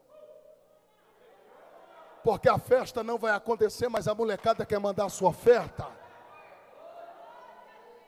Porque 2.24 2.50
a 2.50 2.58
festa 2.58 3.04
não 3.04 3.18
vai 3.18 3.34
acontecer, 3.34 3.88
mas 3.88 4.08
a 4.08 4.16
molecada 4.16 4.66
quer 4.66 4.80
mandar 4.80 5.06
a 5.06 5.10
sua 5.10 5.30
oferta. 5.30 5.86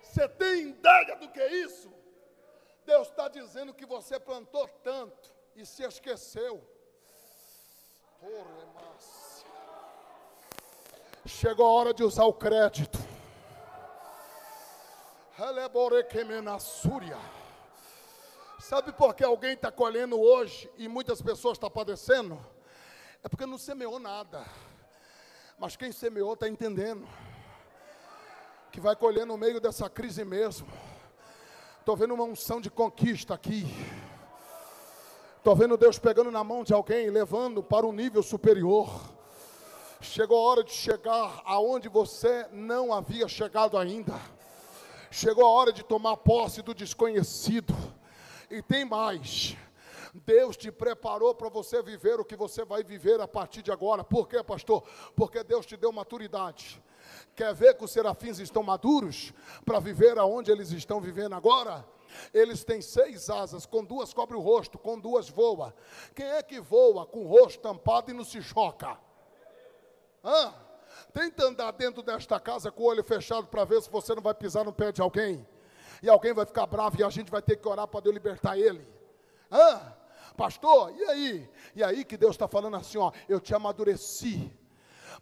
Você 0.02 0.28
tem 0.30 0.70
ideia 0.70 1.16
do 1.18 1.30
que 1.30 1.40
é 1.40 1.56
isso? 1.58 1.97
Deus 2.88 3.10
está 3.10 3.28
dizendo 3.28 3.74
que 3.74 3.86
você 3.86 4.18
plantou 4.18 4.66
tanto 4.82 5.30
e 5.58 5.66
se 5.66 5.84
esqueceu. 5.84 6.66
Chegou 11.26 11.66
a 11.66 11.70
hora 11.70 11.94
de 11.94 12.02
usar 12.02 12.24
o 12.24 12.34
crédito. 12.34 12.98
Sabe 18.58 18.94
por 18.94 19.14
que 19.14 19.24
alguém 19.26 19.52
está 19.52 19.70
colhendo 19.70 20.18
hoje 20.18 20.72
e 20.78 20.88
muitas 20.88 21.22
pessoas 21.22 21.58
estão 21.58 21.70
tá 21.70 21.74
padecendo? 21.74 22.40
É 23.22 23.28
porque 23.28 23.46
não 23.46 23.58
semeou 23.58 24.00
nada. 24.00 24.46
Mas 25.60 25.76
quem 25.76 25.92
semeou 25.92 26.36
está 26.36 26.48
entendendo 26.48 27.06
que 28.72 28.80
vai 28.80 28.96
colher 28.96 29.26
no 29.26 29.38
meio 29.38 29.60
dessa 29.60 29.90
crise 29.90 30.24
mesmo. 30.24 30.87
Estou 31.88 31.96
vendo 31.96 32.16
uma 32.16 32.26
unção 32.26 32.60
de 32.60 32.70
conquista 32.70 33.34
aqui. 33.34 33.66
Estou 35.38 35.56
vendo 35.56 35.78
Deus 35.78 35.98
pegando 35.98 36.30
na 36.30 36.44
mão 36.44 36.62
de 36.62 36.74
alguém 36.74 37.10
levando 37.10 37.64
para 37.64 37.86
um 37.86 37.94
nível 37.94 38.22
superior. 38.22 38.90
Chegou 40.02 40.38
a 40.38 40.50
hora 40.52 40.64
de 40.66 40.74
chegar 40.74 41.42
aonde 41.46 41.88
você 41.88 42.46
não 42.52 42.94
havia 42.94 43.26
chegado 43.30 43.78
ainda. 43.78 44.14
Chegou 45.10 45.46
a 45.46 45.50
hora 45.50 45.72
de 45.72 45.82
tomar 45.82 46.18
posse 46.18 46.62
do 46.62 46.76
desconhecido. 46.76 47.74
E 48.52 48.62
tem 48.62 48.84
mais. 48.84 49.56
Deus 50.14 50.58
te 50.58 50.70
preparou 50.70 51.34
para 51.34 51.48
você 51.48 51.82
viver 51.82 52.20
o 52.20 52.26
que 52.26 52.36
você 52.36 52.66
vai 52.66 52.84
viver 52.84 53.22
a 53.22 53.28
partir 53.30 53.62
de 53.62 53.72
agora. 53.72 54.04
Por 54.04 54.28
quê, 54.28 54.44
pastor? 54.44 54.84
Porque 55.16 55.42
Deus 55.42 55.66
te 55.66 55.78
deu 55.78 55.94
maturidade. 55.94 56.84
Quer 57.36 57.54
ver 57.54 57.76
que 57.76 57.86
os 57.86 57.92
serafins 57.92 58.40
estão 58.40 58.64
maduros 58.64 59.34
para 59.66 59.80
viver 59.80 60.18
aonde 60.18 60.52
eles 60.52 60.72
estão 60.72 61.00
vivendo 61.00 61.34
agora? 61.34 61.86
Eles 62.34 62.64
têm 62.64 62.82
seis 62.82 63.30
asas, 63.30 63.66
com 63.66 63.84
duas 63.84 64.14
cobre 64.14 64.36
o 64.36 64.40
rosto, 64.40 64.78
com 64.78 65.00
duas 65.00 65.30
voa. 65.30 65.76
Quem 66.16 66.26
é 66.26 66.42
que 66.42 66.60
voa 66.60 67.06
com 67.06 67.26
o 67.26 67.28
rosto 67.28 67.60
tampado 67.60 68.12
e 68.12 68.14
não 68.14 68.24
se 68.24 68.42
choca? 68.42 68.98
Hã? 70.24 70.54
Tenta 71.14 71.46
andar 71.46 71.72
dentro 71.72 72.02
desta 72.02 72.40
casa 72.40 72.72
com 72.72 72.84
o 72.84 72.88
olho 72.88 73.04
fechado 73.04 73.48
para 73.48 73.64
ver 73.64 73.82
se 73.82 73.90
você 73.90 74.16
não 74.16 74.22
vai 74.22 74.34
pisar 74.34 74.66
no 74.66 74.74
pé 74.74 74.92
de 74.92 75.02
alguém. 75.02 75.48
E 76.02 76.10
alguém 76.10 76.34
vai 76.34 76.46
ficar 76.46 76.66
bravo 76.66 77.00
e 77.00 77.04
a 77.04 77.10
gente 77.10 77.32
vai 77.32 77.42
ter 77.42 77.58
que 77.58 77.68
orar 77.68 77.88
para 77.88 78.02
Deus 78.02 78.14
libertar 78.14 78.58
ele. 78.58 78.86
Hã? 79.52 79.94
Pastor, 80.36 80.94
e 80.96 81.04
aí? 81.06 81.50
E 81.76 81.84
aí 81.84 82.06
que 82.06 82.18
Deus 82.18 82.32
está 82.32 82.48
falando 82.48 82.78
assim, 82.78 82.98
ó, 82.98 83.12
eu 83.28 83.40
te 83.40 83.54
amadureci 83.56 84.52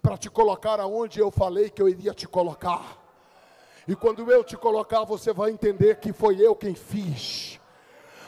para 0.05 0.19
te 0.19 0.29
colocar 0.29 0.79
aonde 0.79 1.19
eu 1.19 1.31
falei 1.31 1.67
que 1.67 1.81
eu 1.81 1.89
iria 1.89 2.13
te 2.13 2.27
colocar. 2.27 3.03
E 3.87 3.95
quando 3.95 4.31
eu 4.31 4.43
te 4.43 4.55
colocar, 4.55 5.03
você 5.03 5.33
vai 5.33 5.49
entender 5.49 5.99
que 5.99 6.13
foi 6.13 6.39
eu 6.39 6.55
quem 6.55 6.75
fiz. 6.75 7.59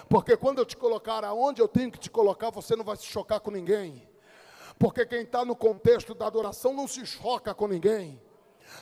Porque 0.09 0.35
quando 0.35 0.57
eu 0.57 0.65
te 0.65 0.75
colocar 0.75 1.23
aonde 1.23 1.61
eu 1.61 1.67
tenho 1.67 1.91
que 1.91 1.99
te 1.99 2.09
colocar, 2.09 2.49
você 2.49 2.75
não 2.75 2.83
vai 2.83 2.97
se 2.97 3.05
chocar 3.05 3.39
com 3.39 3.51
ninguém. 3.51 4.09
Porque 4.79 5.05
quem 5.05 5.21
está 5.21 5.45
no 5.45 5.55
contexto 5.55 6.15
da 6.15 6.25
adoração 6.25 6.73
não 6.73 6.87
se 6.87 7.05
choca 7.05 7.53
com 7.53 7.67
ninguém. 7.67 8.19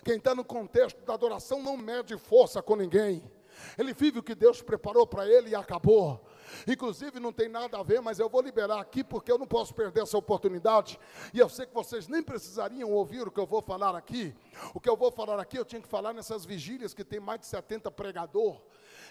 Quem 0.06 0.16
está 0.16 0.34
no 0.34 0.46
contexto 0.46 1.04
da 1.04 1.16
adoração 1.16 1.62
não 1.62 1.76
mede 1.76 2.18
força 2.18 2.62
com 2.62 2.78
ninguém. 2.78 3.30
Ele 3.78 3.94
vive 3.94 4.20
o 4.20 4.24
que 4.24 4.34
Deus 4.36 4.62
preparou 4.62 5.06
para 5.06 5.28
ele 5.28 5.50
e 5.50 5.56
acabou. 5.56 6.26
Inclusive, 6.68 7.20
não 7.20 7.32
tem 7.32 7.50
nada 7.50 7.80
a 7.80 7.84
ver, 7.84 8.02
mas 8.02 8.20
eu 8.20 8.30
vou 8.30 8.42
liberar 8.42 8.80
aqui 8.80 9.04
porque 9.04 9.32
eu 9.32 9.38
não 9.38 9.48
posso 9.48 9.74
perder 9.74 10.04
essa 10.04 10.18
oportunidade. 10.18 11.00
E 11.34 11.40
eu 11.40 11.50
sei 11.50 11.66
que 11.66 11.74
vocês 11.74 12.08
nem 12.08 12.22
precisariam 12.22 12.92
ouvir 12.92 13.28
o 13.28 13.32
que 13.32 13.40
eu 13.40 13.46
vou 13.46 13.62
falar 13.62 13.96
aqui. 13.96 14.34
O 14.74 14.80
que 14.80 14.90
eu 14.90 14.96
vou 14.96 15.12
falar 15.12 15.40
aqui, 15.40 15.58
eu 15.58 15.66
tinha 15.66 15.82
que 15.82 15.88
falar 15.88 16.14
nessas 16.14 16.46
vigílias 16.46 16.94
que 16.94 17.04
tem 17.04 17.20
mais 17.20 17.40
de 17.40 17.46
70 17.48 17.90
pregador. 17.92 18.62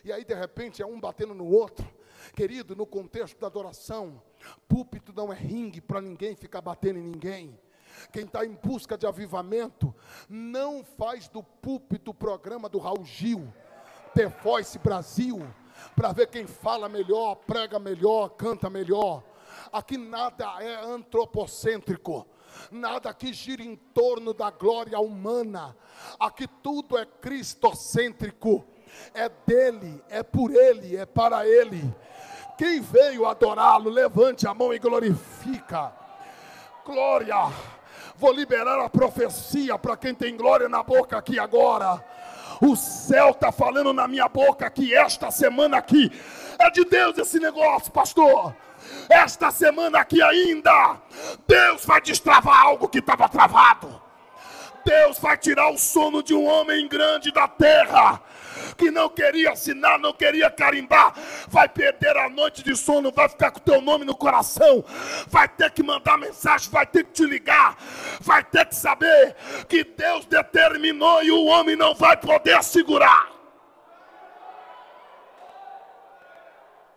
E 0.05 0.13
aí, 0.13 0.25
de 0.25 0.35
repente, 0.35 0.83
é 0.83 0.87
um 0.87 1.01
batendo 1.01 1.35
no 1.35 1.47
outro. 1.47 1.87
Querido, 2.35 2.75
no 2.75 2.87
contexto 2.87 3.39
da 3.39 3.47
adoração, 3.47 4.23
púlpito 4.67 5.13
não 5.15 5.33
é 5.33 5.37
ringue 5.37 5.81
para 5.81 6.01
ninguém 6.01 6.35
ficar 6.35 6.61
batendo 6.61 6.99
em 6.99 7.03
ninguém. 7.03 7.59
Quem 8.13 8.25
está 8.25 8.45
em 8.45 8.55
busca 8.55 8.99
de 8.99 9.07
avivamento, 9.07 9.95
não 10.29 10.83
faz 10.83 11.29
do 11.29 11.43
púlpito 11.43 12.11
o 12.11 12.15
programa 12.15 12.69
do 12.69 12.79
Raul 12.79 13.05
Gil, 13.05 13.53
The 14.15 14.27
Voice 14.27 14.79
Brasil 14.79 15.41
para 15.95 16.13
ver 16.13 16.29
quem 16.29 16.47
fala 16.47 16.89
melhor, 16.89 17.37
prega 17.37 17.79
melhor, 17.79 18.31
canta 18.31 18.69
melhor. 18.69 19.23
Aqui 19.73 19.97
nada 19.97 20.45
é 20.61 20.85
antropocêntrico. 20.85 22.27
Nada 22.71 23.11
aqui 23.11 23.33
gira 23.33 23.63
em 23.63 23.77
torno 23.77 24.33
da 24.33 24.51
glória 24.51 24.99
humana. 24.99 25.77
Aqui 26.19 26.47
tudo 26.47 26.97
é 26.97 27.05
cristocêntrico. 27.05 28.65
É 29.13 29.29
dele, 29.29 30.03
é 30.09 30.23
por 30.23 30.55
ele, 30.55 30.97
é 30.97 31.05
para 31.05 31.47
ele. 31.47 31.93
Quem 32.57 32.81
veio 32.81 33.27
adorá-lo, 33.27 33.91
levante 33.91 34.47
a 34.47 34.55
mão 34.55 34.73
e 34.73 34.79
glorifica. 34.79 35.93
Glória. 36.85 37.53
Vou 38.17 38.33
liberar 38.33 38.79
a 38.79 38.89
profecia 38.89 39.77
para 39.77 39.97
quem 39.97 40.15
tem 40.15 40.37
glória 40.37 40.69
na 40.69 40.83
boca 40.83 41.19
aqui 41.19 41.39
agora. 41.39 42.05
O 42.61 42.77
céu 42.77 43.31
está 43.31 43.51
falando 43.51 43.93
na 43.93 44.07
minha 44.07 44.29
boca 44.29 44.69
que 44.71 44.95
esta 44.95 45.31
semana 45.31 45.79
aqui 45.79 46.11
é 46.59 46.71
de 46.71 46.85
Deus 46.85 47.19
esse 47.19 47.39
negócio, 47.39 47.91
pastor. 47.93 48.55
Esta 49.09 49.51
semana 49.51 50.01
aqui 50.01 50.23
ainda, 50.23 50.99
Deus 51.47 51.85
vai 51.85 52.01
destravar 52.01 52.67
algo 52.67 52.89
que 52.89 52.99
estava 52.99 53.29
travado. 53.29 54.03
Deus 54.85 55.19
vai 55.19 55.37
tirar 55.37 55.71
o 55.71 55.79
sono 55.79 56.23
de 56.23 56.35
um 56.35 56.45
homem 56.45 56.87
grande 56.87 57.33
da 57.33 57.49
terra 57.49 58.21
que 58.77 58.91
não 58.91 59.09
queria 59.09 59.53
assinar, 59.53 59.99
não 59.99 60.13
queria 60.13 60.51
carimbar, 60.51 61.15
vai 61.49 61.69
perder 61.69 62.17
a 62.17 62.29
noite 62.29 62.63
de 62.63 62.77
sono, 62.77 63.11
vai 63.11 63.29
ficar 63.29 63.51
com 63.51 63.59
o 63.59 63.63
teu 63.63 63.81
nome 63.81 64.05
no 64.05 64.17
coração, 64.17 64.85
vai 65.29 65.49
ter 65.49 65.71
que 65.71 65.83
mandar 65.83 66.19
mensagem, 66.19 66.71
vai 66.71 66.87
ter 66.87 67.05
que 67.05 67.13
te 67.13 67.25
ligar, 67.25 67.77
vai 68.21 68.43
ter 68.43 68.67
que 68.67 68.75
saber 68.75 69.35
que 69.69 69.85
Deus 69.85 70.27
determinou 70.27 71.23
e 71.23 71.31
o 71.31 71.45
homem 71.45 71.77
não 71.77 71.95
vai 71.95 72.17
poder 72.17 72.63
segurar. 72.63 73.35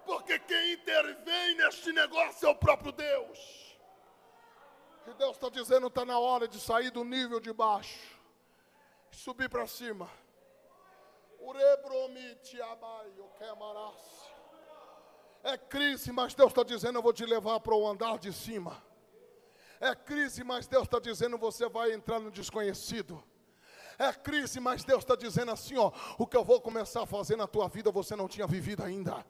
Porque 0.05 0.39
quem 0.39 0.73
intervém 0.73 1.55
neste 1.57 1.91
negócio 1.91 2.47
é 2.47 2.49
o 2.49 2.55
próprio 2.55 2.93
Deus. 2.93 3.67
E 5.05 5.13
Deus 5.13 5.35
está 5.35 5.49
dizendo: 5.49 5.87
está 5.87 6.05
na 6.05 6.17
hora 6.17 6.47
de 6.47 6.59
sair 6.59 6.91
do 6.91 7.03
nível 7.03 7.39
de 7.39 7.51
baixo, 7.51 7.99
subir 9.11 9.49
para 9.49 9.67
cima. 9.67 10.09
É 15.43 15.57
crise, 15.57 16.11
mas 16.11 16.33
Deus 16.33 16.51
está 16.51 16.63
dizendo: 16.63 16.97
eu 16.97 17.01
vou 17.01 17.13
te 17.13 17.25
levar 17.25 17.59
para 17.59 17.75
o 17.75 17.87
andar 17.87 18.17
de 18.19 18.33
cima. 18.33 18.83
É 19.79 19.95
crise, 19.95 20.43
mas 20.43 20.67
Deus 20.67 20.83
está 20.83 20.99
dizendo: 20.99 21.37
você 21.37 21.69
vai 21.69 21.93
entrar 21.93 22.19
no 22.19 22.31
desconhecido. 22.31 23.23
É 23.97 24.11
crise, 24.13 24.59
mas 24.59 24.83
Deus 24.83 25.03
está 25.03 25.15
dizendo 25.15 25.51
assim: 25.51 25.77
ó, 25.77 25.91
o 26.17 26.27
que 26.27 26.35
eu 26.35 26.43
vou 26.43 26.59
começar 26.59 27.03
a 27.03 27.05
fazer 27.05 27.35
na 27.35 27.47
tua 27.47 27.67
vida 27.67 27.91
você 27.91 28.15
não 28.15 28.27
tinha 28.27 28.45
vivido 28.45 28.83
ainda. 28.83 29.25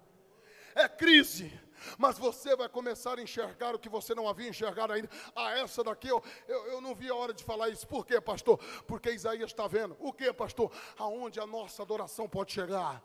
É 0.74 0.88
crise, 0.88 1.52
mas 1.98 2.18
você 2.18 2.56
vai 2.56 2.70
começar 2.70 3.18
a 3.18 3.22
enxergar 3.22 3.76
o 3.76 3.80
que 3.80 3.90
você 3.90 4.16
não 4.16 4.28
havia 4.28 4.50
enxergado 4.50 4.94
ainda. 4.94 5.10
Ah, 5.36 5.52
essa 5.60 5.84
daqui 5.84 6.08
eu, 6.08 6.24
eu, 6.48 6.66
eu 6.68 6.82
não 6.82 6.96
vi 6.96 7.10
a 7.10 7.16
hora 7.16 7.34
de 7.34 7.44
falar 7.44 7.70
isso. 7.70 7.88
Por 7.88 8.06
quê, 8.06 8.20
pastor? 8.20 8.58
Porque 8.86 9.12
Isaías 9.12 9.52
está 9.52 9.68
vendo. 9.68 9.96
O 10.00 10.12
que, 10.14 10.32
pastor? 10.34 10.72
Aonde 10.98 11.40
a 11.40 11.46
nossa 11.46 11.84
adoração 11.84 12.28
pode 12.28 12.52
chegar? 12.52 13.04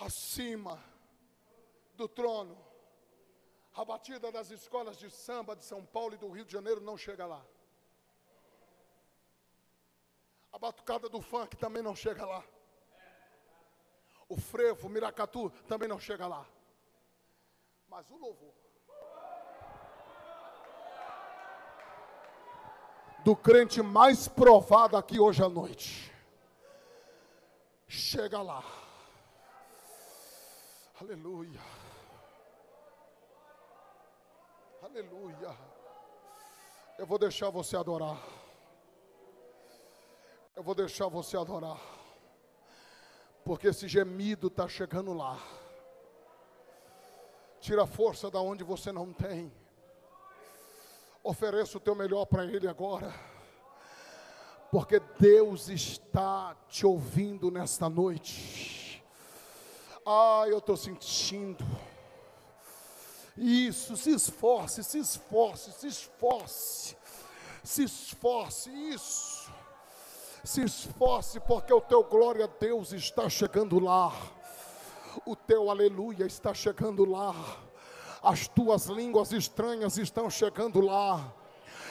acima 0.00 0.82
do 1.94 2.08
trono. 2.08 2.56
A 3.74 3.84
batida 3.84 4.30
das 4.30 4.50
escolas 4.50 4.96
de 4.96 5.10
samba 5.10 5.56
de 5.56 5.64
São 5.64 5.84
Paulo 5.84 6.14
e 6.14 6.18
do 6.18 6.30
Rio 6.30 6.44
de 6.44 6.52
Janeiro 6.52 6.80
não 6.80 6.96
chega 6.96 7.26
lá. 7.26 7.44
A 10.52 10.58
batucada 10.58 11.08
do 11.08 11.20
funk 11.20 11.56
também 11.56 11.82
não 11.82 11.96
chega 11.96 12.24
lá. 12.24 12.44
O 14.28 14.36
frevo, 14.36 14.86
o 14.86 14.90
miracatu 14.90 15.50
também 15.68 15.88
não 15.88 15.98
chega 15.98 16.26
lá. 16.26 16.46
Mas 17.88 18.10
o 18.10 18.16
louvor 18.16 18.52
do 23.24 23.34
crente 23.34 23.80
mais 23.80 24.28
provado 24.28 24.98
aqui 24.98 25.18
hoje 25.18 25.42
à 25.42 25.48
noite 25.48 26.12
chega 27.88 28.42
lá. 28.42 28.62
Aleluia. 31.00 31.60
Aleluia. 34.82 35.56
Eu 36.98 37.06
vou 37.06 37.18
deixar 37.18 37.48
você 37.48 37.76
adorar. 37.76 38.18
Eu 40.54 40.62
vou 40.62 40.74
deixar 40.74 41.08
você 41.08 41.36
adorar. 41.36 41.80
Porque 43.44 43.68
esse 43.68 43.86
gemido 43.86 44.46
está 44.46 44.66
chegando 44.66 45.12
lá. 45.12 45.38
Tira 47.60 47.84
a 47.84 47.86
força 47.86 48.30
da 48.30 48.40
onde 48.40 48.64
você 48.64 48.90
não 48.90 49.12
tem. 49.12 49.52
Ofereça 51.22 51.76
o 51.76 51.80
teu 51.80 51.94
melhor 51.94 52.24
para 52.26 52.44
Ele 52.44 52.68
agora. 52.68 53.14
Porque 54.70 55.00
Deus 55.18 55.68
está 55.68 56.56
te 56.68 56.84
ouvindo 56.84 57.50
nesta 57.50 57.88
noite. 57.88 59.02
Ah, 60.04 60.44
eu 60.48 60.58
estou 60.58 60.76
sentindo. 60.76 61.64
Isso, 63.36 63.96
se 63.96 64.10
esforce, 64.10 64.84
se 64.84 64.98
esforce, 64.98 65.72
se 65.72 65.86
esforce. 65.86 66.96
Se 67.62 67.84
esforce, 67.84 68.70
isso. 68.70 69.50
Se 70.44 70.62
esforce, 70.62 71.40
porque 71.40 71.72
o 71.72 71.80
teu 71.80 72.04
glória 72.04 72.44
a 72.44 72.48
Deus 72.60 72.92
está 72.92 73.30
chegando 73.30 73.78
lá. 73.78 74.12
O 75.24 75.34
teu 75.34 75.70
aleluia 75.70 76.26
está 76.26 76.52
chegando 76.52 77.10
lá. 77.10 77.34
As 78.22 78.46
tuas 78.46 78.86
línguas 78.86 79.32
estranhas 79.32 79.96
estão 79.96 80.28
chegando 80.28 80.82
lá. 80.82 81.32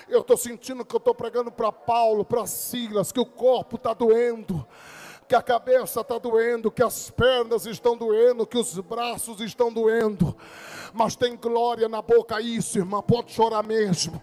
Eu 0.08 0.22
estou 0.22 0.38
sentindo 0.38 0.86
que 0.86 0.95
eu 0.95 0.99
estou 0.99 1.16
pregando 1.16 1.51
para 1.51 1.72
Paulo, 1.72 2.24
para 2.24 2.45
Silas, 2.45 3.12
que 3.12 3.20
o 3.20 3.26
corpo 3.26 3.76
está 3.76 3.91
doendo 3.91 4.66
que 5.28 5.36
a 5.36 5.41
cabeça 5.41 6.01
está 6.01 6.20
doendo, 6.20 6.70
que 6.70 6.84
as 6.84 7.10
pernas 7.10 7.66
estão 7.66 7.97
doendo, 7.97 8.45
que 8.45 8.58
os 8.58 8.78
braços 8.80 9.39
estão 9.39 9.72
doendo, 9.72 10.36
mas 10.93 11.16
tem 11.16 11.36
glória 11.36 11.88
na 11.88 12.01
boca, 12.01 12.41
isso, 12.41 12.78
irmã, 12.78 13.01
pode 13.01 13.32
chorar 13.32 13.64
mesmo. 13.64 14.22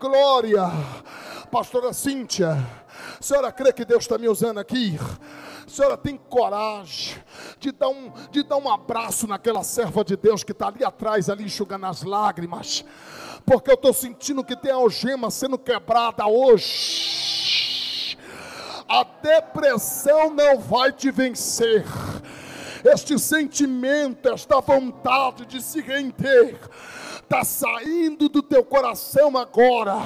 Glória, 0.00 0.62
pastora 1.50 1.92
Cíntia, 1.92 2.52
a 3.20 3.22
senhora 3.22 3.52
crê 3.52 3.70
que 3.70 3.84
Deus 3.84 4.04
está 4.04 4.16
me 4.16 4.26
usando 4.30 4.60
aqui? 4.60 4.98
A 5.66 5.68
senhora 5.68 5.98
tem 5.98 6.16
coragem 6.16 7.22
de 7.60 7.70
dar 7.70 7.88
um, 7.88 8.10
de 8.30 8.42
dar 8.44 8.56
um 8.56 8.72
abraço 8.72 9.26
naquela 9.26 9.62
serva 9.62 10.02
de 10.02 10.16
Deus 10.16 10.42
que 10.42 10.52
está 10.52 10.68
ali 10.68 10.82
atrás, 10.82 11.28
ali 11.28 11.44
enxugando 11.44 11.84
as 11.84 12.02
lágrimas 12.02 12.82
porque 13.44 13.70
eu 13.70 13.74
estou 13.74 13.92
sentindo 13.92 14.42
que 14.42 14.56
tem 14.56 14.72
algema 14.72 15.30
sendo 15.30 15.58
quebrada 15.58 16.26
hoje. 16.26 18.16
A 18.88 19.04
depressão 19.04 20.30
não 20.30 20.58
vai 20.60 20.90
te 20.92 21.10
vencer. 21.10 21.84
Este 22.84 23.18
sentimento, 23.18 24.28
esta 24.28 24.60
vontade 24.60 25.46
de 25.46 25.62
se 25.62 25.80
render, 25.80 26.60
está 27.22 27.42
saindo 27.42 28.28
do 28.28 28.42
teu 28.42 28.62
coração 28.62 29.38
agora, 29.38 29.96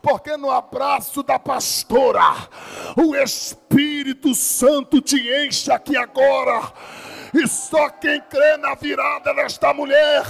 porque 0.00 0.36
no 0.36 0.50
abraço 0.50 1.24
da 1.24 1.36
pastora, 1.36 2.48
o 2.96 3.16
Espírito 3.16 4.34
Santo 4.36 5.00
te 5.00 5.16
enche 5.44 5.72
aqui 5.72 5.96
agora 5.96 6.72
e 7.34 7.46
só 7.48 7.90
quem 7.90 8.20
crê 8.20 8.56
na 8.56 8.74
virada 8.74 9.34
desta 9.34 9.74
mulher, 9.74 10.24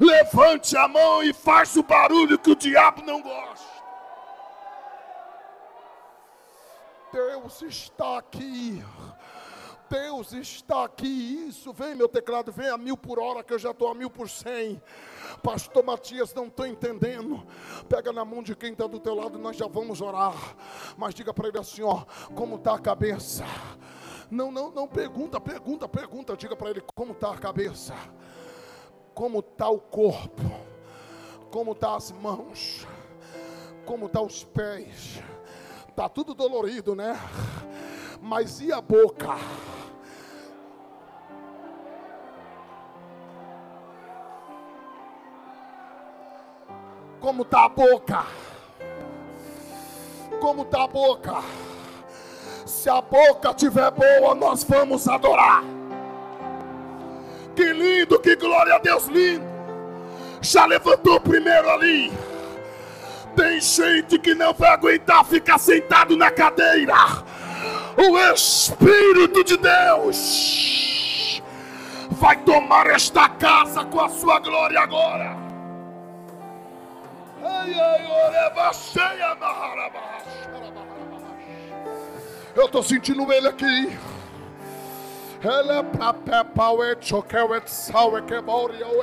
levante 0.00 0.76
a 0.76 0.88
mão 0.88 1.22
e 1.22 1.32
faz 1.32 1.76
o 1.76 1.82
barulho 1.82 2.38
que 2.38 2.50
o 2.50 2.56
diabo 2.56 3.02
não 3.02 3.20
gosta. 3.20 3.70
Deus 7.12 7.62
está 7.62 8.18
aqui. 8.18 8.82
Deus 9.90 10.32
está 10.32 10.84
aqui. 10.84 11.46
Isso, 11.48 11.72
vem 11.72 11.96
meu 11.96 12.08
teclado, 12.08 12.52
vem 12.52 12.68
a 12.68 12.78
mil 12.78 12.96
por 12.96 13.18
hora, 13.18 13.42
que 13.42 13.52
eu 13.52 13.58
já 13.58 13.72
estou 13.72 13.88
a 13.88 13.94
mil 13.94 14.08
por 14.08 14.28
cem. 14.28 14.80
Pastor 15.42 15.84
Matias, 15.84 16.32
não 16.32 16.46
estou 16.46 16.66
entendendo. 16.66 17.44
Pega 17.88 18.12
na 18.12 18.24
mão 18.24 18.42
de 18.42 18.54
quem 18.54 18.72
está 18.72 18.86
do 18.86 19.00
teu 19.00 19.14
lado, 19.14 19.38
nós 19.38 19.56
já 19.56 19.66
vamos 19.66 20.00
orar. 20.00 20.56
Mas 20.96 21.14
diga 21.14 21.34
para 21.34 21.48
ele 21.48 21.58
assim: 21.58 21.82
ó, 21.82 22.04
como 22.34 22.56
está 22.56 22.74
a 22.74 22.78
cabeça? 22.78 23.44
Não, 24.30 24.52
não, 24.52 24.70
não 24.70 24.86
pergunta, 24.86 25.40
pergunta, 25.40 25.88
pergunta. 25.88 26.36
Diga 26.36 26.54
para 26.54 26.70
ele 26.70 26.82
como 26.94 27.12
está 27.12 27.32
a 27.32 27.38
cabeça, 27.38 27.94
como 29.12 29.40
está 29.40 29.68
o 29.68 29.80
corpo, 29.80 30.42
como 31.50 31.72
está 31.72 31.96
as 31.96 32.12
mãos, 32.12 32.86
como 33.84 34.06
está 34.06 34.20
os 34.20 34.44
pés. 34.44 35.20
Tá 35.96 36.08
tudo 36.08 36.32
dolorido, 36.32 36.94
né? 36.94 37.18
Mas 38.22 38.60
e 38.60 38.72
a 38.72 38.80
boca? 38.80 39.34
Como 47.20 47.42
está 47.42 47.64
a 47.64 47.68
boca? 47.68 48.24
Como 50.40 50.62
está 50.62 50.84
a 50.84 50.86
boca? 50.86 51.42
Se 52.64 52.88
a 52.88 53.02
boca 53.02 53.50
estiver 53.50 53.90
boa, 53.90 54.34
nós 54.34 54.64
vamos 54.64 55.06
adorar. 55.06 55.62
Que 57.54 57.72
lindo, 57.74 58.18
que 58.18 58.34
glória 58.36 58.76
a 58.76 58.78
Deus 58.78 59.06
lindo. 59.08 59.44
Já 60.40 60.64
levantou 60.64 61.20
primeiro 61.20 61.68
ali. 61.68 62.10
Tem 63.36 63.60
gente 63.60 64.18
que 64.18 64.34
não 64.34 64.54
vai 64.54 64.70
aguentar 64.70 65.22
ficar 65.26 65.58
sentado 65.58 66.16
na 66.16 66.30
cadeira. 66.30 66.94
O 67.98 68.18
Espírito 68.32 69.44
de 69.44 69.58
Deus 69.58 71.42
vai 72.12 72.36
tomar 72.44 72.86
esta 72.86 73.28
casa 73.28 73.84
com 73.84 74.00
a 74.00 74.08
sua 74.08 74.38
glória 74.38 74.80
agora. 74.80 75.39
Eu 82.60 82.66
estou 82.66 82.82
sentindo 82.82 83.32
ele 83.32 83.48
aqui. 83.48 83.98
Ele 85.42 85.72
é 85.72 85.82
para 85.82 86.12
pepa 86.12 86.70
o 86.70 86.84
etchokel 86.84 87.54
et 87.54 87.66
sal 87.70 88.18
e 88.18 88.22
queboria 88.22 88.86
o 88.86 89.00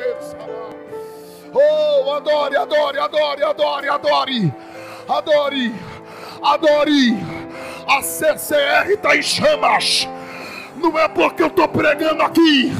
Oh, 1.53 2.11
adore, 2.11 2.55
adore, 2.57 2.99
adore, 2.99 3.43
adore, 3.43 3.89
adore. 3.89 4.53
Adore. 5.09 5.73
Adore. 6.43 7.17
A 7.87 8.01
CCR 8.03 8.91
está 8.91 9.15
em 9.15 9.21
chamas. 9.23 10.07
Não 10.75 10.97
é 10.99 11.07
porque 11.07 11.41
eu 11.41 11.47
estou 11.47 11.67
pregando 11.67 12.21
aqui, 12.21 12.71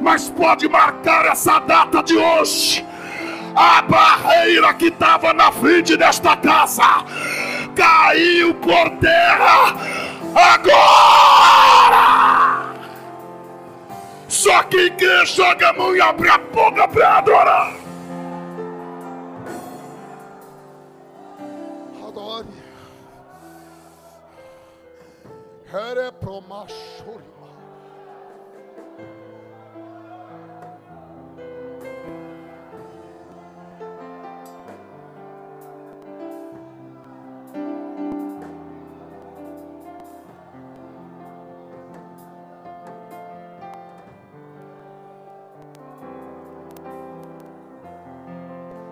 mas 0.00 0.28
pode 0.30 0.68
marcar 0.68 1.26
essa 1.26 1.60
data 1.60 2.02
de 2.02 2.16
hoje. 2.16 2.84
A 3.54 3.82
barreira 3.82 4.74
que 4.74 4.86
estava 4.86 5.32
na 5.32 5.50
frente 5.50 5.96
desta 5.96 6.36
casa 6.36 7.04
caiu 7.74 8.54
por 8.54 8.90
terra 8.98 9.74
agora. 10.34 12.18
Só 14.28 14.62
quem 14.64 14.94
crê 14.96 15.26
joga 15.26 15.70
a 15.70 15.72
mão 15.72 15.96
e 15.96 16.00
abre 16.00 16.28
a 16.28 16.38
boca 16.38 16.86
para 16.86 17.18
adorar. 17.18 17.72
Adore. 22.06 22.46
Here 25.72 26.12
promashorima. 26.20 27.27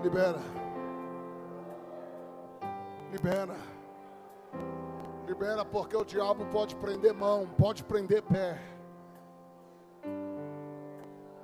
Libera. 0.06 0.40
Libera. 3.10 3.56
Libera 5.26 5.64
porque 5.64 5.96
o 5.96 6.04
diabo 6.04 6.46
pode 6.52 6.76
prender 6.76 7.12
mão, 7.12 7.48
pode 7.58 7.82
prender 7.82 8.22
pé. 8.22 8.56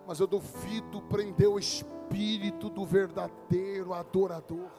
Mas 0.07 0.21
eu 0.21 0.29
duvido 0.29 1.03
prender 1.03 1.49
o 1.49 1.59
espírito 1.59 2.71
do 2.71 2.87
verdadeiro 2.87 3.93
adorador. 3.93 4.71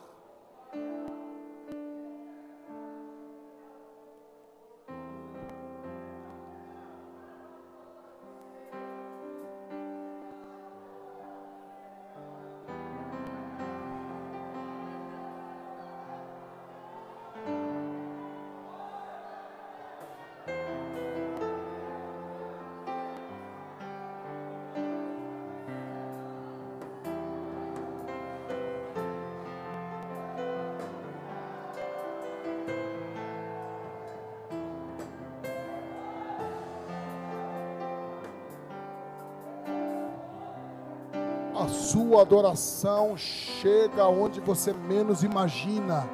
A 42.14 42.16
sua 42.16 42.22
adoração 42.22 43.18
chega 43.18 44.06
onde 44.06 44.40
você 44.40 44.72
menos 44.72 45.24
imagina. 45.24 46.08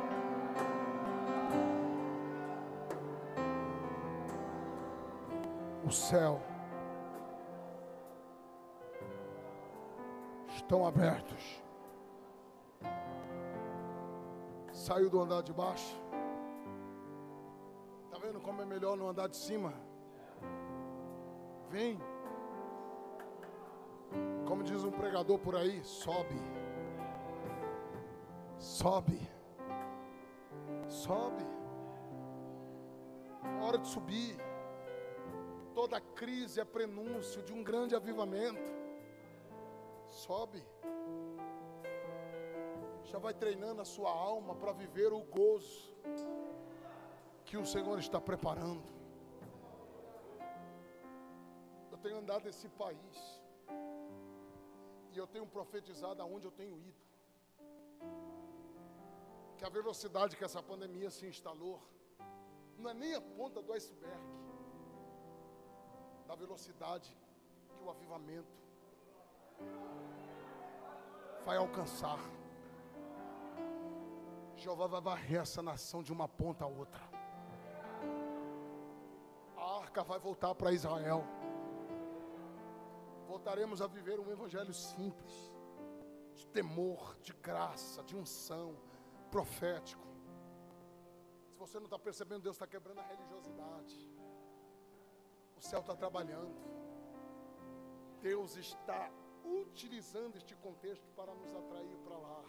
O 5.86 5.92
céu 5.92 6.40
estão 10.56 10.88
abertos. 10.88 11.62
Saiu 14.72 15.10
do 15.10 15.20
andar 15.20 15.44
de 15.44 15.52
baixo. 15.52 16.02
Tá 18.10 18.18
vendo 18.20 18.40
como 18.40 18.62
é 18.62 18.66
melhor 18.66 18.96
no 18.96 19.10
andar 19.10 19.28
de 19.28 19.36
cima? 19.36 19.74
Vem. 21.70 22.00
Como 24.50 24.64
diz 24.64 24.84
um 24.84 24.92
pregador 24.92 25.38
por 25.38 25.56
aí, 25.56 25.84
sobe. 25.84 26.36
Sobe. 28.58 29.22
Sobe. 30.88 31.46
Hora 33.62 33.78
de 33.78 33.88
subir. 33.88 34.36
Toda 35.76 36.02
crise 36.02 36.60
é 36.60 36.66
prenúncio 36.66 37.44
de 37.44 37.54
um 37.54 37.64
grande 37.64 37.96
avivamento. 37.96 38.72
Sobe. 40.08 40.66
Já 43.04 43.20
vai 43.20 43.36
treinando 43.36 43.84
a 43.84 43.86
sua 43.86 44.10
alma 44.10 44.56
para 44.56 44.72
viver 44.72 45.14
o 45.14 45.22
gozo 45.22 45.96
que 47.46 47.56
o 47.56 47.68
Senhor 47.68 48.00
está 48.00 48.20
preparando. 48.20 48.92
Eu 51.92 51.98
tenho 52.00 52.18
andado 52.18 52.46
nesse 52.46 52.68
país. 52.68 53.39
E 55.12 55.18
eu 55.18 55.28
tenho 55.28 55.46
profetizado 55.46 56.22
aonde 56.22 56.46
eu 56.46 56.52
tenho 56.52 56.78
ido. 56.80 57.02
Que 59.58 59.66
a 59.66 59.70
velocidade 59.70 60.38
que 60.38 60.44
essa 60.44 60.62
pandemia 60.62 61.10
se 61.10 61.26
instalou 61.26 61.82
não 62.78 62.90
é 62.90 62.94
nem 62.94 63.14
a 63.14 63.22
ponta 63.22 63.62
do 63.62 63.74
iceberg 63.74 64.24
da 66.26 66.36
velocidade 66.36 67.18
que 67.76 67.84
o 67.84 67.90
avivamento 67.90 68.56
vai 71.46 71.58
alcançar. 71.58 72.20
Jeová 74.56 74.88
vai 74.88 75.02
varrer 75.02 75.42
essa 75.42 75.62
nação 75.62 76.04
de 76.04 76.14
uma 76.14 76.28
ponta 76.28 76.66
a 76.66 76.68
outra. 76.68 77.02
A 79.58 79.80
arca 79.80 80.04
vai 80.04 80.20
voltar 80.20 80.54
para 80.54 80.72
Israel 80.72 81.24
voltaremos 83.40 83.82
a 83.82 83.88
viver 83.88 84.20
um 84.20 84.30
evangelho 84.30 84.74
simples, 84.74 85.34
de 86.36 86.46
temor, 86.48 87.16
de 87.22 87.32
graça, 87.34 88.04
de 88.04 88.14
unção, 88.14 88.76
profético. 89.32 90.06
Se 91.48 91.58
você 91.58 91.78
não 91.80 91.86
está 91.86 91.98
percebendo, 91.98 92.44
Deus 92.44 92.58
está 92.58 92.68
quebrando 92.68 93.00
a 93.00 93.04
religiosidade. 93.04 93.98
O 95.56 95.62
céu 95.62 95.80
está 95.80 95.96
trabalhando. 95.96 96.54
Deus 98.22 98.58
está 98.58 99.10
utilizando 99.46 100.36
este 100.36 100.54
contexto 100.58 101.08
para 101.16 101.34
nos 101.34 101.56
atrair 101.56 101.98
para 102.00 102.18
lá. 102.18 102.44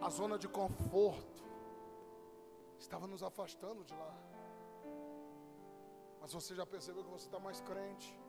A 0.00 0.08
zona 0.08 0.38
de 0.38 0.48
conforto 0.48 1.44
estava 2.78 3.06
nos 3.06 3.22
afastando 3.22 3.84
de 3.84 3.94
lá. 3.94 4.14
Mas 6.22 6.32
você 6.32 6.54
já 6.54 6.64
percebeu 6.64 7.04
que 7.04 7.10
você 7.10 7.26
está 7.26 7.38
mais 7.38 7.60
crente, 7.60 8.21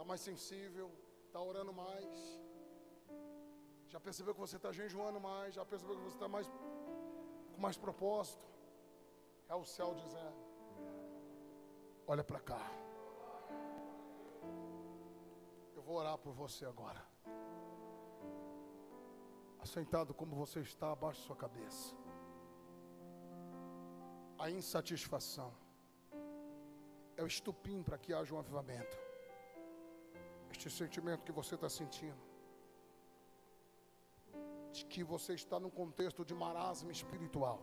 está 0.00 0.08
mais 0.08 0.22
sensível, 0.22 0.90
está 1.26 1.40
orando 1.42 1.74
mais. 1.74 2.08
Já 3.86 4.00
percebeu 4.00 4.32
que 4.32 4.40
você 4.40 4.56
está 4.56 4.72
jejuando 4.72 5.20
mais, 5.20 5.54
já 5.54 5.64
percebeu 5.72 5.94
que 5.96 6.04
você 6.04 6.16
está 6.16 6.26
mais 6.26 6.48
com 7.54 7.60
mais 7.60 7.76
propósito. 7.76 8.46
É 9.46 9.54
o 9.54 9.64
céu 9.64 9.94
dizendo: 9.94 10.38
Olha 12.06 12.24
para 12.24 12.40
cá. 12.40 12.62
Eu 15.74 15.82
vou 15.82 15.96
orar 15.96 16.16
por 16.16 16.32
você 16.32 16.64
agora. 16.64 17.04
Assentado 19.58 20.14
como 20.14 20.34
você 20.34 20.60
está, 20.60 20.92
abaixo 20.92 21.20
sua 21.20 21.36
cabeça. 21.36 21.94
A 24.38 24.50
insatisfação 24.50 25.52
é 27.18 27.22
o 27.22 27.26
estupim 27.26 27.82
para 27.82 27.98
que 27.98 28.14
haja 28.14 28.34
um 28.34 28.38
avivamento. 28.38 29.09
Este 30.60 30.68
sentimento 30.68 31.24
que 31.24 31.32
você 31.32 31.54
está 31.54 31.70
sentindo, 31.70 32.22
de 34.70 34.84
que 34.84 35.02
você 35.02 35.32
está 35.32 35.58
num 35.58 35.70
contexto 35.70 36.22
de 36.22 36.34
marasmo 36.34 36.90
espiritual. 36.90 37.58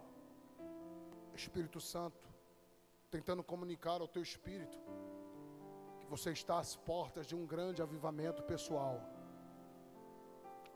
Espírito 1.35 1.79
Santo, 1.79 2.27
tentando 3.11 3.43
comunicar 3.43 4.01
ao 4.01 4.07
teu 4.07 4.23
espírito 4.23 4.79
que 5.99 6.07
você 6.07 6.31
está 6.31 6.57
às 6.57 6.75
portas 6.75 7.27
de 7.27 7.35
um 7.35 7.45
grande 7.45 7.83
avivamento 7.83 8.41
pessoal. 8.41 8.99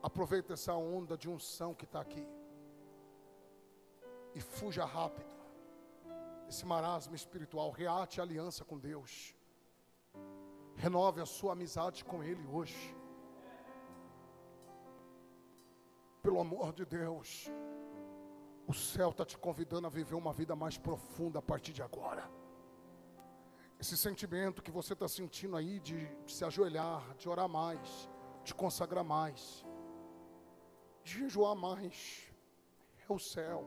Aproveita 0.03 0.53
essa 0.53 0.75
onda 0.75 1.17
de 1.17 1.27
unção 1.27 1.73
que 1.73 1.85
está 1.85 2.01
aqui 2.01 2.27
e 4.35 4.39
fuja 4.39 4.85
rápido 4.85 5.33
esse 6.47 6.67
marasmo 6.67 7.15
espiritual, 7.15 7.71
reate 7.71 8.19
a 8.19 8.23
aliança 8.23 8.63
com 8.63 8.77
Deus. 8.77 9.33
Renove 10.81 11.21
a 11.21 11.27
sua 11.27 11.53
amizade 11.53 12.03
com 12.03 12.23
Ele 12.23 12.43
hoje. 12.47 12.97
Pelo 16.23 16.39
amor 16.39 16.73
de 16.73 16.83
Deus, 16.83 17.51
o 18.67 18.73
céu 18.73 19.11
está 19.11 19.23
te 19.23 19.37
convidando 19.37 19.85
a 19.85 19.91
viver 19.91 20.15
uma 20.15 20.33
vida 20.33 20.55
mais 20.55 20.79
profunda 20.79 21.37
a 21.37 21.41
partir 21.41 21.71
de 21.71 21.83
agora. 21.83 22.27
Esse 23.79 23.95
sentimento 23.95 24.63
que 24.63 24.71
você 24.71 24.93
está 24.93 25.07
sentindo 25.07 25.55
aí 25.55 25.79
de, 25.79 26.07
de 26.25 26.33
se 26.33 26.43
ajoelhar, 26.43 27.15
de 27.15 27.29
orar 27.29 27.47
mais, 27.47 28.09
de 28.43 28.55
consagrar 28.55 29.03
mais, 29.03 29.63
de 31.03 31.19
jejuar 31.19 31.55
mais, 31.55 32.33
é 33.07 33.13
o 33.13 33.19
céu. 33.19 33.63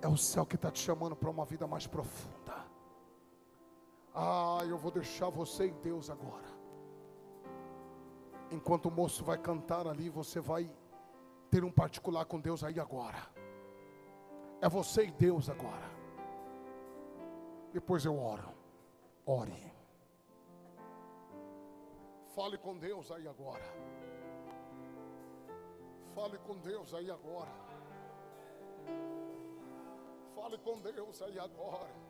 É 0.00 0.06
o 0.06 0.16
céu 0.16 0.46
que 0.46 0.54
está 0.54 0.70
te 0.70 0.78
chamando 0.78 1.16
para 1.16 1.28
uma 1.28 1.44
vida 1.44 1.66
mais 1.66 1.88
profunda. 1.88 2.57
Ah, 4.14 4.60
eu 4.68 4.76
vou 4.76 4.90
deixar 4.90 5.28
você 5.28 5.66
e 5.66 5.72
Deus 5.72 6.10
agora. 6.10 6.48
Enquanto 8.50 8.86
o 8.86 8.90
moço 8.90 9.24
vai 9.24 9.38
cantar 9.38 9.86
ali, 9.86 10.08
você 10.08 10.40
vai 10.40 10.70
ter 11.50 11.64
um 11.64 11.70
particular 11.70 12.24
com 12.24 12.40
Deus 12.40 12.64
aí 12.64 12.80
agora. 12.80 13.18
É 14.60 14.68
você 14.68 15.04
e 15.04 15.10
Deus 15.10 15.48
agora. 15.48 15.88
Depois 17.72 18.04
eu 18.04 18.18
oro. 18.18 18.48
Ore. 19.26 19.72
Fale 22.34 22.56
com 22.58 22.76
Deus 22.76 23.10
aí 23.10 23.28
agora. 23.28 23.64
Fale 26.14 26.38
com 26.38 26.56
Deus 26.58 26.94
aí 26.94 27.10
agora. 27.10 27.50
Fale 30.34 30.58
com 30.58 30.80
Deus 30.80 31.22
aí 31.22 31.38
agora. 31.38 32.07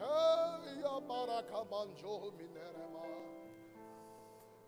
Ei, 0.00 0.84
abaracabanjo 0.84 2.32
minerema. 2.36 3.02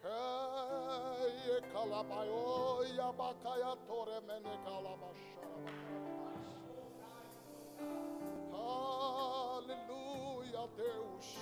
Ei, 0.05 1.61
calabaio, 1.73 2.69
abacaia 3.09 3.77
tore 3.87 4.21
mene 4.21 4.59
calabachara. 4.65 5.59
Aleluia, 9.59 10.69
Deus. 10.77 11.37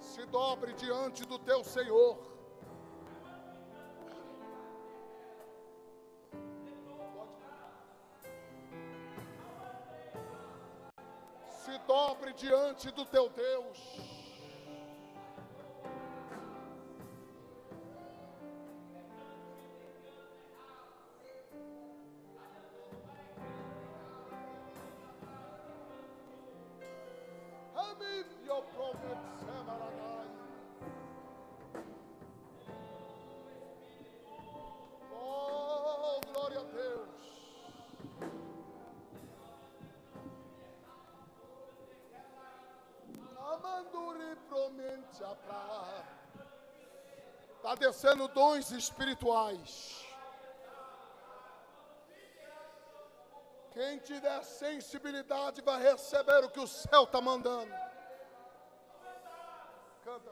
Se 0.00 0.26
dobre 0.26 0.72
diante 0.74 1.24
do 1.26 1.38
teu 1.38 1.64
Senhor. 1.64 2.29
Dobre 12.20 12.34
diante 12.34 12.90
do 12.90 13.06
teu 13.06 13.30
Deus. 13.30 14.19
Descendo 48.20 48.28
dons 48.28 48.70
espirituais. 48.72 50.04
Quem 53.72 53.98
tiver 53.98 54.42
sensibilidade 54.42 55.62
vai 55.62 55.80
receber 55.82 56.44
o 56.44 56.50
que 56.50 56.60
o 56.60 56.66
céu 56.66 57.04
está 57.04 57.20
mandando. 57.20 57.72
Canta. 60.04 60.30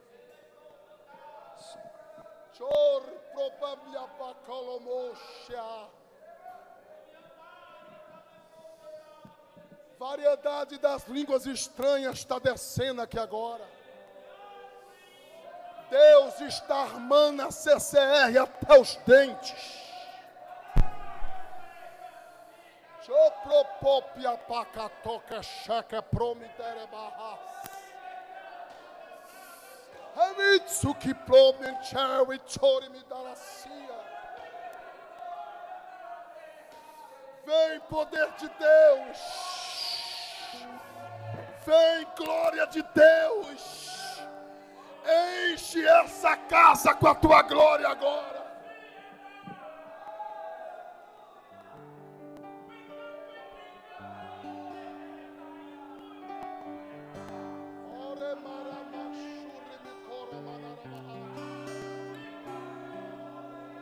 Chor 2.57 3.03
probablia 3.33 4.07
bacalomosha. 4.19 5.89
Variedade 9.99 10.79
das 10.79 11.07
línguas 11.09 11.47
estranhas 11.47 12.19
está 12.19 12.39
descendo 12.39 13.03
aqui 13.03 13.19
agora. 13.19 13.78
Deus 15.91 16.41
está 16.43 16.83
armando 16.83 17.43
a 17.43 17.51
CCR 17.51 18.39
até 18.43 18.79
os 18.79 18.97
dentes. 19.07 19.89
Chopropopia 23.03 24.37
pacatoca 24.37 25.43
checa 25.43 26.03
promitere 26.03 26.87
barras. 26.89 27.59
Hamitsuki 30.15 31.15
promen 31.15 31.79
me 32.91 33.03
daracia. 33.09 33.99
Vem 37.47 37.81
poder 37.89 38.31
de 38.33 38.49
Deus. 38.49 39.19
Vem 41.65 42.07
glória 42.17 42.67
de 42.67 42.83
Deus. 42.83 43.88
Enche 45.09 45.87
essa 45.87 46.37
casa 46.37 46.93
com 46.93 47.09
a 47.09 47.15
tua 47.15 47.43
glória 47.43 47.89
agora. 47.89 48.47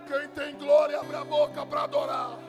Quem 0.06 0.28
tem 0.28 0.54
glória, 0.54 1.00
abre 1.00 1.16
a 1.16 1.24
boca 1.24 1.66
para 1.66 1.82
adorar. 1.82 2.45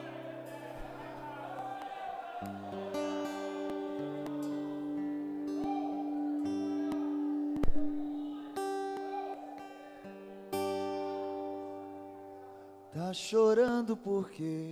Chorando 13.30 13.94
porque 13.94 14.70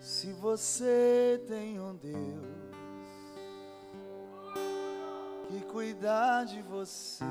se 0.00 0.32
você 0.32 1.44
tem 1.46 1.78
um 1.78 1.94
Deus 1.94 2.16
que 5.48 5.60
cuidar 5.70 6.46
de 6.46 6.62
você 6.62 7.22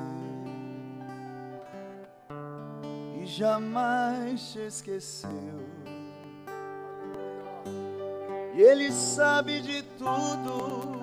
e 3.20 3.26
jamais 3.26 4.52
te 4.52 4.60
esqueceu. 4.60 5.32
E 8.54 8.62
ele 8.62 8.92
sabe 8.92 9.62
de 9.62 9.82
tudo 9.98 11.02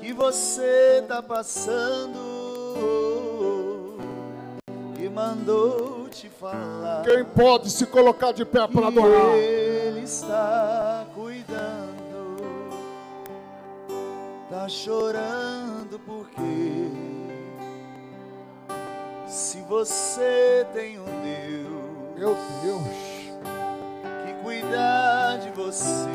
que 0.00 0.12
você 0.12 1.04
tá 1.06 1.22
passando 1.22 2.32
mandou 5.34 6.08
te 6.10 6.28
falar. 6.28 7.02
Quem 7.04 7.24
pode 7.24 7.70
se 7.70 7.86
colocar 7.86 8.32
de 8.32 8.44
pé 8.44 8.66
para 8.66 8.88
adorar? 8.88 9.34
Ele 9.34 10.00
está 10.00 11.06
cuidando, 11.14 12.68
tá 14.50 14.68
chorando 14.68 15.98
porque 16.00 16.90
se 19.26 19.62
você 19.62 20.66
tem 20.74 20.98
um 20.98 21.04
Deus 21.04 21.72
Meu 22.18 22.36
Deus. 22.62 22.82
que 24.26 24.32
cuidar 24.44 25.38
de 25.38 25.50
você 25.50 26.10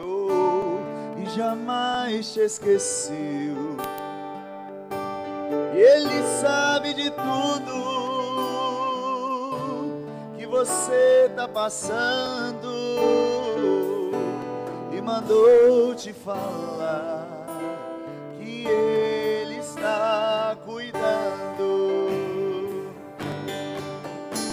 oh, 0.00 1.18
e 1.18 1.26
jamais 1.34 2.32
te 2.32 2.40
esqueceu. 2.40 3.67
Ele 6.08 6.22
sabe 6.40 6.94
de 6.94 7.10
tudo 7.10 7.74
que 10.38 10.46
você 10.46 11.30
tá 11.36 11.46
passando 11.46 12.66
e 14.90 15.02
mandou 15.02 15.94
te 15.94 16.14
falar 16.14 17.28
que 18.38 18.66
Ele 18.66 19.56
está 19.56 20.56
cuidando. 20.64 21.98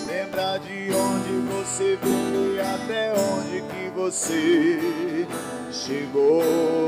Lembra 0.07 0.57
de 0.57 0.91
onde 0.93 1.39
você 1.53 1.97
veio 2.03 2.55
e 2.55 2.59
até 2.59 3.13
onde 3.13 3.61
que 3.61 3.89
você 3.95 5.25
chegou. 5.71 6.85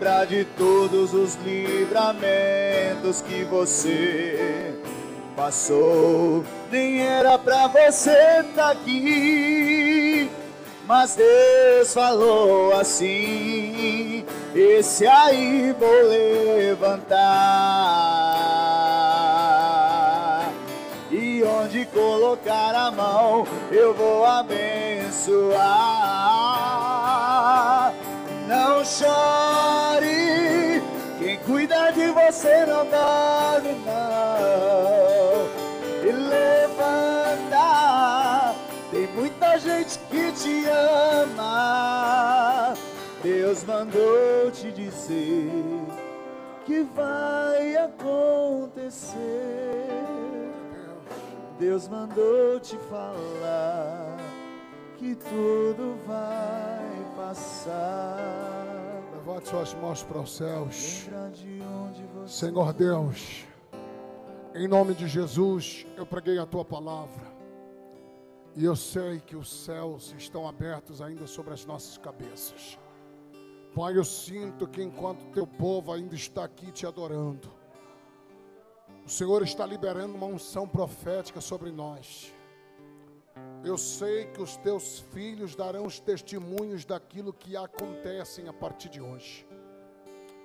Lembra 0.00 0.24
de 0.24 0.44
todos 0.56 1.12
os 1.12 1.34
livramentos 1.44 3.20
que 3.20 3.44
você 3.44 4.74
passou. 5.36 6.42
Nem 6.72 7.02
era 7.02 7.38
pra 7.38 7.66
você 7.66 8.42
tá 8.54 8.70
aqui, 8.70 10.30
mas 10.86 11.16
Deus 11.16 11.92
falou 11.92 12.72
assim: 12.72 14.24
esse 14.54 15.06
aí 15.06 15.76
vou 15.78 16.08
levantar. 16.08 17.20
E 21.10 21.42
onde 21.42 21.84
colocar 21.84 22.74
a 22.74 22.90
mão, 22.90 23.46
eu 23.70 23.92
vou 23.92 24.24
abençoar 24.24 25.60
não 28.50 28.84
chore. 28.84 30.82
Quem 31.18 31.38
cuida 31.40 31.90
de 31.92 32.06
você 32.08 32.66
não 32.66 32.84
dorme, 32.84 33.72
não. 33.86 35.48
E 36.02 36.12
levanta, 36.12 37.56
tem 38.90 39.06
muita 39.14 39.56
gente 39.58 39.98
que 40.10 40.32
te 40.32 40.66
ama. 40.66 42.74
Deus 43.22 43.62
mandou 43.64 44.50
te 44.50 44.72
dizer 44.72 45.50
que 46.66 46.82
vai 46.82 47.76
acontecer. 47.76 49.14
Deus 51.58 51.86
mandou 51.86 52.58
te 52.58 52.76
falar 52.88 54.16
que 54.98 55.14
tudo 55.14 55.96
vai 56.06 56.89
passar. 57.30 58.16
Levante 59.14 59.48
suas 59.48 59.72
mãos 59.74 60.02
para 60.02 60.18
os 60.18 60.36
céus. 60.36 61.08
Senhor 62.26 62.72
Deus, 62.72 63.44
em 64.52 64.66
nome 64.66 64.94
de 64.94 65.06
Jesus, 65.06 65.86
eu 65.96 66.04
preguei 66.04 66.38
a 66.38 66.46
tua 66.46 66.64
palavra. 66.64 67.30
E 68.56 68.64
eu 68.64 68.74
sei 68.74 69.20
que 69.20 69.36
os 69.36 69.48
céus 69.48 70.12
estão 70.18 70.48
abertos 70.48 71.00
ainda 71.00 71.24
sobre 71.28 71.54
as 71.54 71.64
nossas 71.64 71.96
cabeças. 71.96 72.76
Pai, 73.76 73.96
eu 73.96 74.04
sinto 74.04 74.66
que 74.66 74.82
enquanto 74.82 75.30
teu 75.32 75.46
povo 75.46 75.92
ainda 75.92 76.16
está 76.16 76.44
aqui 76.44 76.72
te 76.72 76.84
adorando, 76.84 77.48
o 79.06 79.08
Senhor 79.08 79.44
está 79.44 79.64
liberando 79.64 80.16
uma 80.16 80.26
unção 80.26 80.66
profética 80.66 81.40
sobre 81.40 81.70
nós. 81.70 82.34
Eu 83.64 83.76
sei 83.76 84.26
que 84.26 84.40
os 84.40 84.56
teus 84.56 85.00
filhos 85.12 85.54
darão 85.54 85.84
os 85.84 86.00
testemunhos 86.00 86.84
daquilo 86.84 87.32
que 87.32 87.56
acontecem 87.56 88.48
a 88.48 88.52
partir 88.52 88.88
de 88.88 89.00
hoje. 89.00 89.46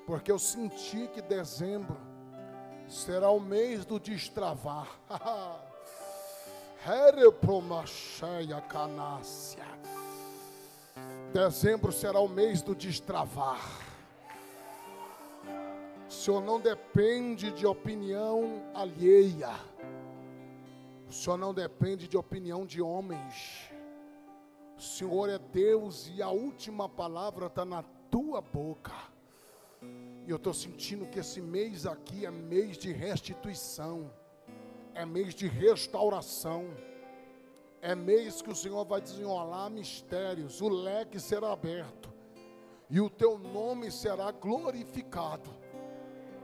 Porque 0.05 0.31
eu 0.31 0.38
senti 0.38 1.07
que 1.07 1.21
dezembro 1.21 1.97
será 2.88 3.29
o 3.29 3.39
mês 3.39 3.86
do 3.86 3.99
destravar. 3.99 4.88
Dezembro 11.33 11.91
será 11.91 12.19
o 12.19 12.27
mês 12.27 12.61
do 12.61 12.75
destravar. 12.75 13.59
O 16.07 16.11
Senhor 16.11 16.41
não 16.41 16.59
depende 16.59 17.51
de 17.51 17.65
opinião 17.65 18.61
alheia. 18.73 19.49
O 21.08 21.14
Senhor 21.14 21.38
não 21.38 21.53
depende 21.53 22.08
de 22.08 22.18
opinião 22.18 22.66
de 22.66 22.82
homens. 22.82 23.70
O 24.78 24.82
Senhor 24.82 25.30
é 25.30 25.38
Deus 25.38 26.12
e 26.14 26.22
a 26.22 26.30
última 26.30 26.89
palavra 26.89 27.45
está 27.45 27.64
na 27.64 27.84
tua 28.10 28.41
boca. 28.41 28.93
E 30.26 30.30
eu 30.30 30.38
estou 30.38 30.53
sentindo 30.53 31.06
que 31.06 31.20
esse 31.20 31.39
mês 31.39 31.86
aqui 31.86 32.26
é 32.26 32.32
mês 32.32 32.78
de 32.78 32.91
restituição, 32.91 34.12
é 34.95 35.06
mês 35.06 35.36
de 35.36 35.47
restauração, 35.47 36.66
é 37.82 37.93
mês 37.93 38.41
que 38.41 38.49
o 38.49 38.56
Senhor 38.56 38.84
vai 38.84 38.99
desenrolar 38.99 39.70
mistérios, 39.70 40.60
o 40.62 40.68
leque 40.68 41.20
será 41.20 41.51
aberto 41.51 42.12
e 42.89 42.99
o 42.99 43.10
teu 43.10 43.38
nome 43.38 43.91
será 43.91 44.32
glorificado. 44.32 45.49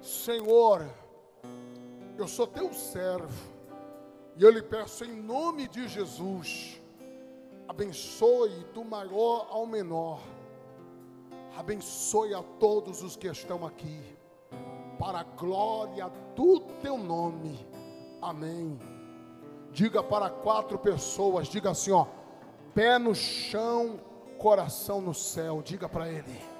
Senhor, 0.01 0.88
eu 2.18 2.28
sou 2.28 2.45
teu 2.45 2.72
servo 2.72 3.51
e 4.36 4.43
eu 4.43 4.49
lhe 4.49 4.61
peço 4.61 5.03
em 5.03 5.21
nome 5.21 5.67
de 5.67 5.88
Jesus, 5.88 6.82
abençoe 7.67 8.65
do 8.73 8.84
maior 8.84 9.47
ao 9.49 9.65
menor 9.65 10.19
abençoe 11.57 12.34
a 12.34 12.41
todos 12.59 13.03
os 13.03 13.15
que 13.15 13.27
estão 13.27 13.65
aqui, 13.65 14.01
para 14.97 15.19
a 15.19 15.23
glória 15.23 16.09
do 16.36 16.59
teu 16.82 16.97
nome. 16.97 17.65
Amém. 18.21 18.79
Diga 19.71 20.03
para 20.03 20.29
quatro 20.29 20.77
pessoas, 20.77 21.47
diga 21.47 21.71
assim, 21.71 21.91
ó, 21.91 22.05
pé 22.73 22.97
no 22.97 23.15
chão, 23.15 23.99
coração 24.38 25.01
no 25.01 25.13
céu. 25.13 25.61
Diga 25.63 25.88
para 25.88 26.09
ele. 26.09 26.51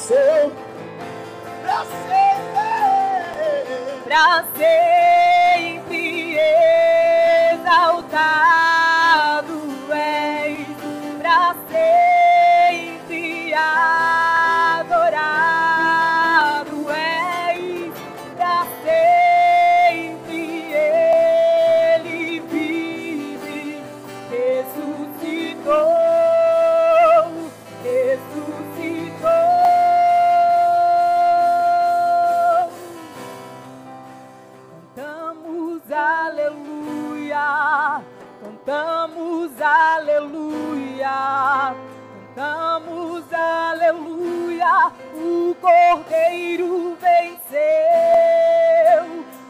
Seu 0.00 0.50
pra 1.62 1.84
ser. 1.84 2.36
Pra 4.06 4.44
ser. 4.56 5.29
Cordeiro 45.60 46.96
venceu. 47.00 47.60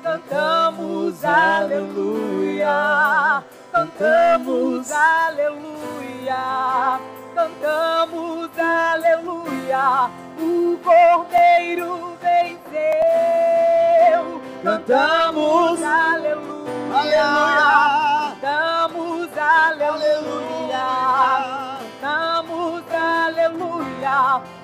Cantamos 0.03 1.25
aleluia, 1.25 3.43
cantamos 3.73 4.91
aleluia, 4.91 6.99
cantamos 7.35 8.51
aleluia, 8.59 10.11
o 10.39 10.77
Cordeiro 10.83 12.17
venceu. 12.21 14.41
Cantamos 14.65 15.83
aleluia, 15.83 16.51
Aleluia. 16.93 18.37
cantamos 18.41 19.29
aleluia, 19.39 20.50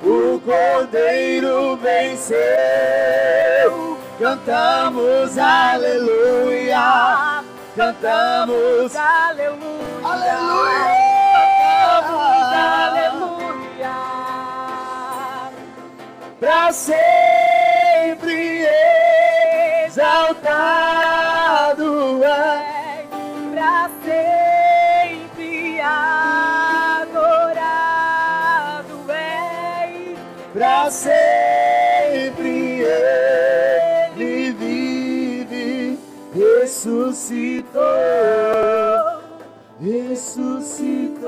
O 0.03 0.40
Cordeiro 0.40 1.76
venceu. 1.76 2.36
Cantamos 4.18 5.38
aleluia. 5.38 7.44
Cantamos 7.76 8.97
aleluia, 8.97 9.61
Aleluia. 10.03 10.97
cantamos 12.01 12.55
aleluia. 12.55 13.94
para 16.40 16.72
sempre 16.72 18.66
exaltado 19.86 20.95
ressuscitou, 36.76 37.80
ressuscitou. 39.80 41.26